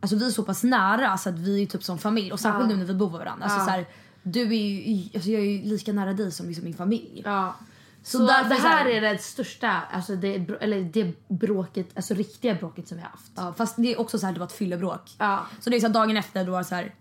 Alltså 0.00 0.16
vi 0.16 0.26
är 0.26 0.30
så 0.30 0.42
pass 0.42 0.62
nära 0.62 1.18
så 1.18 1.28
att 1.28 1.38
vi 1.38 1.62
är 1.62 1.66
typ 1.66 1.84
som 1.84 1.98
familj 1.98 2.32
och 2.32 2.40
särskilt 2.40 2.68
nu 2.68 2.76
när 2.76 2.84
vi 2.84 2.94
bor 2.94 3.10
med 3.10 3.18
varandra. 3.18 3.44
Alltså 3.46 3.64
så 3.64 3.70
här, 3.70 3.86
du 4.22 4.40
är 4.42 4.52
ju, 4.52 5.08
alltså 5.14 5.30
jag 5.30 5.40
är 5.42 5.46
ju 5.46 5.62
lika 5.62 5.92
nära 5.92 6.12
dig 6.12 6.32
som 6.32 6.46
liksom 6.46 6.64
min 6.64 6.74
familj. 6.74 7.22
Så, 7.24 8.18
Så 8.18 8.26
det 8.26 8.54
här 8.54 8.86
är 8.86 9.00
det 9.00 9.22
största, 9.22 9.82
alltså 9.92 10.16
det, 10.16 10.34
eller 10.60 10.82
det 10.82 11.28
bråket, 11.28 11.88
alltså 11.96 12.14
riktiga 12.14 12.54
bråket 12.54 12.88
som 12.88 12.96
vi 12.96 13.02
har 13.02 13.10
haft. 13.10 13.32
Ja, 13.34 13.54
fast 13.56 13.76
det 13.76 13.92
är 13.94 14.00
också 14.00 14.18
så 14.18 14.26
här, 14.26 14.32
det 14.32 14.38
var 14.40 14.46
ett 14.46 14.52
fyllebråk. 14.52 15.10
Ja. 15.18 15.46
Så 15.60 15.70
det 15.70 15.76
är 15.76 15.80
så 15.80 15.86
här, 15.86 15.94
dagen 15.94 16.16
efter 16.16 16.44
då 16.44 16.52
var 16.52 16.58
det 16.58 16.64
så 16.64 16.74
här, 16.74 16.94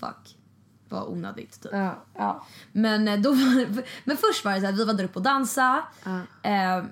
fuck. 0.00 0.36
Vad 0.88 1.08
onödigt 1.08 1.62
typ. 1.62 1.72
Ja, 1.72 2.04
ja. 2.14 2.46
Men, 2.72 3.08
eh, 3.08 3.20
då 3.20 3.30
var, 3.30 3.82
men 4.04 4.16
först 4.16 4.44
var 4.44 4.52
det 4.52 4.60
så 4.60 4.66
här, 4.66 4.72
vi 4.72 4.84
var 4.84 4.94
där 4.94 5.04
uppe 5.04 5.18
och 5.18 5.22
dansa. 5.22 5.82
Eh, 6.42 6.84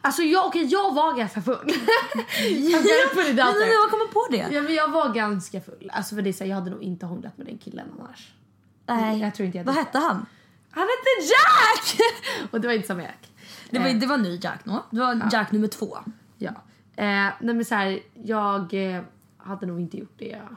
Alltså 0.00 0.22
jag, 0.22 0.46
okej, 0.46 0.64
jag 0.64 0.94
var 0.94 1.16
ganska 1.16 1.42
full. 1.42 1.56
jag 2.48 2.84
out 3.20 3.36
men 3.36 3.36
there. 3.36 3.72
jag 3.72 3.90
kommer 3.90 4.12
på 4.12 4.26
det. 4.30 4.54
Ja, 4.54 4.62
men 4.62 4.74
jag 4.74 4.88
var 4.90 5.14
ganska 5.14 5.60
full. 5.60 5.90
Alltså 5.94 6.14
för 6.14 6.22
det 6.22 6.30
är 6.30 6.32
så 6.32 6.44
här, 6.44 6.48
jag 6.50 6.56
hade 6.56 6.70
nog 6.70 6.82
inte 6.82 7.06
hånglat 7.06 7.38
med 7.38 7.46
den 7.46 7.58
killen 7.58 7.88
annars. 8.00 8.32
Nej. 8.86 9.20
Jag 9.20 9.34
tror 9.34 9.46
inte 9.46 9.58
jag 9.58 9.64
Vad 9.64 9.74
hette 9.74 9.98
han? 9.98 10.26
Han 10.70 10.82
hette 10.82 11.32
Jack! 11.32 12.00
Och 12.52 12.60
det 12.60 12.68
var 12.68 12.74
inte 12.74 12.88
samma 12.88 13.02
Jack. 13.02 13.30
Det 13.70 13.78
var, 13.78 13.86
Eh, 13.86 13.94
det 13.94 14.06
var 14.06 14.16
ny 14.16 14.38
Jack 14.42 14.64
nå. 14.64 14.84
Det 14.90 15.00
var 15.00 15.28
Jack 15.32 15.52
nummer 15.52 15.68
två. 15.68 15.98
Ja. 16.38 16.50
Eh, 16.96 17.04
nej 17.40 17.54
men 17.54 17.64
så 17.64 17.74
här, 17.74 18.00
jag 18.24 18.94
eh, 18.94 19.02
hade 19.36 19.66
nog 19.66 19.80
inte 19.80 19.96
gjort 19.96 20.14
det. 20.18 20.24
Ja. 20.24 20.56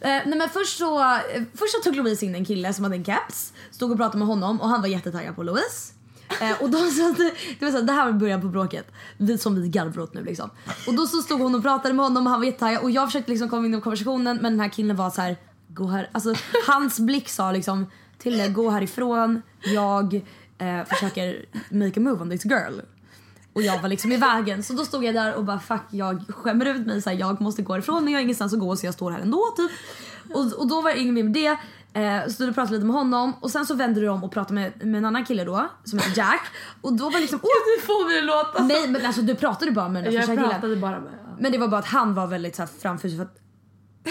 Eh, 0.00 0.08
nej 0.08 0.38
men 0.38 0.48
först 0.48 0.78
så, 0.78 1.00
eh, 1.00 1.42
först 1.54 1.72
så 1.72 1.80
tog 1.82 1.96
Louise 1.96 2.26
in 2.26 2.34
en 2.34 2.44
kille 2.44 2.72
som 2.72 2.84
hade 2.84 2.96
en 2.96 3.04
caps. 3.04 3.52
Stod 3.70 3.90
och 3.90 3.96
pratade 3.96 4.18
med 4.18 4.26
honom 4.28 4.60
och 4.60 4.68
han 4.68 4.80
var 4.80 4.88
jättetaggad 4.88 5.36
på 5.36 5.42
Louise. 5.42 5.92
Eh, 6.40 6.62
och 6.62 6.70
då 6.70 6.78
så 6.78 7.10
att, 7.10 7.16
det 7.58 7.64
var 7.64 7.70
så 7.70 7.76
här, 7.76 7.84
det 7.84 7.92
här 7.92 8.04
var 8.04 8.12
början 8.12 8.40
på 8.40 8.48
bråket. 8.48 8.92
Vi, 9.16 9.38
som 9.38 9.62
vi 9.62 9.68
garvar 9.68 10.02
åt 10.02 10.14
nu 10.14 10.24
liksom. 10.24 10.50
Och 10.86 10.94
då 10.94 11.06
så 11.06 11.22
stod 11.22 11.40
hon 11.40 11.54
och 11.54 11.62
pratade 11.62 11.94
med 11.94 12.04
honom 12.04 12.26
och 12.26 12.30
han 12.30 12.40
var 12.40 12.46
jättetaggad 12.46 12.82
och 12.82 12.90
jag 12.90 13.08
försökte 13.08 13.30
liksom 13.30 13.48
komma 13.48 13.66
in 13.66 13.74
i 13.74 13.80
konversationen 13.80 14.38
men 14.42 14.52
den 14.52 14.60
här 14.60 14.68
killen 14.68 14.96
var 14.96 15.10
så 15.10 15.20
här, 15.20 15.36
gå 15.68 15.86
här. 15.86 16.08
Alltså 16.12 16.34
hans 16.66 17.00
blick 17.00 17.28
sa 17.28 17.52
liksom 17.52 17.86
till 18.18 18.52
gå 18.52 18.70
härifrån. 18.70 19.42
Jag 19.64 20.14
eh, 20.58 20.84
försöker 20.84 21.44
make 21.70 22.00
a 22.00 22.02
move 22.02 22.22
on 22.22 22.30
this 22.30 22.44
girl. 22.44 22.80
Och 23.58 23.62
jag 23.64 23.82
var 23.82 23.88
liksom 23.88 24.12
i 24.12 24.16
vägen. 24.16 24.62
Så 24.62 24.72
då 24.72 24.84
stod 24.84 25.04
jag 25.04 25.14
där 25.14 25.34
och 25.34 25.44
bara 25.44 25.58
fuck 25.60 25.82
jag 25.90 26.22
skämmer 26.28 26.66
ut 26.66 26.86
mig. 26.86 27.02
Så 27.02 27.10
här, 27.10 27.16
jag 27.16 27.40
måste 27.40 27.62
gå 27.62 27.78
ifrån 27.78 28.04
men 28.04 28.12
jag 28.12 28.18
har 28.18 28.22
ingenstans 28.22 28.52
att 28.52 28.58
gå 28.58 28.76
så 28.76 28.86
jag 28.86 28.94
står 28.94 29.10
här 29.10 29.18
ändå 29.20 29.54
typ. 29.56 29.70
Och, 30.36 30.52
och 30.52 30.68
då 30.68 30.80
var 30.80 30.90
det 30.90 30.98
ingen 30.98 31.14
mer 31.14 31.22
med 31.22 31.32
det. 31.32 31.56
Eh, 32.00 32.28
så 32.28 32.46
du 32.46 32.52
pratade 32.52 32.74
lite 32.74 32.86
med 32.86 32.96
honom 32.96 33.32
och 33.40 33.50
sen 33.50 33.66
så 33.66 33.74
vände 33.74 34.00
du 34.00 34.08
om 34.08 34.24
och 34.24 34.32
pratade 34.32 34.54
med, 34.54 34.86
med 34.86 34.98
en 34.98 35.04
annan 35.04 35.24
kille 35.24 35.44
då 35.44 35.68
som 35.84 35.98
heter 35.98 36.18
Jack. 36.18 36.42
Och 36.80 36.92
då 36.92 37.04
var 37.04 37.12
det 37.12 37.20
liksom... 37.20 37.38
Du 37.42 37.86
får 37.86 38.08
mig 38.08 38.18
att 38.18 38.24
låta 38.24 38.62
Nej 38.62 38.88
men 38.88 39.06
alltså 39.06 39.22
du 39.22 39.34
pratade 39.34 39.70
bara 39.70 39.88
med 39.88 40.04
den 40.04 40.12
där 40.12 40.18
Jag 40.20 40.26
första 40.26 40.42
killen. 40.42 40.50
pratade 40.50 40.76
bara 40.76 41.00
med... 41.00 41.12
Men 41.38 41.52
det 41.52 41.58
var 41.58 41.68
bara 41.68 41.78
att 41.78 41.86
han 41.86 42.14
var 42.14 42.26
väldigt 42.26 42.56
så 42.56 42.62
här 42.62 42.68
framfusig 42.82 43.18
för 43.18 43.24
att... 43.24 43.36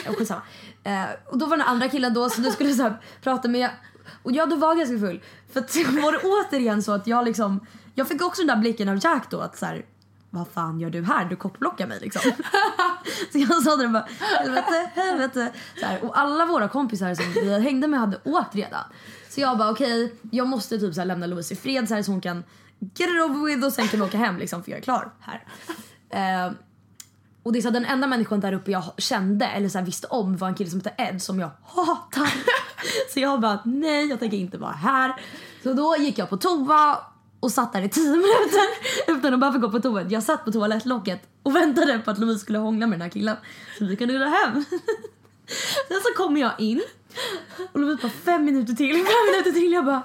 Ja, 0.06 0.14
skitsamma. 0.14 0.42
Eh, 0.84 1.04
och 1.26 1.38
då 1.38 1.46
var 1.46 1.58
den 1.58 1.68
andra 1.68 1.90
killen 1.90 2.14
då 2.14 2.30
som 2.30 2.44
du 2.44 2.52
skulle 2.52 2.74
så 2.74 2.84
här, 2.84 3.02
prata 3.24 3.48
med. 3.48 3.70
Och 4.24 4.32
ja, 4.32 4.46
du 4.46 4.56
var 4.56 4.76
ganska 4.76 5.00
full. 5.00 5.22
För 5.54 5.60
att 5.60 5.76
var 6.04 6.12
det 6.12 6.17
återigen 6.17 6.84
så 6.84 6.91
att 6.91 7.08
jag 7.08 7.26
liksom... 7.26 7.65
Jag 7.96 8.08
fick 8.08 8.22
också 8.22 8.41
den 8.41 8.48
där 8.48 8.62
blicken 8.62 8.89
av 8.89 9.00
Jack 9.04 9.30
då 9.30 9.39
att 9.39 9.58
så 9.58 9.65
här, 9.65 9.86
vad 10.30 10.48
fan 10.48 10.80
gör 10.80 10.89
du 10.89 11.04
här? 11.04 11.26
Du 11.26 11.36
kopplockar 11.36 11.88
mig 11.88 12.00
liksom. 12.02 12.22
så 13.32 13.38
jag 13.38 13.63
sa 13.63 13.76
det 13.76 13.88
bara, 13.88 14.08
helvete, 14.20 14.91
helvete. 14.96 15.52
Så 15.80 15.86
här, 15.86 16.06
och 16.06 16.20
alla 16.20 16.46
våra 16.46 16.67
kompisar 16.67 17.15
som 17.15 17.26
vi 17.34 17.60
hängde 17.60 17.88
med 17.88 18.00
hade 18.00 18.20
åkt 18.24 18.56
redan. 18.56 18.84
Så 19.30 19.41
jag 19.41 19.58
bara 19.58 19.70
okej, 19.70 20.06
okay, 20.06 20.17
jag 20.32 20.48
måste 20.48 20.80
typ 20.80 20.93
så 20.93 21.02
här 21.02 21.06
lämna 21.06 21.26
Louise 21.26 21.54
i 21.54 21.58
fred 21.58 21.88
så, 21.88 21.96
här, 21.96 22.04
så 22.04 22.12
hon 22.12 22.22
kan 22.22 22.43
get 22.80 23.10
it 23.10 23.22
over 23.22 23.46
with 23.46 23.65
och 23.65 23.74
sen 23.74 23.88
kan 23.88 24.00
vi 24.00 24.06
åka 24.06 24.17
hem 24.17 24.38
liksom 24.38 24.63
för 24.63 24.72
jag 24.72 24.78
är 24.78 24.84
klar 24.84 25.13
här. 25.20 25.43
Eh, 26.10 26.52
och 27.43 27.54
det 27.54 27.60
är 27.60 27.62
så 27.62 27.70
den 27.70 27.86
enda 27.86 28.08
människan 28.08 28.39
där 28.39 28.54
uppe 28.54 28.72
jag 28.72 28.84
kände 28.98 29.46
eller 29.46 29.70
så 29.70 29.78
här, 29.78 29.86
visste 29.86 30.08
om 30.08 30.38
var 30.38 30.48
en 30.48 30.56
kille 30.56 30.70
som 30.70 30.80
hette 30.80 31.04
Ed 31.04 31.22
som 31.22 31.39
jag 31.39 31.52
hatar. 31.63 32.34
så 33.13 33.20
jag 33.20 33.42
bara 33.42 33.60
nej 33.66 34.06
jag 34.06 34.20
tänker 34.20 34.38
inte 34.38 34.58
vara 34.58 34.72
här. 34.72 35.13
Så 35.63 35.74
då 35.74 35.96
gick 36.00 36.18
jag 36.18 36.30
på 36.30 36.38
toa 36.38 36.98
och 37.40 37.52
satt 37.52 37.74
där 37.74 37.82
i 37.82 37.90
tio 37.90 38.12
minuter 38.12 38.68
utan 39.08 39.34
att 39.34 39.40
behöva 39.40 39.58
gå 39.58 39.70
på 39.72 39.80
toa. 39.80 40.02
Jag 40.10 40.24
satt 40.24 40.46
på 40.46 40.52
toalettlocket 40.52 41.22
och 41.44 41.56
väntade 41.56 42.00
på 42.00 42.12
att 42.12 42.20
Louise 42.20 42.40
skulle 42.40 42.58
hångla 42.58 42.88
med 42.88 43.00
den 43.00 43.02
här 43.04 43.10
killen. 43.10 43.36
Så 43.78 43.86
vi 43.86 43.96
kunde 43.96 44.13
gå 44.13 44.26
hem. 44.26 44.66
Sen 45.88 45.98
så 46.04 46.24
kommer 46.24 46.42
jag 46.42 46.52
in 46.60 46.82
och 47.74 47.80
Louise 47.80 48.02
bara 48.02 48.12
fem 48.26 48.46
minuter 48.46 48.74
till, 48.74 48.96
fem 48.96 49.32
minuter 49.32 49.52
till. 49.52 49.72
Jag 49.72 49.86
bara 49.86 50.02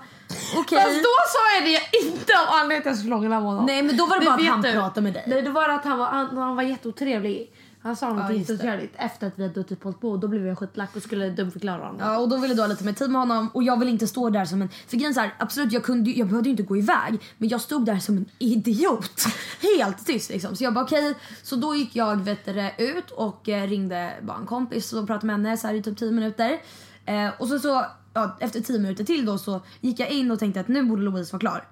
okej. 0.57 0.79
Fast 0.79 0.95
då 0.95 1.15
sa 1.29 1.55
jag 1.55 1.65
det 1.65 1.99
inte 2.07 2.33
av 2.41 2.47
anledningen 2.49 2.81
att 2.81 2.87
jag 2.87 2.97
skulle 2.99 3.15
hångla 3.15 3.29
med 3.29 3.43
honom. 3.43 3.67
Nej 3.67 3.83
men 3.83 3.97
då 3.97 4.07
var 4.07 4.21
det 4.21 4.27
bara 4.27 4.35
att 4.35 4.47
han 4.47 4.63
du. 4.63 4.73
pratade 4.73 5.01
med 5.01 5.13
dig. 5.13 5.25
Nej, 5.27 5.43
då 5.43 5.51
var 5.51 5.69
det 5.69 5.75
att 5.75 5.85
han 5.85 5.99
var, 5.99 6.07
han, 6.07 6.37
han 6.37 6.57
var 6.57 6.63
jätteotrevlig. 6.63 7.52
Han 7.83 7.97
sa 7.97 8.13
något 8.13 8.31
Ja, 8.31 8.33
jätteotrevligt 8.33 8.95
efter 8.99 9.27
att 9.27 9.39
vi 9.39 9.43
hade 9.43 9.65
typ 9.65 9.85
hållit 9.85 10.01
på 10.01 10.11
och 10.11 10.19
då 10.19 10.29
blev 10.29 10.47
jag 10.47 10.59
skitlack 10.59 10.97
och 10.97 11.03
skulle 11.03 11.31
dumförklara 11.31 11.85
honom. 11.85 12.01
Ja, 12.01 12.19
och 12.19 12.29
då 12.29 12.37
ville 12.37 12.55
du 12.55 12.61
ha 12.61 12.69
lite 12.69 12.85
mer 12.85 12.93
tid 12.93 13.11
med 13.11 13.21
honom 13.21 13.49
och 13.55 13.63
jag 13.63 13.79
vill 13.79 13.89
inte 13.89 14.07
stå 14.07 14.31
där 14.31 14.45
som 14.45 14.63
en... 14.63 14.69
För 14.69 14.97
grejen 14.97 15.15
så 15.15 15.21
här, 15.21 15.35
absolut 15.39 15.73
jag, 15.73 15.85
kunde, 15.85 16.11
jag 16.11 16.29
behövde 16.29 16.49
ju 16.49 16.51
inte 16.51 16.63
gå 16.63 16.77
iväg 16.77 17.21
men 17.39 17.49
jag 17.49 17.61
stod 17.61 17.87
där 17.87 17.99
som 17.99 18.17
en 18.17 18.27
idiot. 18.39 19.25
Helt 19.79 20.07
tyst 20.07 20.31
liksom. 20.31 20.57
Så 20.57 20.65
jag 20.65 20.75
bara 20.75 20.85
okej. 20.85 21.15
Så 21.43 21.57
då 21.57 21.75
gick 21.75 21.97
jag 21.97 22.17
vet 22.17 22.45
du, 22.45 22.71
ut 22.79 23.11
och 23.11 23.49
eh, 23.49 23.69
ringde 23.69 24.13
bara 24.23 24.37
en 24.37 24.47
kompis 24.47 24.93
och 24.93 25.07
pratade 25.07 25.27
med 25.27 25.37
henne 25.37 25.57
så 25.57 25.67
här 25.67 25.75
i 25.75 25.83
typ 25.83 25.99
10 25.99 26.11
minuter. 26.11 26.61
Eh, 27.07 27.31
och 27.39 27.49
så, 27.49 27.59
så 27.59 27.87
ja, 28.15 28.37
efter 28.41 28.61
10 28.61 28.79
minuter 28.79 29.05
till 29.05 29.27
då 29.27 29.39
så 29.39 29.61
gick 29.81 30.01
jag 30.01 30.11
in 30.11 30.31
och 30.31 30.39
tänkte 30.39 30.61
att 30.61 30.69
nu 30.69 30.83
borde 30.83 31.03
Louise 31.03 31.33
vara 31.33 31.41
klar. 31.41 31.69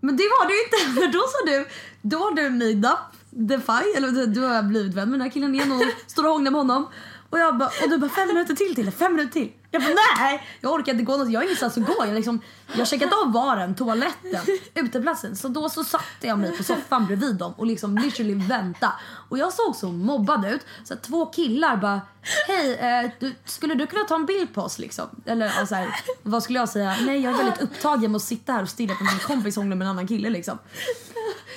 Men 0.00 0.16
det 0.16 0.22
var 0.22 0.48
du 0.48 0.64
inte 0.64 1.00
för 1.00 1.12
då 1.12 1.18
sa 1.18 1.50
du, 1.50 1.66
då 2.02 2.18
har 2.18 2.34
du 2.34 2.50
made 2.50 2.96
Defy, 3.30 3.96
eller 3.96 4.08
du, 4.08 4.26
du 4.26 4.40
har 4.40 4.62
blivit 4.62 4.94
vän 4.94 5.10
med 5.10 5.20
den 5.20 5.24
här 5.24 5.30
killen 5.30 5.54
igen 5.54 5.72
och 5.72 5.82
står 6.06 6.24
och 6.24 6.30
hånglar 6.30 6.50
med 6.50 6.60
honom. 6.60 6.88
Och, 7.30 7.38
jag 7.38 7.58
bara, 7.58 7.70
och 7.82 7.90
du 7.90 7.98
bara 7.98 8.10
fem 8.10 8.28
minuter 8.28 8.54
till 8.54 8.74
till 8.74 8.90
fem 8.90 9.12
minuter 9.12 9.32
till. 9.32 9.52
Jag 9.70 9.82
bara 9.82 9.94
nej, 10.18 10.42
jag 10.60 10.72
orkar 10.72 10.92
inte 10.92 11.04
gå 11.04 11.12
någonstans, 11.12 11.32
jag 11.32 11.40
har 11.40 11.44
ingenstans 11.44 11.78
att 11.78 11.86
gå. 11.86 12.06
Jag, 12.06 12.14
liksom, 12.14 12.40
jag 12.72 12.78
har 12.78 12.84
checkat 12.84 13.12
av 13.12 13.32
baren, 13.32 13.74
toaletten, 13.74 14.40
uteplatsen. 14.74 15.36
Så 15.36 15.48
då 15.48 15.68
så 15.68 15.84
satte 15.84 16.26
jag 16.26 16.38
mig 16.38 16.56
på 16.56 16.62
soffan 16.64 17.06
bredvid 17.06 17.36
dem 17.36 17.54
och 17.56 17.66
liksom 17.66 17.98
literally 17.98 18.34
vänta. 18.34 18.92
Och 19.28 19.38
jag 19.38 19.52
såg 19.52 19.76
så 19.76 19.88
mobbad 19.88 20.44
ut 20.44 20.60
så 20.84 20.96
två 20.96 21.26
killar 21.26 21.76
bara 21.76 22.00
hej, 22.46 22.74
eh, 22.74 23.10
du, 23.20 23.34
skulle 23.44 23.74
du 23.74 23.86
kunna 23.86 24.04
ta 24.04 24.14
en 24.14 24.26
bild 24.26 24.54
på 24.54 24.62
oss 24.62 24.78
liksom? 24.78 25.06
Eller 25.26 25.46
ja, 25.46 25.66
så 25.66 25.74
här, 25.74 25.88
vad 26.22 26.42
skulle 26.42 26.58
jag 26.58 26.68
säga? 26.68 26.96
Nej 27.00 27.20
jag 27.20 27.32
är 27.32 27.36
väldigt 27.36 27.62
upptagen 27.62 28.12
med 28.12 28.16
att 28.16 28.22
sitta 28.22 28.52
här 28.52 28.62
och 28.62 28.68
stirra 28.68 28.94
på 28.94 29.04
min 29.04 29.18
kompis 29.18 29.56
hångla 29.56 29.74
med 29.74 29.84
en 29.84 29.90
annan 29.90 30.08
kille 30.08 30.30
liksom. 30.30 30.58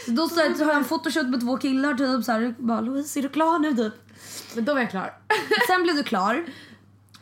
Så 0.05 0.11
då 0.11 0.29
så, 0.29 0.35
här, 0.35 0.53
så 0.53 0.63
har 0.63 0.71
jag 0.71 0.77
en 0.77 0.85
photoshoot 0.85 1.29
med 1.29 1.41
två 1.41 1.57
killar 1.57 1.93
typ 1.93 2.25
så 2.25 2.31
här, 2.31 2.55
bara 2.57 2.81
Louise 2.81 3.19
är 3.19 3.21
du 3.21 3.29
klar 3.29 3.59
nu 3.59 3.75
typ? 3.75 3.93
Men 4.55 4.65
då 4.65 4.73
var 4.73 4.81
jag 4.81 4.89
klar. 4.89 5.13
Sen 5.67 5.83
blev 5.83 5.95
du 5.95 6.03
klar. 6.03 6.45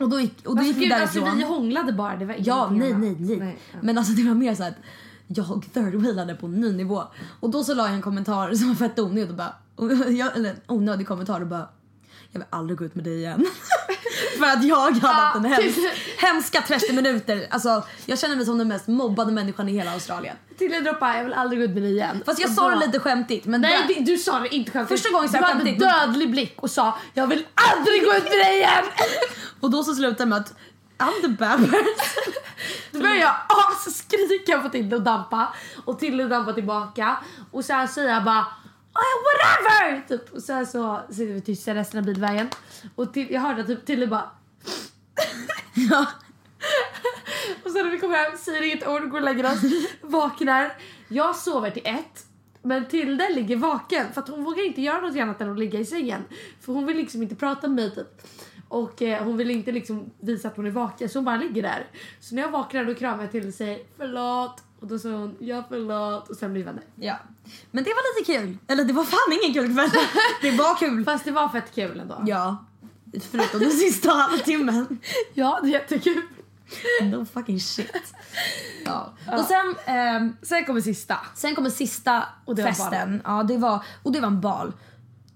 Och 0.00 0.08
då 0.08 0.20
gick, 0.20 0.38
och 0.38 0.42
då 0.44 0.50
Alltså, 0.50 0.64
gick 0.66 0.76
vi 0.76 0.80
gud, 0.80 0.90
därifrån. 0.90 1.22
alltså, 1.22 1.36
vi 1.36 1.44
hånglade 1.54 1.92
bara. 1.92 2.16
Det 2.16 2.24
var 2.24 2.36
Ja, 2.38 2.70
nej, 2.70 2.94
nej, 2.94 3.16
nej. 3.18 3.58
ja. 3.72 3.78
Men 3.82 3.98
alltså 3.98 4.12
det 4.12 4.22
var 4.22 4.34
mer 4.34 4.54
så 4.54 4.64
att 4.64 4.74
jag 5.26 5.64
third 5.74 5.94
wheelade 5.94 6.34
på 6.34 6.46
en 6.46 6.60
ny 6.60 6.72
nivå. 6.72 7.02
Och 7.40 7.50
då 7.50 7.64
så 7.64 7.74
la 7.74 7.86
jag 7.86 7.94
en 7.94 8.02
kommentar 8.02 8.54
som 8.54 8.68
var 8.68 8.74
fett 8.74 8.98
onödig 8.98 9.30
och 9.30 9.36
bara, 9.36 9.54
jag, 10.10 10.36
eller 10.36 10.50
en 10.50 10.56
onödig 10.66 11.08
kommentar 11.08 11.40
och 11.40 11.46
bara 11.46 11.68
jag 12.32 12.40
vill 12.40 12.46
aldrig 12.50 12.78
gå 12.78 12.84
ut 12.84 12.94
med 12.94 13.04
dig 13.04 13.16
igen. 13.16 13.46
För 14.38 14.46
att 14.46 14.64
jag 14.64 14.76
hade 14.76 15.06
haft 15.06 15.36
en 15.36 15.44
hems, 15.44 15.76
hemska 16.18 16.62
30 16.62 16.92
minuter. 16.92 17.46
Alltså 17.50 17.82
jag 18.06 18.18
känner 18.18 18.36
mig 18.36 18.46
som 18.46 18.58
den 18.58 18.68
mest 18.68 18.86
mobbade 18.88 19.32
människan 19.32 19.68
i 19.68 19.72
hela 19.72 19.92
Australien. 19.92 20.36
Till 20.58 20.74
en 20.74 20.84
droppa, 20.84 21.16
jag 21.16 21.24
vill 21.24 21.32
aldrig 21.34 21.60
gå 21.60 21.64
ut 21.64 21.70
med 21.74 21.82
dig 21.82 21.92
igen. 21.92 22.22
Fast 22.26 22.40
jag 22.40 22.48
Och 22.50 22.54
sa 22.56 22.62
då- 22.62 22.70
det 22.80 22.86
lite 22.86 22.98
skämtigt. 23.00 23.46
Men 23.46 23.60
Nej 23.60 23.78
det- 23.88 24.04
du 24.04 24.18
sa 24.18 24.38
det 24.40 24.54
inte 24.54 24.70
skämtigt. 24.70 24.98
Första 25.00 25.12
gången 25.14 25.28
sa 25.28 25.38
du 25.38 25.42
jag 25.44 25.48
hade 25.48 25.58
skämtigt. 25.64 25.80
dödlig 25.80 26.30
blick 26.30 26.54
och 26.62 26.70
sa 26.70 26.98
jag 27.14 27.26
vill 27.26 27.46
aldrig 27.54 28.04
gå 28.04 28.14
ut 28.14 28.22
med 28.24 28.32
dig 28.32 28.56
igen. 28.56 28.84
Och 29.60 29.70
då 29.70 29.84
så 29.84 29.94
slutade 29.94 30.26
med 30.26 30.38
att 30.38 30.54
I'm 30.98 31.20
the 31.22 31.28
bad 31.28 31.70
person. 31.70 31.84
Då 32.90 32.98
började 33.00 33.18
jag 33.18 33.34
skrika 33.94 34.58
på 34.58 34.68
Tilde 34.68 34.96
och 34.96 35.02
dampa 35.02 35.54
och 35.84 35.98
Tilde 35.98 36.28
dampar 36.28 36.52
tillbaka 36.52 37.16
och 37.50 37.64
sen 37.64 37.88
säger 37.88 38.08
jag 38.14 38.24
bara 38.24 38.38
"Ah, 38.38 38.46
whatever! 38.92 40.08
Typ. 40.08 40.32
Och 40.32 40.42
sen 40.42 40.66
så 40.66 41.00
sitter 41.10 41.34
vi 41.34 41.40
tysta 41.40 41.74
resten 41.74 41.98
av 41.98 42.06
bilvägen 42.06 42.48
och 42.94 43.12
till, 43.12 43.30
jag 43.30 43.40
hörde 43.40 43.64
typ 43.64 43.86
Tilde 43.86 44.06
bara 44.06 44.30
ja. 45.90 46.06
och 47.64 47.70
sen 47.70 47.84
när 47.84 47.90
vi 47.90 47.98
kommer 47.98 48.16
hem 48.16 48.38
säger 48.38 48.62
inget 48.62 48.88
ord, 48.88 49.10
går 49.10 49.18
och 49.18 49.24
lägger 49.24 49.52
oss, 49.52 49.60
vaknar. 50.00 50.72
Jag 51.08 51.36
sover 51.36 51.70
till 51.70 51.86
ett. 51.86 52.26
Men 52.62 52.88
Tilde 52.88 53.28
ligger 53.28 53.56
vaken 53.56 54.12
för 54.12 54.20
att 54.20 54.28
hon 54.28 54.44
vågar 54.44 54.66
inte 54.66 54.80
göra 54.80 55.00
något 55.00 55.16
annat 55.16 55.40
än 55.40 55.52
att 55.52 55.58
ligga 55.58 55.78
i 55.78 55.84
sängen. 55.84 56.24
För 56.60 56.72
hon 56.72 56.86
vill 56.86 56.96
liksom 56.96 57.22
inte 57.22 57.34
prata 57.34 57.68
med 57.68 57.76
mig 57.76 57.94
typ. 57.94 58.22
Och 58.68 59.02
eh, 59.02 59.24
hon 59.24 59.36
vill 59.36 59.50
inte 59.50 59.72
liksom 59.72 60.10
visa 60.20 60.48
att 60.48 60.56
hon 60.56 60.66
är 60.66 60.70
vaken 60.70 61.08
så 61.08 61.18
hon 61.18 61.24
bara 61.24 61.36
ligger 61.36 61.62
där. 61.62 61.86
Så 62.20 62.34
när 62.34 62.42
jag 62.42 62.50
vaknar 62.50 62.84
då 62.84 62.94
kramar 62.94 63.22
jag 63.22 63.30
till 63.30 63.48
och 63.48 63.54
säger 63.54 63.80
förlåt. 63.96 64.62
Och 64.80 64.86
då 64.86 64.98
säger 64.98 65.16
hon 65.16 65.36
ja 65.40 65.64
förlåt 65.68 66.28
och 66.28 66.36
sen 66.36 66.52
blir 66.52 66.62
vi 66.62 66.66
vänner. 66.66 66.82
ja. 66.96 67.16
Men 67.70 67.84
det 67.84 67.90
var 67.90 68.18
lite 68.20 68.32
kul. 68.32 68.58
Eller 68.66 68.84
det 68.84 68.92
var 68.92 69.04
fan 69.04 69.38
ingen 69.42 69.54
kul 69.54 69.74
kväll. 69.74 69.90
Det 70.42 70.50
var 70.50 70.74
kul. 70.78 71.04
Fast 71.04 71.24
det 71.24 71.30
var 71.30 71.48
fett 71.48 71.74
kul 71.74 72.00
ändå. 72.00 72.22
Ja. 72.26 72.64
Förutom 73.30 73.60
den 73.60 73.70
sista 73.70 74.10
halvtimmen. 74.10 74.98
Ja 75.34 75.58
det 75.62 75.68
är 75.68 75.72
jättekul. 75.72 76.22
No 77.02 77.24
fucking 77.32 77.60
shit. 77.60 78.14
Ja. 78.84 79.12
Och 79.38 79.44
sen, 79.44 79.74
ehm, 79.86 80.36
Sen 80.42 80.64
kommer 80.64 80.80
sista. 80.80 81.16
sen 81.34 81.54
kommer 81.54 81.70
sista 81.70 82.24
Och 82.44 82.54
det 82.56 82.62
var 82.62 82.68
festen. 82.70 83.22
Ja, 83.24 83.42
det 83.42 83.56
var, 83.56 83.84
och 84.02 84.12
det 84.12 84.20
var 84.20 84.26
en 84.28 84.40
bal. 84.40 84.72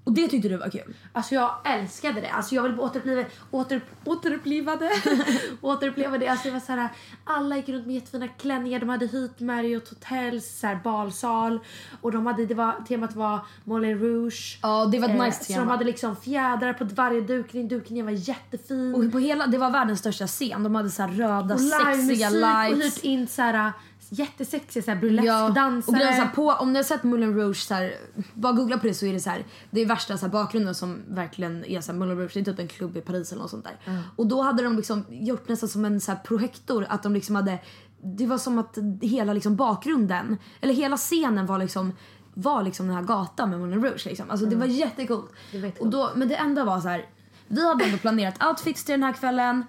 Och 0.04 0.12
det 0.12 0.28
tyckte 0.28 0.48
du 0.48 0.56
var 0.56 0.70
kul? 0.70 0.94
Alltså 1.12 1.34
jag 1.34 1.50
älskade 1.64 2.20
det. 2.20 2.28
Alltså 2.28 2.54
jag 2.54 2.62
vill 2.62 2.80
återuppliva, 2.80 3.24
åter, 3.50 3.80
återuppliva 4.04 4.76
det. 4.76 4.90
återuppleva 5.60 6.18
det. 6.18 6.28
Alltså 6.28 6.48
det 6.48 6.52
var 6.52 6.60
så 6.60 6.72
här, 6.72 6.88
alla 7.24 7.56
gick 7.56 7.68
runt 7.68 7.86
med 7.86 7.94
jättefina 7.94 8.28
klänningar. 8.28 8.80
De 8.80 8.88
hade 8.88 9.06
Heat 9.06 9.40
Marriott 9.40 9.88
Hotels 9.88 10.58
så 10.60 10.66
här, 10.66 10.80
balsal. 10.84 11.60
Och 12.00 12.12
de 12.12 12.26
hade, 12.26 12.46
det 12.46 12.54
var, 12.54 12.84
temat 12.88 13.16
var 13.16 13.40
Moulin 13.64 13.98
Rouge. 13.98 14.58
Ja, 14.62 14.86
det 14.86 14.98
var 14.98 15.08
ett 15.08 15.20
nice 15.20 15.44
Så 15.44 15.52
tema. 15.52 15.64
de 15.64 15.70
hade 15.70 15.84
liksom 15.84 16.16
fjädrar 16.16 16.72
på 16.72 16.84
varje 16.84 17.20
dukning. 17.20 17.68
Dukningen 17.68 18.06
var 18.06 18.12
jättefin. 18.12 18.94
Och 18.94 19.12
på 19.12 19.18
hela, 19.18 19.46
det 19.46 19.58
var 19.58 19.70
världens 19.70 20.00
största 20.00 20.26
scen. 20.26 20.62
De 20.62 20.74
hade 20.74 20.90
så 20.90 21.02
här 21.02 21.08
röda 21.08 21.54
och 21.54 21.60
sexiga 21.60 22.30
livemusik 22.30 22.72
och 22.72 22.78
lights. 22.78 22.96
hyrt 22.96 23.04
in 23.04 23.28
så 23.28 23.42
här 23.42 23.72
jättesexiga 24.18 24.82
så 24.82 24.90
här 24.90 24.96
Ja, 24.96 25.00
burleskdansare. 25.00 25.82
och 25.86 25.94
grejen 25.94 26.28
på, 26.34 26.50
om 26.50 26.72
ni 26.72 26.78
har 26.78 26.84
sett 26.84 27.02
Moulin 27.02 27.34
Rouge, 27.34 27.56
så 27.56 27.74
här, 27.74 27.94
bara 28.34 28.52
googla 28.52 28.78
på 28.78 28.86
det 28.86 28.94
så 28.94 29.06
är 29.06 29.12
det 29.12 29.20
så 29.20 29.30
här, 29.30 29.44
det 29.70 29.80
är 29.80 29.86
värsta 29.86 30.16
så 30.18 30.26
här, 30.26 30.32
bakgrunden 30.32 30.74
som 30.74 31.02
verkligen 31.08 31.64
är 31.64 31.80
så 31.80 31.92
här, 31.92 31.98
Moulin 31.98 32.18
Rouge, 32.18 32.30
det 32.34 32.40
är 32.40 32.44
typ 32.44 32.58
en 32.58 32.68
klubb 32.68 32.96
i 32.96 33.00
Paris 33.00 33.32
eller 33.32 33.42
något 33.42 33.50
sånt 33.50 33.64
där. 33.64 34.02
Och 34.16 34.26
då 34.26 34.42
hade 34.42 34.62
de 34.62 34.76
liksom 34.76 35.04
gjort 35.08 35.48
nästan 35.48 35.68
som 35.68 35.84
en 35.84 36.00
så 36.00 36.12
här, 36.12 36.18
projektor, 36.18 36.86
att 36.88 37.02
de 37.02 37.14
liksom 37.14 37.36
hade, 37.36 37.58
det 38.02 38.26
var 38.26 38.38
som 38.38 38.58
att 38.58 38.78
hela 39.00 39.32
liksom 39.32 39.56
bakgrunden, 39.56 40.38
eller 40.60 40.74
hela 40.74 40.96
scenen 40.96 41.46
var 41.46 41.58
liksom 41.58 41.92
var 42.34 42.62
liksom 42.62 42.86
den 42.86 42.96
här 42.96 43.02
gatan 43.02 43.50
med 43.50 43.60
Moulin 43.60 43.84
Rouge 43.84 44.06
liksom. 44.06 44.30
Alltså 44.30 44.46
det 44.46 44.56
var 44.56 44.66
jättecoolt. 44.66 45.32
Det 45.52 45.58
var 45.58 45.66
jättecoolt. 45.66 45.94
Och 45.94 46.00
då, 46.00 46.10
men 46.16 46.28
det 46.28 46.36
enda 46.36 46.64
var 46.64 46.80
så 46.80 46.88
här, 46.88 47.06
vi 47.48 47.66
hade 47.68 47.84
ändå 47.84 47.98
planerat 47.98 48.44
outfits 48.44 48.84
till 48.84 48.92
den 48.92 49.02
här 49.02 49.12
kvällen. 49.12 49.64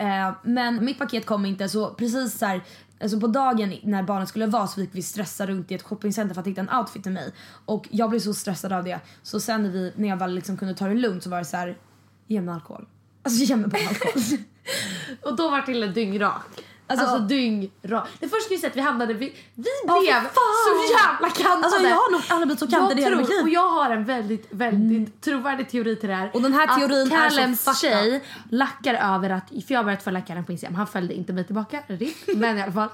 Eh, 0.00 0.32
men 0.42 0.84
mitt 0.84 0.98
paket 0.98 1.26
kom 1.26 1.46
inte 1.46 1.68
så 1.68 1.94
precis 1.94 2.38
så 2.38 2.46
här, 2.46 2.62
alltså 3.00 3.20
på 3.20 3.26
dagen 3.26 3.74
när 3.82 4.02
barnen 4.02 4.26
skulle 4.26 4.46
vara 4.46 4.66
så 4.66 4.74
fick 4.74 4.90
vi 4.92 5.02
stressa 5.02 5.46
runt 5.46 5.70
i 5.70 5.74
ett 5.74 5.82
shoppingcenter 5.82 6.34
för 6.34 6.40
att 6.40 6.46
hitta 6.46 6.60
en 6.60 6.70
outfit 6.70 7.02
till 7.02 7.12
mig. 7.12 7.32
Och 7.64 7.88
jag 7.90 8.10
blev 8.10 8.20
så 8.20 8.34
stressad 8.34 8.72
av 8.72 8.84
det. 8.84 9.00
Så 9.22 9.40
sen 9.40 9.62
när, 9.62 9.70
vi, 9.70 9.92
när 9.96 10.08
jag 10.08 10.16
väl 10.16 10.34
liksom 10.34 10.56
kunde 10.56 10.74
ta 10.74 10.88
det 10.88 10.94
lugnt 10.94 11.22
så 11.22 11.30
var 11.30 11.38
det 11.38 11.44
så 11.44 11.56
här, 11.56 11.78
ge 12.26 12.40
mig 12.40 12.54
alkohol. 12.54 12.86
Alltså 13.22 13.44
ge 13.44 13.56
mig 13.56 13.68
bara 13.68 13.88
alkohol. 13.88 14.22
Och 15.22 15.36
då 15.36 15.50
var 15.50 15.62
till 15.62 15.82
en 15.82 15.94
dyngrak. 15.94 16.42
Alltså, 16.90 17.06
Alltså- 17.06 17.26
dyngrak. 17.26 18.08
Det 18.20 18.28
första 18.28 18.48
vi 18.50 18.58
sett 18.58 18.76
vi 18.76 18.80
hamnade 18.80 19.14
vi, 19.14 19.34
vi 19.54 19.62
blev 19.84 20.12
fan! 20.12 20.32
så 20.32 20.92
jävla 20.92 21.30
kantade. 21.30 21.64
Alltså 21.64 21.82
jag 21.82 21.96
har 21.96 22.12
nog 22.12 22.20
aldrig 22.28 22.46
blivit 22.46 22.58
så 22.58 22.66
kantad 22.66 22.98
i 22.98 23.02
hela 23.02 23.16
mitt 23.16 23.28
liv. 23.28 23.42
och 23.42 23.48
jag 23.48 23.68
har 23.68 23.90
en 23.90 24.04
väldigt, 24.04 24.46
väldigt 24.50 25.20
trovärdig 25.20 25.70
teori 25.70 25.96
till 25.96 26.08
det 26.08 26.14
här. 26.14 26.30
Och 26.34 26.42
den 26.42 26.52
här 26.52 26.78
teorin 26.78 27.02
att 27.12 27.30
Callens 27.30 27.80
tjej 27.80 28.24
lackar 28.50 28.94
över 29.14 29.30
att, 29.30 29.48
för 29.48 29.72
jag 29.74 29.78
har 29.78 29.84
börjat 29.84 30.02
följa 30.02 30.20
Callen 30.20 30.44
på 30.44 30.52
Instagram, 30.52 30.74
han 30.74 30.86
följde 30.86 31.14
inte 31.14 31.32
mig 31.32 31.44
tillbaka, 31.44 31.82
RIP, 31.86 32.16
men 32.36 32.58
i 32.58 32.62
alla 32.62 32.72
fall. 32.72 32.88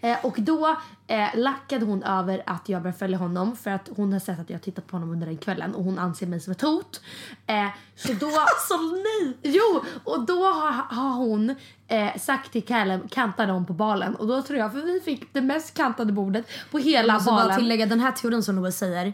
Eh, 0.00 0.16
och 0.22 0.34
då 0.38 0.76
eh, 1.06 1.28
lackade 1.34 1.84
hon 1.84 2.02
över 2.02 2.42
att 2.46 2.68
jag 2.68 2.82
började 2.82 2.98
följa 2.98 3.18
honom 3.18 3.56
för 3.56 3.70
att 3.70 3.88
hon 3.96 4.12
har 4.12 4.20
sett 4.20 4.40
att 4.40 4.50
jag 4.50 4.56
har 4.56 4.62
tittat 4.62 4.86
på 4.86 4.96
honom 4.96 5.10
under 5.10 5.26
den 5.26 5.36
kvällen 5.36 5.74
och 5.74 5.84
hon 5.84 5.98
anser 5.98 6.26
mig 6.26 6.40
som 6.40 6.52
ett 6.52 6.60
hot. 6.62 7.00
Eh, 7.46 7.66
så 7.96 8.12
då... 8.12 8.26
Alltså 8.52 8.74
nej! 8.76 9.36
Jo, 9.42 9.82
och 10.04 10.20
då 10.26 10.44
har, 10.44 10.72
har 10.72 11.12
hon 11.14 11.54
eh, 11.88 12.16
sagt 12.18 12.52
till 12.52 12.64
Callum 12.64 13.08
kanta 13.08 13.46
dem 13.46 13.66
på 13.66 13.72
balen 13.72 14.14
och 14.14 14.26
då 14.26 14.42
tror 14.42 14.58
jag, 14.58 14.72
för 14.72 14.80
vi 14.80 15.00
fick 15.00 15.32
det 15.34 15.40
mest 15.40 15.74
kantade 15.74 16.12
bordet 16.12 16.46
på 16.70 16.78
hela 16.78 17.08
Jag 17.08 17.14
måste 17.14 17.30
bara 17.30 17.40
balen. 17.40 17.58
tillägga 17.58 17.86
den 17.86 18.00
här 18.00 18.12
teorin 18.12 18.42
som 18.42 18.56
Louise 18.56 18.78
säger 18.78 19.12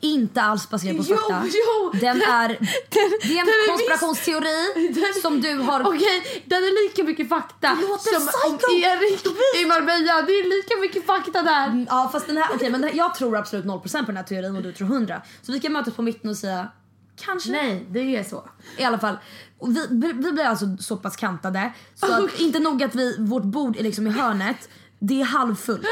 inte 0.00 0.42
alls 0.42 0.70
baserad 0.70 0.96
på 0.96 1.04
Jo, 1.08 1.16
fakta. 1.16 1.42
jo, 1.46 1.90
den 1.92 2.18
den- 2.18 2.28
är, 2.30 2.48
den- 2.48 2.58
det 3.22 3.38
är 3.38 3.44
den 3.44 3.54
en 3.54 3.64
är 3.64 3.68
konspirationsteori 3.68 4.88
Den- 4.94 5.22
som 5.22 5.40
du 5.40 5.58
har... 5.58 5.80
Okej, 5.88 6.42
den 6.46 6.58
är 6.58 6.88
lika 6.88 7.04
mycket 7.04 7.28
fakta 7.28 7.76
som 7.98 8.28
om. 8.50 8.58
Erik 8.82 9.26
i 9.62 9.66
Marbella. 9.66 10.22
Det 10.22 10.32
är 10.32 10.62
lika 10.62 10.80
mycket 10.80 11.06
fakta 11.06 11.42
där. 11.42 11.86
Ja 11.88 12.08
fast 12.12 12.26
den 12.26 12.36
här, 12.36 12.46
okej 12.54 12.70
men 12.70 12.80
den 12.80 12.90
här, 12.90 12.96
jag 12.98 13.14
tror 13.14 13.36
absolut 13.36 13.64
0% 13.64 13.98
på 14.00 14.06
den 14.06 14.16
här 14.16 14.24
teorin 14.24 14.56
och 14.56 14.62
du 14.62 14.72
tror 14.72 14.88
100. 14.88 15.22
Så 15.42 15.52
vi 15.52 15.60
kan 15.60 15.72
mötas 15.72 15.94
på 15.94 16.02
mitten 16.02 16.30
och 16.30 16.36
säga 16.36 16.68
kanske. 17.24 17.50
Nej, 17.50 17.86
det 17.90 18.16
är 18.16 18.24
så. 18.24 18.48
I 18.78 18.84
alla 18.84 18.98
fall. 18.98 19.16
Vi, 19.66 19.86
vi 20.12 20.32
blir 20.32 20.44
alltså 20.44 20.66
så 20.80 20.96
pass 20.96 21.16
kantade 21.16 21.72
så 21.94 22.12
att 22.24 22.40
inte 22.40 22.58
nog 22.58 22.82
att 22.82 22.94
vi, 22.94 23.16
vårt 23.18 23.42
bord 23.44 23.76
är 23.76 23.82
liksom 23.82 24.06
i 24.06 24.10
hörnet, 24.10 24.68
det 24.98 25.20
är 25.20 25.24
halvfullt. 25.24 25.86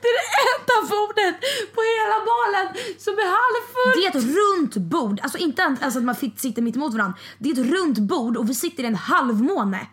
Det 0.00 0.08
är 0.08 0.16
det 0.20 0.28
enda 0.46 0.76
bordet 0.94 1.34
på 1.74 1.80
hela 1.92 2.18
balen 2.30 2.66
som 2.98 3.14
är 3.14 3.28
halvfullt. 3.40 3.94
Det 3.96 4.06
är 4.06 4.10
ett 4.18 4.36
runt 4.36 4.76
bord, 4.76 5.20
alltså 5.22 5.38
inte 5.38 5.76
alltså 5.80 5.98
att 5.98 6.04
man 6.04 6.14
sitter 6.14 6.62
mitt 6.62 6.76
emot 6.76 6.94
varandra. 6.94 7.18
Det 7.38 7.48
är 7.50 7.52
ett 7.52 7.70
runt 7.70 7.98
bord 7.98 8.36
och 8.36 8.50
vi 8.50 8.54
sitter 8.54 8.82
i 8.82 8.86
en 8.86 8.94
halvmåne. 8.94 9.86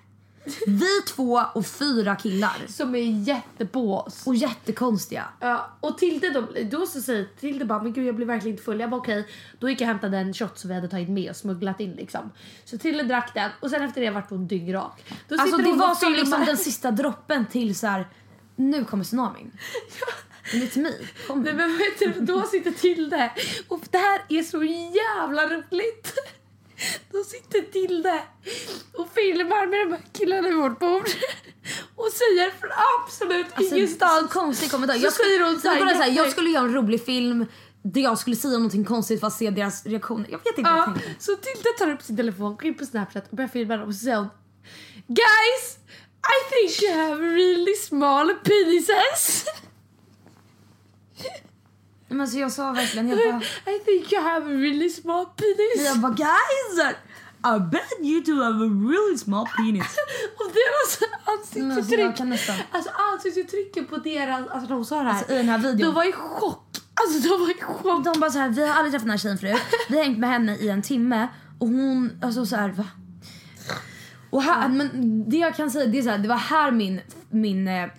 Vi 0.67 1.01
två 1.07 1.41
och 1.53 1.65
fyra 1.65 2.15
killar. 2.15 2.55
Som 2.67 2.95
är 2.95 3.27
jättepå 3.27 3.99
oss. 3.99 4.27
Och 4.27 4.35
jättekonstiga. 4.35 5.25
Ja, 5.39 5.69
och 5.79 5.97
Tilde 5.97 6.29
då, 6.29 6.47
då 6.71 6.85
så 6.85 7.01
säger 7.01 7.27
Tilde 7.39 7.65
bara 7.65 7.83
men 7.83 7.93
gud 7.93 8.07
jag 8.07 8.15
blir 8.15 8.25
verkligen 8.25 8.53
inte 8.53 8.63
full. 8.63 8.79
Jag 8.79 8.89
bara 8.89 9.01
okej. 9.01 9.27
Då 9.59 9.69
gick 9.69 9.81
jag 9.81 9.85
och 9.85 9.87
hämtade 9.87 10.17
en 10.17 10.33
shot 10.33 10.57
som 10.57 10.67
vi 10.67 10.75
hade 10.75 10.87
tagit 10.87 11.09
med 11.09 11.29
och 11.29 11.35
smugglat 11.35 11.79
in 11.79 11.91
liksom. 11.91 12.31
Så 12.65 12.77
Tilde 12.77 13.03
drack 13.03 13.31
den 13.33 13.51
och 13.59 13.69
sen 13.69 13.81
efter 13.81 14.01
det 14.01 14.09
vart 14.09 14.29
hon 14.29 14.47
dyngrak. 14.47 15.03
Då 15.27 15.35
Alltså 15.39 15.57
det 15.57 15.71
var 15.71 15.95
som 15.95 16.13
liksom 16.13 16.45
den 16.45 16.57
sista 16.57 16.91
droppen 16.91 17.45
till 17.45 17.75
så 17.75 17.87
här. 17.87 18.07
Nu 18.57 18.85
kommer 18.85 19.03
tsunamin. 19.03 19.51
It's 20.53 20.77
me. 20.77 20.91
Kom 21.27 21.41
Nej 21.43 21.53
men 21.53 21.77
vet 21.77 21.99
du, 21.99 22.13
då 22.19 22.41
sitter 22.41 22.71
Tilde 22.71 23.31
och 23.67 23.81
det 23.91 23.97
här 23.97 24.21
är 24.29 24.43
så 24.43 24.63
jävla 24.63 25.45
roligt. 25.49 26.13
Då 27.11 27.23
sitter 27.23 27.61
Tilde 27.71 28.21
och 28.93 29.07
filmar 29.15 29.67
med 29.67 29.79
de 29.87 29.91
här 29.91 30.01
killarna 30.13 30.41
vid 30.41 30.57
vårt 30.57 30.79
bord 30.79 31.01
och 31.95 32.07
säger 32.11 32.51
från 32.59 32.69
absolut 32.99 33.45
Alltså, 33.53 33.75
ingenstans. 33.75 34.21
så 34.21 34.39
konstig 34.39 34.71
kommentar. 34.71 34.95
Så 34.95 35.03
Jag 35.05 35.13
skulle, 35.13 35.29
säger 35.29 35.43
hon 35.45 35.61
så 35.61 35.69
här, 35.69 36.05
så 36.05 36.13
jag 36.13 36.31
skulle 36.31 36.49
göra 36.49 36.65
en 36.65 36.73
rolig 36.73 37.05
film 37.05 37.45
där 37.81 38.01
jag 38.01 38.17
skulle 38.17 38.35
säga 38.35 38.53
någonting 38.53 38.85
konstigt 38.85 39.19
för 39.19 39.27
att 39.27 39.33
se 39.33 39.49
deras 39.49 39.85
reaktioner. 39.85 40.27
Jag 40.29 40.37
vet 40.37 40.57
inte 40.57 40.69
Ja, 40.69 40.93
så 41.19 41.35
Tilde 41.35 41.69
tar 41.77 41.91
upp 41.91 42.01
sin 42.01 42.17
telefon, 42.17 42.55
går 42.55 42.65
in 42.65 42.77
på 42.77 42.85
Snapchat 42.85 43.29
och 43.29 43.35
börjar 43.37 43.49
filma 43.49 43.77
dem 43.77 43.87
och 43.87 43.93
så 43.95 43.99
säger 43.99 44.17
hon 44.17 44.29
Guys! 45.07 45.77
I 46.27 46.39
think 46.49 46.83
you 46.83 46.93
have 46.93 47.21
really 47.21 47.75
small 47.75 48.27
penises. 48.43 49.45
Men 52.09 52.21
alltså 52.21 52.37
jag 52.37 52.51
sa 52.51 52.71
verkligen, 52.71 53.09
jag 53.09 53.17
bara, 53.17 53.41
I 53.75 53.79
think 53.79 54.13
you 54.13 54.21
have 54.21 54.45
a 54.45 54.57
really 54.57 54.89
small 54.89 55.25
penis. 55.25 55.85
jag 55.85 55.99
bara 55.99 56.13
guys! 56.13 56.95
I 57.43 57.59
bet 57.59 57.99
you 58.01 58.23
two 58.23 58.43
have 58.43 58.65
a 58.65 58.69
really 58.69 59.17
small 59.17 59.47
penis. 59.57 59.97
Och 60.39 60.51
deras 60.53 61.11
alltså, 61.25 61.59
ansiktsuttryck. 61.59 62.17
kan 62.17 62.29
nästan. 62.29 62.55
Alltså 62.71 62.91
ansiktsuttrycken 63.13 63.85
på 63.85 63.97
deras, 63.97 64.47
alltså 64.47 64.67
de 64.67 64.85
sa 64.85 64.95
det 64.95 65.03
här. 65.03 65.17
Alltså, 65.17 65.33
i 65.33 65.37
den 65.37 65.49
här 65.49 65.57
videon. 65.57 65.77
De 65.77 65.93
var 65.93 66.03
i 66.03 66.11
chock. 66.11 66.77
Alltså 66.93 67.29
de 67.29 67.41
var 67.41 67.47
ju 67.47 67.53
chock. 67.53 68.03
De 68.03 68.19
bara 68.19 68.31
så 68.31 68.39
här, 68.39 68.49
vi 68.49 68.67
har 68.67 68.75
aldrig 68.75 68.91
träffat 68.91 69.05
den 69.05 69.11
här 69.11 69.17
tjejen 69.17 69.37
förut. 69.37 69.61
Vi 69.89 69.97
har 69.97 70.03
hängt 70.03 70.19
med 70.19 70.29
henne 70.29 70.55
i 70.55 70.69
en 70.69 70.81
timme 70.81 71.27
och 71.59 71.67
hon, 71.67 72.19
alltså 72.21 72.45
så 72.45 72.55
här, 72.55 72.69
va? 72.69 72.85
Och 74.29 74.43
här, 74.43 74.69
men 74.69 74.89
det 75.29 75.37
jag 75.37 75.55
kan 75.55 75.71
säga 75.71 75.85
det 75.85 75.97
är 75.97 76.01
så 76.01 76.09
här, 76.09 76.17
det 76.17 76.27
var 76.27 76.37
här 76.37 76.71
min, 76.71 77.01
min 77.29 77.67
eh, 77.67 77.89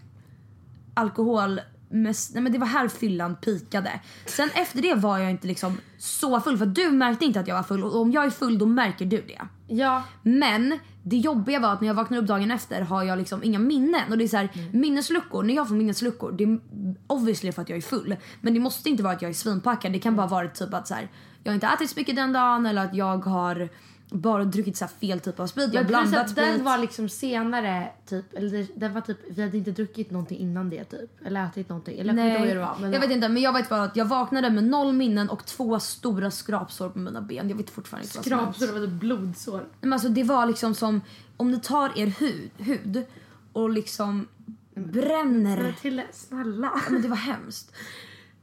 alkohol 0.94 1.60
mest, 1.88 2.34
nej 2.34 2.42
men 2.42 2.52
det 2.52 2.58
var 2.58 2.66
här 2.66 2.88
fyllan 2.88 3.36
pikade. 3.36 4.00
Sen 4.26 4.48
efter 4.54 4.82
det 4.82 4.94
var 4.94 5.18
jag 5.18 5.30
inte 5.30 5.46
liksom 5.46 5.78
så 5.98 6.40
full 6.40 6.58
för 6.58 6.66
du 6.66 6.90
märkte 6.90 7.24
inte 7.24 7.40
att 7.40 7.48
jag 7.48 7.56
var 7.56 7.62
full 7.62 7.84
och 7.84 8.00
om 8.00 8.12
jag 8.12 8.24
är 8.24 8.30
full 8.30 8.58
då 8.58 8.66
märker 8.66 9.06
du 9.06 9.22
det. 9.22 9.40
Ja. 9.66 10.02
Men 10.22 10.78
det 11.02 11.16
jobbiga 11.16 11.60
var 11.60 11.72
att 11.72 11.80
när 11.80 11.88
jag 11.88 11.94
vaknar 11.94 12.18
upp 12.18 12.26
dagen 12.26 12.50
efter 12.50 12.80
har 12.80 13.02
jag 13.02 13.18
liksom 13.18 13.44
inga 13.44 13.58
minnen. 13.58 14.10
Och 14.10 14.18
det 14.18 14.24
är 14.24 14.28
så 14.28 14.36
här, 14.36 14.48
minnesluckor, 14.72 15.42
när 15.42 15.54
jag 15.54 15.68
får 15.68 15.74
minnesluckor, 15.74 16.32
det 16.32 16.44
är 16.44 16.58
obviously 17.06 17.52
för 17.52 17.62
att 17.62 17.68
jag 17.68 17.78
är 17.78 17.82
full. 17.82 18.16
Men 18.40 18.54
det 18.54 18.60
måste 18.60 18.90
inte 18.90 19.02
vara 19.02 19.12
att 19.14 19.22
jag 19.22 19.28
är 19.28 19.34
svinpackad. 19.34 19.92
Det 19.92 19.98
kan 19.98 20.16
bara 20.16 20.26
vara 20.26 20.48
typ 20.48 20.74
att 20.74 20.88
så 20.88 20.94
här, 20.94 21.08
jag 21.42 21.52
har 21.52 21.54
inte 21.54 21.66
ätit 21.66 21.90
så 21.90 22.00
mycket 22.00 22.16
den 22.16 22.32
dagen 22.32 22.66
eller 22.66 22.84
att 22.84 22.94
jag 22.94 23.24
har 23.24 23.68
bara 24.10 24.44
druckit 24.44 24.76
så 24.76 24.86
fel 24.86 25.20
typ 25.20 25.40
av 25.40 25.46
sprit. 25.46 25.74
Jag 25.74 25.86
blandat 25.86 26.26
att 26.26 26.36
den 26.36 26.52
sprit. 26.52 26.64
var 26.64 26.78
liksom 26.78 27.08
senare 27.08 27.88
typ, 28.06 28.34
eller 28.34 28.66
den 28.74 28.94
var 28.94 29.00
typ, 29.00 29.18
vi 29.30 29.42
hade 29.42 29.58
inte 29.58 29.70
druckit 29.70 30.10
någonting 30.10 30.38
innan 30.38 30.70
det 30.70 30.84
typ. 30.84 31.26
Eller 31.26 31.46
ätit 31.46 31.68
någonting. 31.68 31.98
Eller 31.98 32.14
jag 32.14 32.36
ihåg 32.36 32.46
hur 32.46 32.54
det 32.54 32.60
var. 32.60 32.76
Men 32.80 32.92
jag 32.92 33.00
vet 33.00 33.10
inte 33.10 33.28
men 33.28 33.42
jag 33.42 33.52
vet 33.52 33.68
bara 33.68 33.82
att 33.82 33.96
jag 33.96 34.04
vaknade 34.04 34.50
med 34.50 34.64
noll 34.64 34.92
minnen 34.92 35.30
och 35.30 35.46
två 35.46 35.80
stora 35.80 36.30
skrapsår 36.30 36.88
på 36.88 36.98
mina 36.98 37.20
ben. 37.20 37.48
Jag 37.48 37.56
vet 37.56 37.70
fortfarande 37.70 38.06
inte 38.06 38.18
vad. 38.18 38.54
Skrapsår, 38.56 38.86
typ 38.86 38.90
blodsår. 38.90 39.58
Nej, 39.58 39.66
Men 39.80 39.92
alltså 39.92 40.08
det 40.08 40.22
var 40.22 40.46
liksom 40.46 40.74
som 40.74 41.00
om 41.36 41.50
ni 41.50 41.60
tar 41.60 41.98
er 41.98 42.06
hud, 42.06 42.50
hud 42.58 43.04
och 43.52 43.70
liksom 43.70 44.28
bränner. 44.74 45.62
Men 45.62 45.74
till 45.74 46.02
snälla. 46.12 46.72
Ja, 46.74 46.80
Men 46.90 47.02
det 47.02 47.08
var 47.08 47.16
hemskt. 47.16 47.72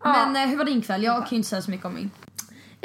Men 0.03 0.35
eh, 0.35 0.49
hur 0.49 0.57
var 0.57 0.65
din 0.65 0.81
kväll? 0.81 1.03
Jag 1.03 1.21
kan 1.21 1.29
ju 1.29 1.37
inte 1.37 1.49
säga 1.49 1.61
så 1.61 1.71
mycket 1.71 1.85
om 1.85 1.93
min. 1.93 2.11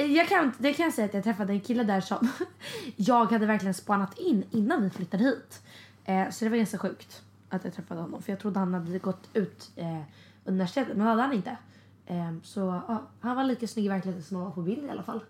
Eh, 0.01 0.13
Jag 0.13 0.29
kan, 0.29 0.53
det 0.59 0.73
kan 0.73 0.85
jag 0.85 0.93
säga 0.95 1.05
att 1.07 1.15
jag 1.15 1.25
träffade 1.25 1.53
en 1.53 1.61
kille 1.61 1.83
där 1.85 2.01
som 2.01 2.29
jag 2.97 3.33
hade 3.33 3.47
verkligen 3.47 3.75
spanat 3.75 4.19
in 4.19 4.45
innan 4.51 4.83
vi 4.83 4.91
flyttade 4.91 5.25
hit. 5.25 5.63
Eh, 6.05 6.31
så 6.31 6.45
det 6.45 6.51
var 6.51 6.57
ganska 6.57 6.79
sjukt 6.79 7.23
att 7.49 7.65
jag 7.65 7.75
träffade 7.75 8.01
honom. 8.01 8.23
För 8.23 8.33
jag 8.33 8.41
trodde 8.41 8.59
han 8.59 8.75
hade 8.75 8.99
gått 8.99 9.29
ut 9.33 9.71
eh, 9.77 10.01
universitetet, 10.45 10.97
men 10.97 11.07
det 11.07 11.11
hade 11.11 11.23
han 11.23 11.33
inte. 11.33 11.57
Eh, 12.07 12.33
så 12.43 12.83
ja, 12.89 13.03
han 13.21 13.37
var 13.37 13.45
lika 13.45 13.67
snygg 13.67 13.87
i 13.87 13.89
verkligheten 13.89 14.25
som 14.25 14.37
han 14.37 14.45
var 14.45 14.53
på 14.53 14.63
bild 14.63 14.85
i 14.85 14.91
alla 14.91 15.03
fall. 15.03 15.21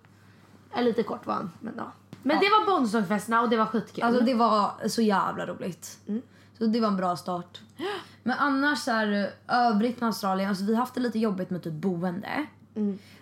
Eller 0.74 0.84
lite 0.84 1.02
kort 1.02 1.26
var 1.26 1.34
han, 1.34 1.50
men 1.60 1.74
ja. 1.76 1.92
Men 2.22 2.40
det 2.40 2.46
var 2.46 2.66
bonusdagsfesterna 2.66 3.40
och 3.40 3.48
det 3.50 3.56
var 3.56 3.66
skitkul. 3.66 4.04
Alltså 4.04 4.24
det 4.24 4.34
var 4.34 4.88
så 4.88 5.02
jävla 5.02 5.46
roligt. 5.46 5.98
Så 6.58 6.66
det 6.66 6.80
var 6.80 6.88
en 6.88 6.96
bra 6.96 7.16
start. 7.16 7.60
Men 8.22 8.38
annars 8.38 8.78
så 8.78 8.90
här, 8.90 9.30
övrigt 9.48 10.00
med 10.00 10.06
Australien, 10.06 10.48
alltså 10.48 10.64
vi 10.64 10.74
har 10.74 10.80
haft 10.80 10.94
det 10.94 11.00
lite 11.00 11.18
jobbigt 11.18 11.50
med 11.50 11.62
typ 11.62 11.72
boende. 11.72 12.46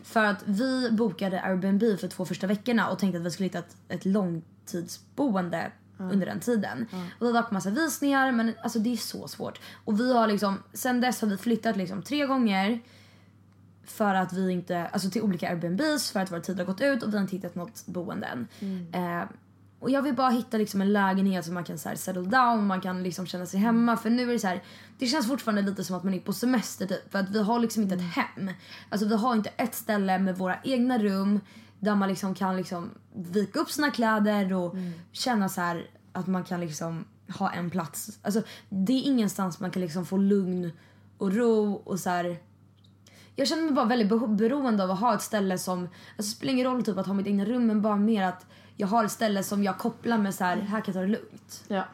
För 0.02 0.24
att 0.24 0.42
vi 0.46 0.90
bokade 0.90 1.42
Airbnb 1.42 2.00
för 2.00 2.09
två 2.09 2.24
första 2.24 2.46
veckorna 2.46 2.88
och 2.88 2.98
tänkte 2.98 3.18
att 3.18 3.26
vi 3.26 3.30
skulle 3.30 3.46
hitta 3.46 3.59
ett, 3.59 3.76
ett 3.88 4.04
långtidsboende 4.04 5.72
under 5.98 6.26
den 6.26 6.40
tiden. 6.40 6.86
Och 6.92 7.26
det 7.26 7.26
har 7.26 7.32
varit 7.32 7.50
massa 7.50 7.70
visningar 7.70 8.32
men 8.32 8.52
alltså 8.62 8.78
det 8.78 8.92
är 8.92 8.96
så 8.96 9.28
svårt. 9.28 9.61
Och 9.84 10.00
vi 10.00 10.12
har 10.12 10.26
liksom, 10.26 10.62
sen 10.72 11.00
dess 11.00 11.20
har 11.20 11.28
vi 11.28 11.36
flyttat 11.36 11.76
liksom 11.76 12.02
tre 12.02 12.26
gånger. 12.26 12.80
För 13.84 14.14
att 14.14 14.32
vi 14.32 14.52
inte, 14.52 14.86
alltså 14.86 15.11
till 15.11 15.22
olika 15.22 15.48
Airbnbs 15.48 16.11
för 16.11 16.20
att 16.20 16.32
vår 16.32 16.40
tid 16.40 16.59
har 16.59 16.64
gått 16.64 16.80
ut 16.80 17.02
och 17.02 17.09
vi 17.09 17.16
har 17.16 17.22
inte 17.22 17.36
hittat 17.36 17.54
något 17.54 17.86
boenden. 17.86 18.48
Eh, 18.92 19.28
och 19.80 19.90
jag 19.90 20.02
vill 20.02 20.14
bara 20.14 20.30
hitta 20.30 20.56
liksom 20.56 20.80
en 20.80 20.92
lägenhet 20.92 21.44
som 21.44 21.54
man 21.54 21.64
kan 21.64 21.78
så 21.78 21.88
här, 21.88 21.96
settle 21.96 22.22
down, 22.22 22.66
man 22.66 22.80
kan 22.80 23.02
liksom 23.02 23.26
känna 23.26 23.46
sig 23.46 23.60
hemma. 23.60 23.96
För 23.96 24.10
nu 24.10 24.22
är 24.22 24.32
det 24.32 24.38
så 24.38 24.46
här, 24.46 24.62
det 24.98 25.06
känns 25.06 25.28
fortfarande 25.28 25.62
lite 25.62 25.84
som 25.84 25.96
att 25.96 26.04
man 26.04 26.14
är 26.14 26.20
på 26.20 26.32
semester 26.32 26.86
typ. 26.86 27.12
För 27.12 27.18
att 27.18 27.30
vi 27.30 27.42
har 27.42 27.60
liksom 27.60 27.82
inte 27.82 27.94
ett 27.94 28.14
hem. 28.14 28.50
Alltså 28.88 29.08
vi 29.08 29.16
har 29.16 29.34
inte 29.34 29.50
ett 29.56 29.74
ställe 29.74 30.18
med 30.18 30.38
våra 30.38 30.56
egna 30.64 30.98
rum 30.98 31.40
där 31.80 31.94
man 31.94 32.08
liksom 32.08 32.34
kan 32.34 32.56
liksom 32.56 32.90
vika 33.14 33.60
upp 33.60 33.70
sina 33.70 33.90
kläder 33.90 34.52
och 34.52 34.74
känna 35.12 35.48
så 35.48 35.60
här 35.60 35.90
att 36.12 36.26
man 36.26 36.44
kan 36.44 36.60
liksom 36.60 37.04
ha 37.38 37.52
en 37.52 37.70
plats. 37.70 38.18
Alltså 38.22 38.42
det 38.68 38.92
är 38.92 39.02
ingenstans 39.02 39.60
man 39.60 39.70
kan 39.70 39.82
liksom 39.82 40.06
få 40.06 40.16
lugn 40.16 40.72
och 41.18 41.32
ro 41.32 41.72
och 41.74 42.00
så 42.00 42.10
här 42.10 42.38
jag 43.36 43.48
känner 43.48 43.62
mig 43.62 43.72
bara 43.72 43.84
väldigt 43.84 44.08
bero- 44.08 44.36
beroende 44.36 44.84
av 44.84 44.90
att 44.90 45.00
ha 45.00 45.14
ett 45.14 45.22
ställe 45.22 45.58
som, 45.58 45.78
alltså 45.80 45.90
det 46.16 46.22
spelar 46.22 46.52
ingen 46.52 46.66
roll 46.66 46.84
typ 46.84 46.98
att 46.98 47.06
ha 47.06 47.14
mitt 47.14 47.26
egna 47.26 47.44
rum 47.44 47.66
men 47.66 47.82
bara 47.82 47.96
mer 47.96 48.22
att 48.22 48.46
jag 48.80 48.88
har 48.88 49.04
ett 49.04 49.10
ställe 49.10 49.42
som 49.42 49.64
jag 49.64 49.78
kopplar 49.78 50.18
med 50.18 50.34
så 50.34 50.44
här, 50.44 50.56
här 50.56 50.80
kan 50.80 50.94
jag 50.94 50.94
ta 50.94 51.00
det 51.00 51.06
lugnt. 51.06 51.64
Ja. 51.68 51.84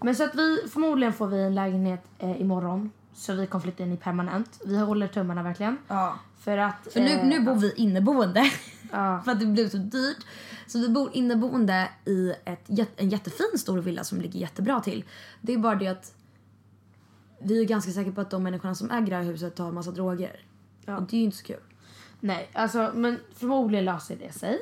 Men 0.00 0.14
så 0.14 0.24
att 0.24 0.34
vi, 0.34 0.68
förmodligen 0.72 1.12
får 1.12 1.26
vi 1.26 1.42
en 1.42 1.54
lägenhet 1.54 2.04
eh, 2.18 2.40
imorgon. 2.40 2.90
Så 3.14 3.34
vi 3.34 3.46
kommer 3.46 3.62
flytta 3.62 3.82
in 3.82 3.92
i 3.92 3.96
permanent. 3.96 4.60
Vi 4.66 4.78
håller 4.78 5.08
tummarna 5.08 5.42
verkligen. 5.42 5.76
Ja. 5.88 6.18
För 6.38 6.58
att... 6.58 6.88
För 6.92 7.00
nu, 7.00 7.10
eh, 7.10 7.26
nu 7.26 7.40
bor 7.40 7.54
vi 7.54 7.72
inneboende. 7.76 8.50
Ja. 8.92 9.22
för 9.24 9.32
att 9.32 9.40
det 9.40 9.46
blev 9.46 9.68
så 9.68 9.76
dyrt. 9.76 10.26
Så 10.66 10.78
vi 10.78 10.88
bor 10.88 11.10
inneboende 11.12 11.88
i 12.04 12.32
ett, 12.44 12.70
en 12.96 13.08
jättefin 13.08 13.58
stor 13.58 13.78
villa 13.78 14.04
som 14.04 14.20
ligger 14.20 14.40
jättebra 14.40 14.80
till. 14.80 15.04
Det 15.40 15.52
är 15.54 15.58
bara 15.58 15.74
det 15.74 15.88
att 15.88 16.14
vi 17.38 17.60
är 17.60 17.64
ganska 17.64 17.92
säkra 17.92 18.12
på 18.12 18.20
att 18.20 18.30
de 18.30 18.42
människorna 18.42 18.74
som 18.74 18.90
äger 18.90 19.06
det 19.06 19.16
här 19.16 19.22
huset 19.22 19.56
tar 19.56 19.68
en 19.68 19.74
massa 19.74 19.90
droger. 19.90 20.44
Och 20.86 21.02
det 21.02 21.16
är 21.16 21.18
ju 21.18 21.24
inte 21.24 21.36
så 21.36 21.44
kul. 21.44 21.60
Nej, 22.20 22.50
alltså 22.52 22.90
men 22.94 23.18
förmodligen 23.34 23.84
löser 23.84 24.16
det 24.16 24.32
sig. 24.32 24.58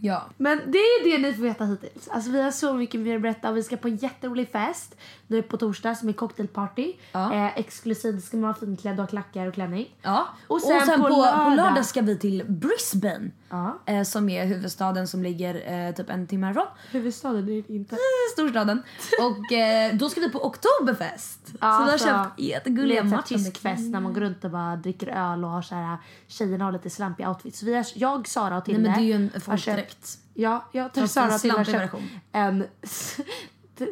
Ja. 0.00 0.30
Men 0.36 0.58
det 0.66 0.78
är 0.78 1.10
det 1.10 1.18
ni 1.18 1.34
får 1.34 1.42
veta 1.42 1.64
hittills. 1.64 2.08
Alltså 2.08 2.30
vi 2.30 2.42
har 2.42 2.50
så 2.50 2.72
mycket 2.72 3.00
mer 3.00 3.16
att 3.16 3.22
berätta 3.22 3.50
och 3.50 3.56
vi 3.56 3.62
ska 3.62 3.76
på 3.76 3.88
en 3.88 3.96
jätterolig 3.96 4.48
fest 4.48 4.96
nu 5.28 5.42
på 5.42 5.56
torsdag 5.56 5.94
som 5.94 6.08
är 6.08 6.12
cocktailparty. 6.12 6.92
Ja. 7.12 7.34
Eh, 7.34 7.58
exklusivt 7.58 8.24
ska 8.24 8.36
man 8.36 8.42
vara 8.42 8.54
finklädd 8.54 8.92
och 8.92 8.98
ha 8.98 9.06
klackar 9.06 9.46
och 9.46 9.54
klänning. 9.54 9.96
Ja. 10.02 10.28
Och 10.46 10.60
sen 10.60 10.86
på 10.86 11.08
på, 11.08 11.08
lördag- 11.08 11.44
på 11.44 11.54
lördag 11.54 11.84
ska 11.84 12.00
vi 12.02 12.18
till 12.18 12.44
Brisbane. 12.48 13.30
Ja. 13.48 13.78
Eh, 13.86 14.02
som 14.02 14.28
är 14.28 14.46
huvudstaden 14.46 15.08
som 15.08 15.22
ligger 15.22 15.72
eh, 15.88 15.94
typ 15.94 16.10
en 16.10 16.26
timme 16.26 16.46
härifrån. 16.46 16.66
Huvudstaden 16.90 17.48
är 17.48 17.70
inte. 17.70 17.94
Eh, 17.94 17.98
Storstaden. 18.32 18.82
Och 19.20 19.52
eh, 19.52 19.94
då 19.94 20.08
ska 20.08 20.20
vi 20.20 20.30
på 20.30 20.46
Oktoberfest. 20.46 21.46
så 21.46 21.52
vi 21.52 21.58
har 21.60 21.88
alltså, 21.88 22.08
köpt 22.08 22.40
jättegulliga 22.40 23.04
matchande 23.04 23.44
tysk 23.44 23.58
fest 23.58 23.90
när 23.90 24.00
man 24.00 24.12
går 24.14 24.20
runt 24.20 24.44
och 24.44 24.50
bara 24.50 24.76
dricker 24.76 25.06
öl 25.06 25.44
och 25.44 25.50
har 25.50 25.62
så 25.62 25.74
här 25.74 25.96
tjejerna 26.26 26.64
har 26.64 26.72
lite 26.72 26.90
slampiga 26.90 27.28
outfits. 27.28 27.58
Så 27.58 27.66
vi 27.66 27.74
har, 27.74 27.86
jag, 27.94 28.28
Sara 28.28 28.56
och 28.58 28.64
Tilde 28.64 28.80
Nej 28.80 28.90
men 28.90 29.00
det 29.00 29.12
är 29.12 29.18
ju 29.18 29.30
en 29.34 29.40
folkdräkt. 29.40 30.18
Ja, 30.34 30.64
jag 30.72 30.92
tar 30.94 31.06
Sara 31.06 31.34
och 31.34 31.40
Tilde 31.40 31.56
har 31.56 31.64
köpt 31.64 31.94
en 32.32 32.64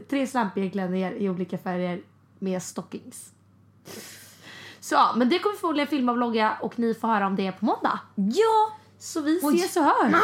tre 0.09 0.27
slampiga 0.27 0.71
klänningar 0.71 1.13
i 1.13 1.29
olika 1.29 1.59
färger 1.59 2.03
med 2.39 2.63
stockings. 2.63 3.33
Så 4.81 4.95
ja, 4.95 5.15
men 5.17 5.29
det 5.29 5.39
kommer 5.39 5.55
vi 5.55 5.61
förmodligen 5.61 5.89
filma 5.89 6.13
och 6.13 6.17
vlogga 6.17 6.57
och 6.61 6.79
ni 6.79 6.95
får 6.95 7.09
höra 7.09 7.27
om 7.27 7.37
det 7.37 7.53
på 7.53 7.65
måndag. 7.65 8.01
Ja! 8.15 8.77
Så 8.99 9.21
vi 9.21 9.41
Oj. 9.43 9.57
ses 9.57 9.77
och 9.77 9.83
hör. 9.83 10.15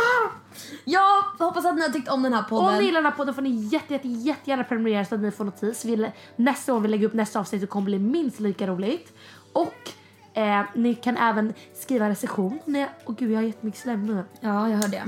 Jag 0.84 1.22
hoppas 1.22 1.64
att 1.64 1.74
ni 1.74 1.82
har 1.82 1.88
tyckt 1.88 2.08
om 2.08 2.22
den 2.22 2.32
här 2.32 2.42
podden. 2.42 2.68
Om 2.68 2.78
ni 2.78 2.84
gillar 2.84 3.02
den 3.02 3.10
här 3.10 3.16
podden 3.16 3.34
får 3.34 3.42
ni 3.42 3.50
jätte, 3.50 3.92
jätte, 3.92 4.08
jättegärna 4.08 4.64
prenumerera 4.64 5.04
så 5.04 5.14
att 5.14 5.20
ni 5.20 5.30
får 5.30 5.44
notis. 5.44 5.84
Vi, 5.84 6.10
nästa 6.36 6.74
år 6.74 6.80
vi 6.80 6.88
lägger 6.88 7.06
upp 7.06 7.14
nästa 7.14 7.40
avsnitt 7.40 7.60
det 7.60 7.66
kommer 7.66 7.84
bli 7.84 7.98
minst 7.98 8.40
lika 8.40 8.66
roligt. 8.66 9.12
Och 9.52 9.90
eh, 10.34 10.60
ni 10.74 10.94
kan 10.94 11.16
även 11.16 11.54
skriva 11.74 12.08
recension. 12.08 12.58
Åh 13.06 13.14
gud 13.18 13.30
jag 13.30 13.36
har 13.38 13.42
jättemycket 13.42 13.80
slem 13.80 14.06
nu. 14.06 14.24
Ja, 14.40 14.68
jag 14.68 14.76
hör 14.76 14.88
det. 14.88 15.02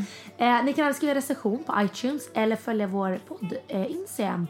Eh, 0.45 0.65
ni 0.65 0.73
kan 0.73 0.85
även 0.85 0.95
skriva 0.95 1.15
recension 1.15 1.65
på 1.65 1.75
iTunes 1.83 2.23
eller 2.35 2.57
följa 2.57 2.87
vår 2.87 3.21
podd 3.29 3.53
eh, 3.69 3.91
Instagram 3.91 4.47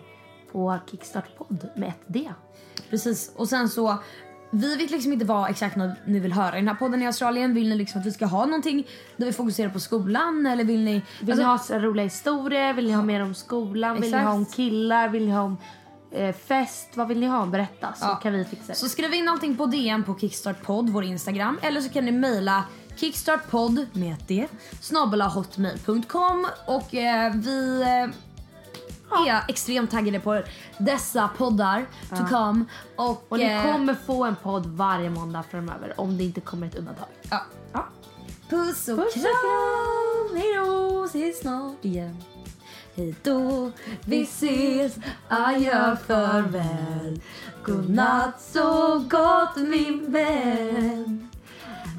på 0.53 0.79
Kickstartpodd 0.91 1.69
med 1.77 1.89
ett 1.89 2.03
D. 2.07 2.31
Precis. 2.91 3.33
Och 3.37 3.49
sen 3.49 3.69
så, 3.69 3.97
vi 4.51 4.77
vet 4.77 4.91
liksom 4.91 5.13
inte 5.13 5.25
vad 5.25 5.51
exakt 5.51 5.77
ni 6.07 6.21
vill 6.21 6.33
höra 6.33 6.57
i 6.57 6.61
den 6.61 6.69
här 6.69 6.75
podden 6.75 7.03
i 7.03 7.07
Australien. 7.07 7.55
Vill 7.55 7.69
ni 7.69 7.77
liksom 7.77 8.01
att 8.01 8.07
vi 8.07 8.13
ska 8.13 8.27
ha 8.27 8.45
någonting 8.47 8.87
där 9.17 9.27
vi 9.27 9.33
fokuserar 9.33 9.71
på 9.71 9.81
skolan 9.81 10.47
eller 10.47 10.65
vill 10.65 10.85
ni... 10.85 11.03
Vill 11.21 11.41
Alltså, 11.43 11.75
ni 11.75 11.81
ha 11.81 11.87
roliga 11.89 12.05
historier? 12.05 12.73
Vill 12.73 12.87
ni 12.87 12.93
ha 12.93 13.03
mer 13.03 13.23
om 13.23 13.35
skolan? 13.35 13.93
Vill 13.95 14.01
ni 14.03 14.09
Exakt. 14.09 14.25
ha 14.27 14.33
om 14.35 14.47
killar? 14.47 15.09
Vill 15.09 15.27
ni 15.27 15.33
ha 15.33 15.43
om 15.43 15.57
eh, 16.15 16.35
fest? 16.35 16.89
Vad 16.95 17.09
vill 17.09 17.21
ni 17.21 17.27
ha? 17.27 17.47
Berätta 17.47 17.93
så 17.97 18.05
Ja. 18.05 18.15
kan 18.15 18.33
vi 18.33 18.45
fixa 18.45 18.67
det. 18.67 18.75
Så 18.75 18.89
skriv 18.89 19.15
in 19.15 19.29
allting 19.29 19.57
på 19.57 19.67
DM 19.67 20.05
på 20.05 20.19
Kickstartpodd, 20.19 20.91
vår 20.91 21.05
Instagram. 21.05 21.59
Eller 21.63 21.81
så 21.81 21.89
kan 21.89 22.05
ni 22.05 22.13
mejla 22.13 22.65
kickstartpodd 22.97 23.87
med 23.93 24.13
ett 24.15 24.29
D, 24.29 24.49
snabel-a 24.81 25.29
hotmail.com 25.29 26.47
och 26.67 26.95
eh, 26.95 27.33
vi 27.35 27.83
eh, 27.83 29.29
är 29.29 29.45
extremt 29.49 29.91
taggade 29.91 30.21
på 30.21 30.43
dessa 30.79 31.29
poddar 31.39 31.87
to 32.11 32.27
come. 32.29 32.65
Och, 32.97 33.25
Och 33.29 33.39
ni 33.39 33.45
eh, 33.45 33.63
kommer 33.73 33.95
få 33.95 34.25
en 34.25 34.37
podd 34.37 34.67
varje 34.67 35.11
måndag 35.11 35.43
framöver 35.51 36.01
om 36.01 36.19
det 36.19 36.25
inte 36.25 36.41
kommer 36.41 36.67
ett 36.67 36.75
undantag. 36.75 37.07
Ja. 37.31 37.43
Ja. 37.73 37.87
Puss 38.49 38.89
och 38.89 38.97
Puss 38.99 39.15
och 39.17 39.23
kram, 39.23 40.37
hejdå, 40.43 41.05
ses 41.05 41.41
snart 41.41 41.85
igen. 41.85 42.17
Hej 42.97 43.15
då, 43.23 43.71
vi 44.05 44.23
ses, 44.23 44.95
adjö, 45.29 45.97
farväl. 46.07 47.21
Godnatt 47.65 48.41
så 48.41 48.99
gott 49.11 49.57
min 49.57 50.13
vän. 50.13 51.29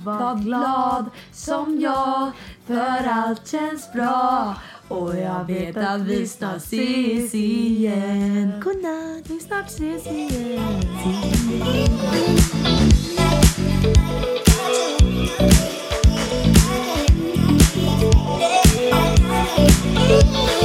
Var 0.06 0.36
glad 0.36 1.06
som 1.32 1.80
jag, 1.80 2.32
för 2.68 3.08
allt 3.10 3.48
känns 3.48 3.94
bra. 3.94 4.56
Och 4.88 5.16
jag 5.16 5.46
vet 5.46 5.78
att 5.78 6.02
vi 6.02 6.28
snart 6.28 6.58
ses 6.58 7.34
igen. 7.34 8.62
Godnatt, 8.64 9.30
vi 9.30 9.40
snart 9.40 9.68
ses 9.68 10.08
igen. 10.08 10.82
Thank 20.08 20.62
you. 20.62 20.65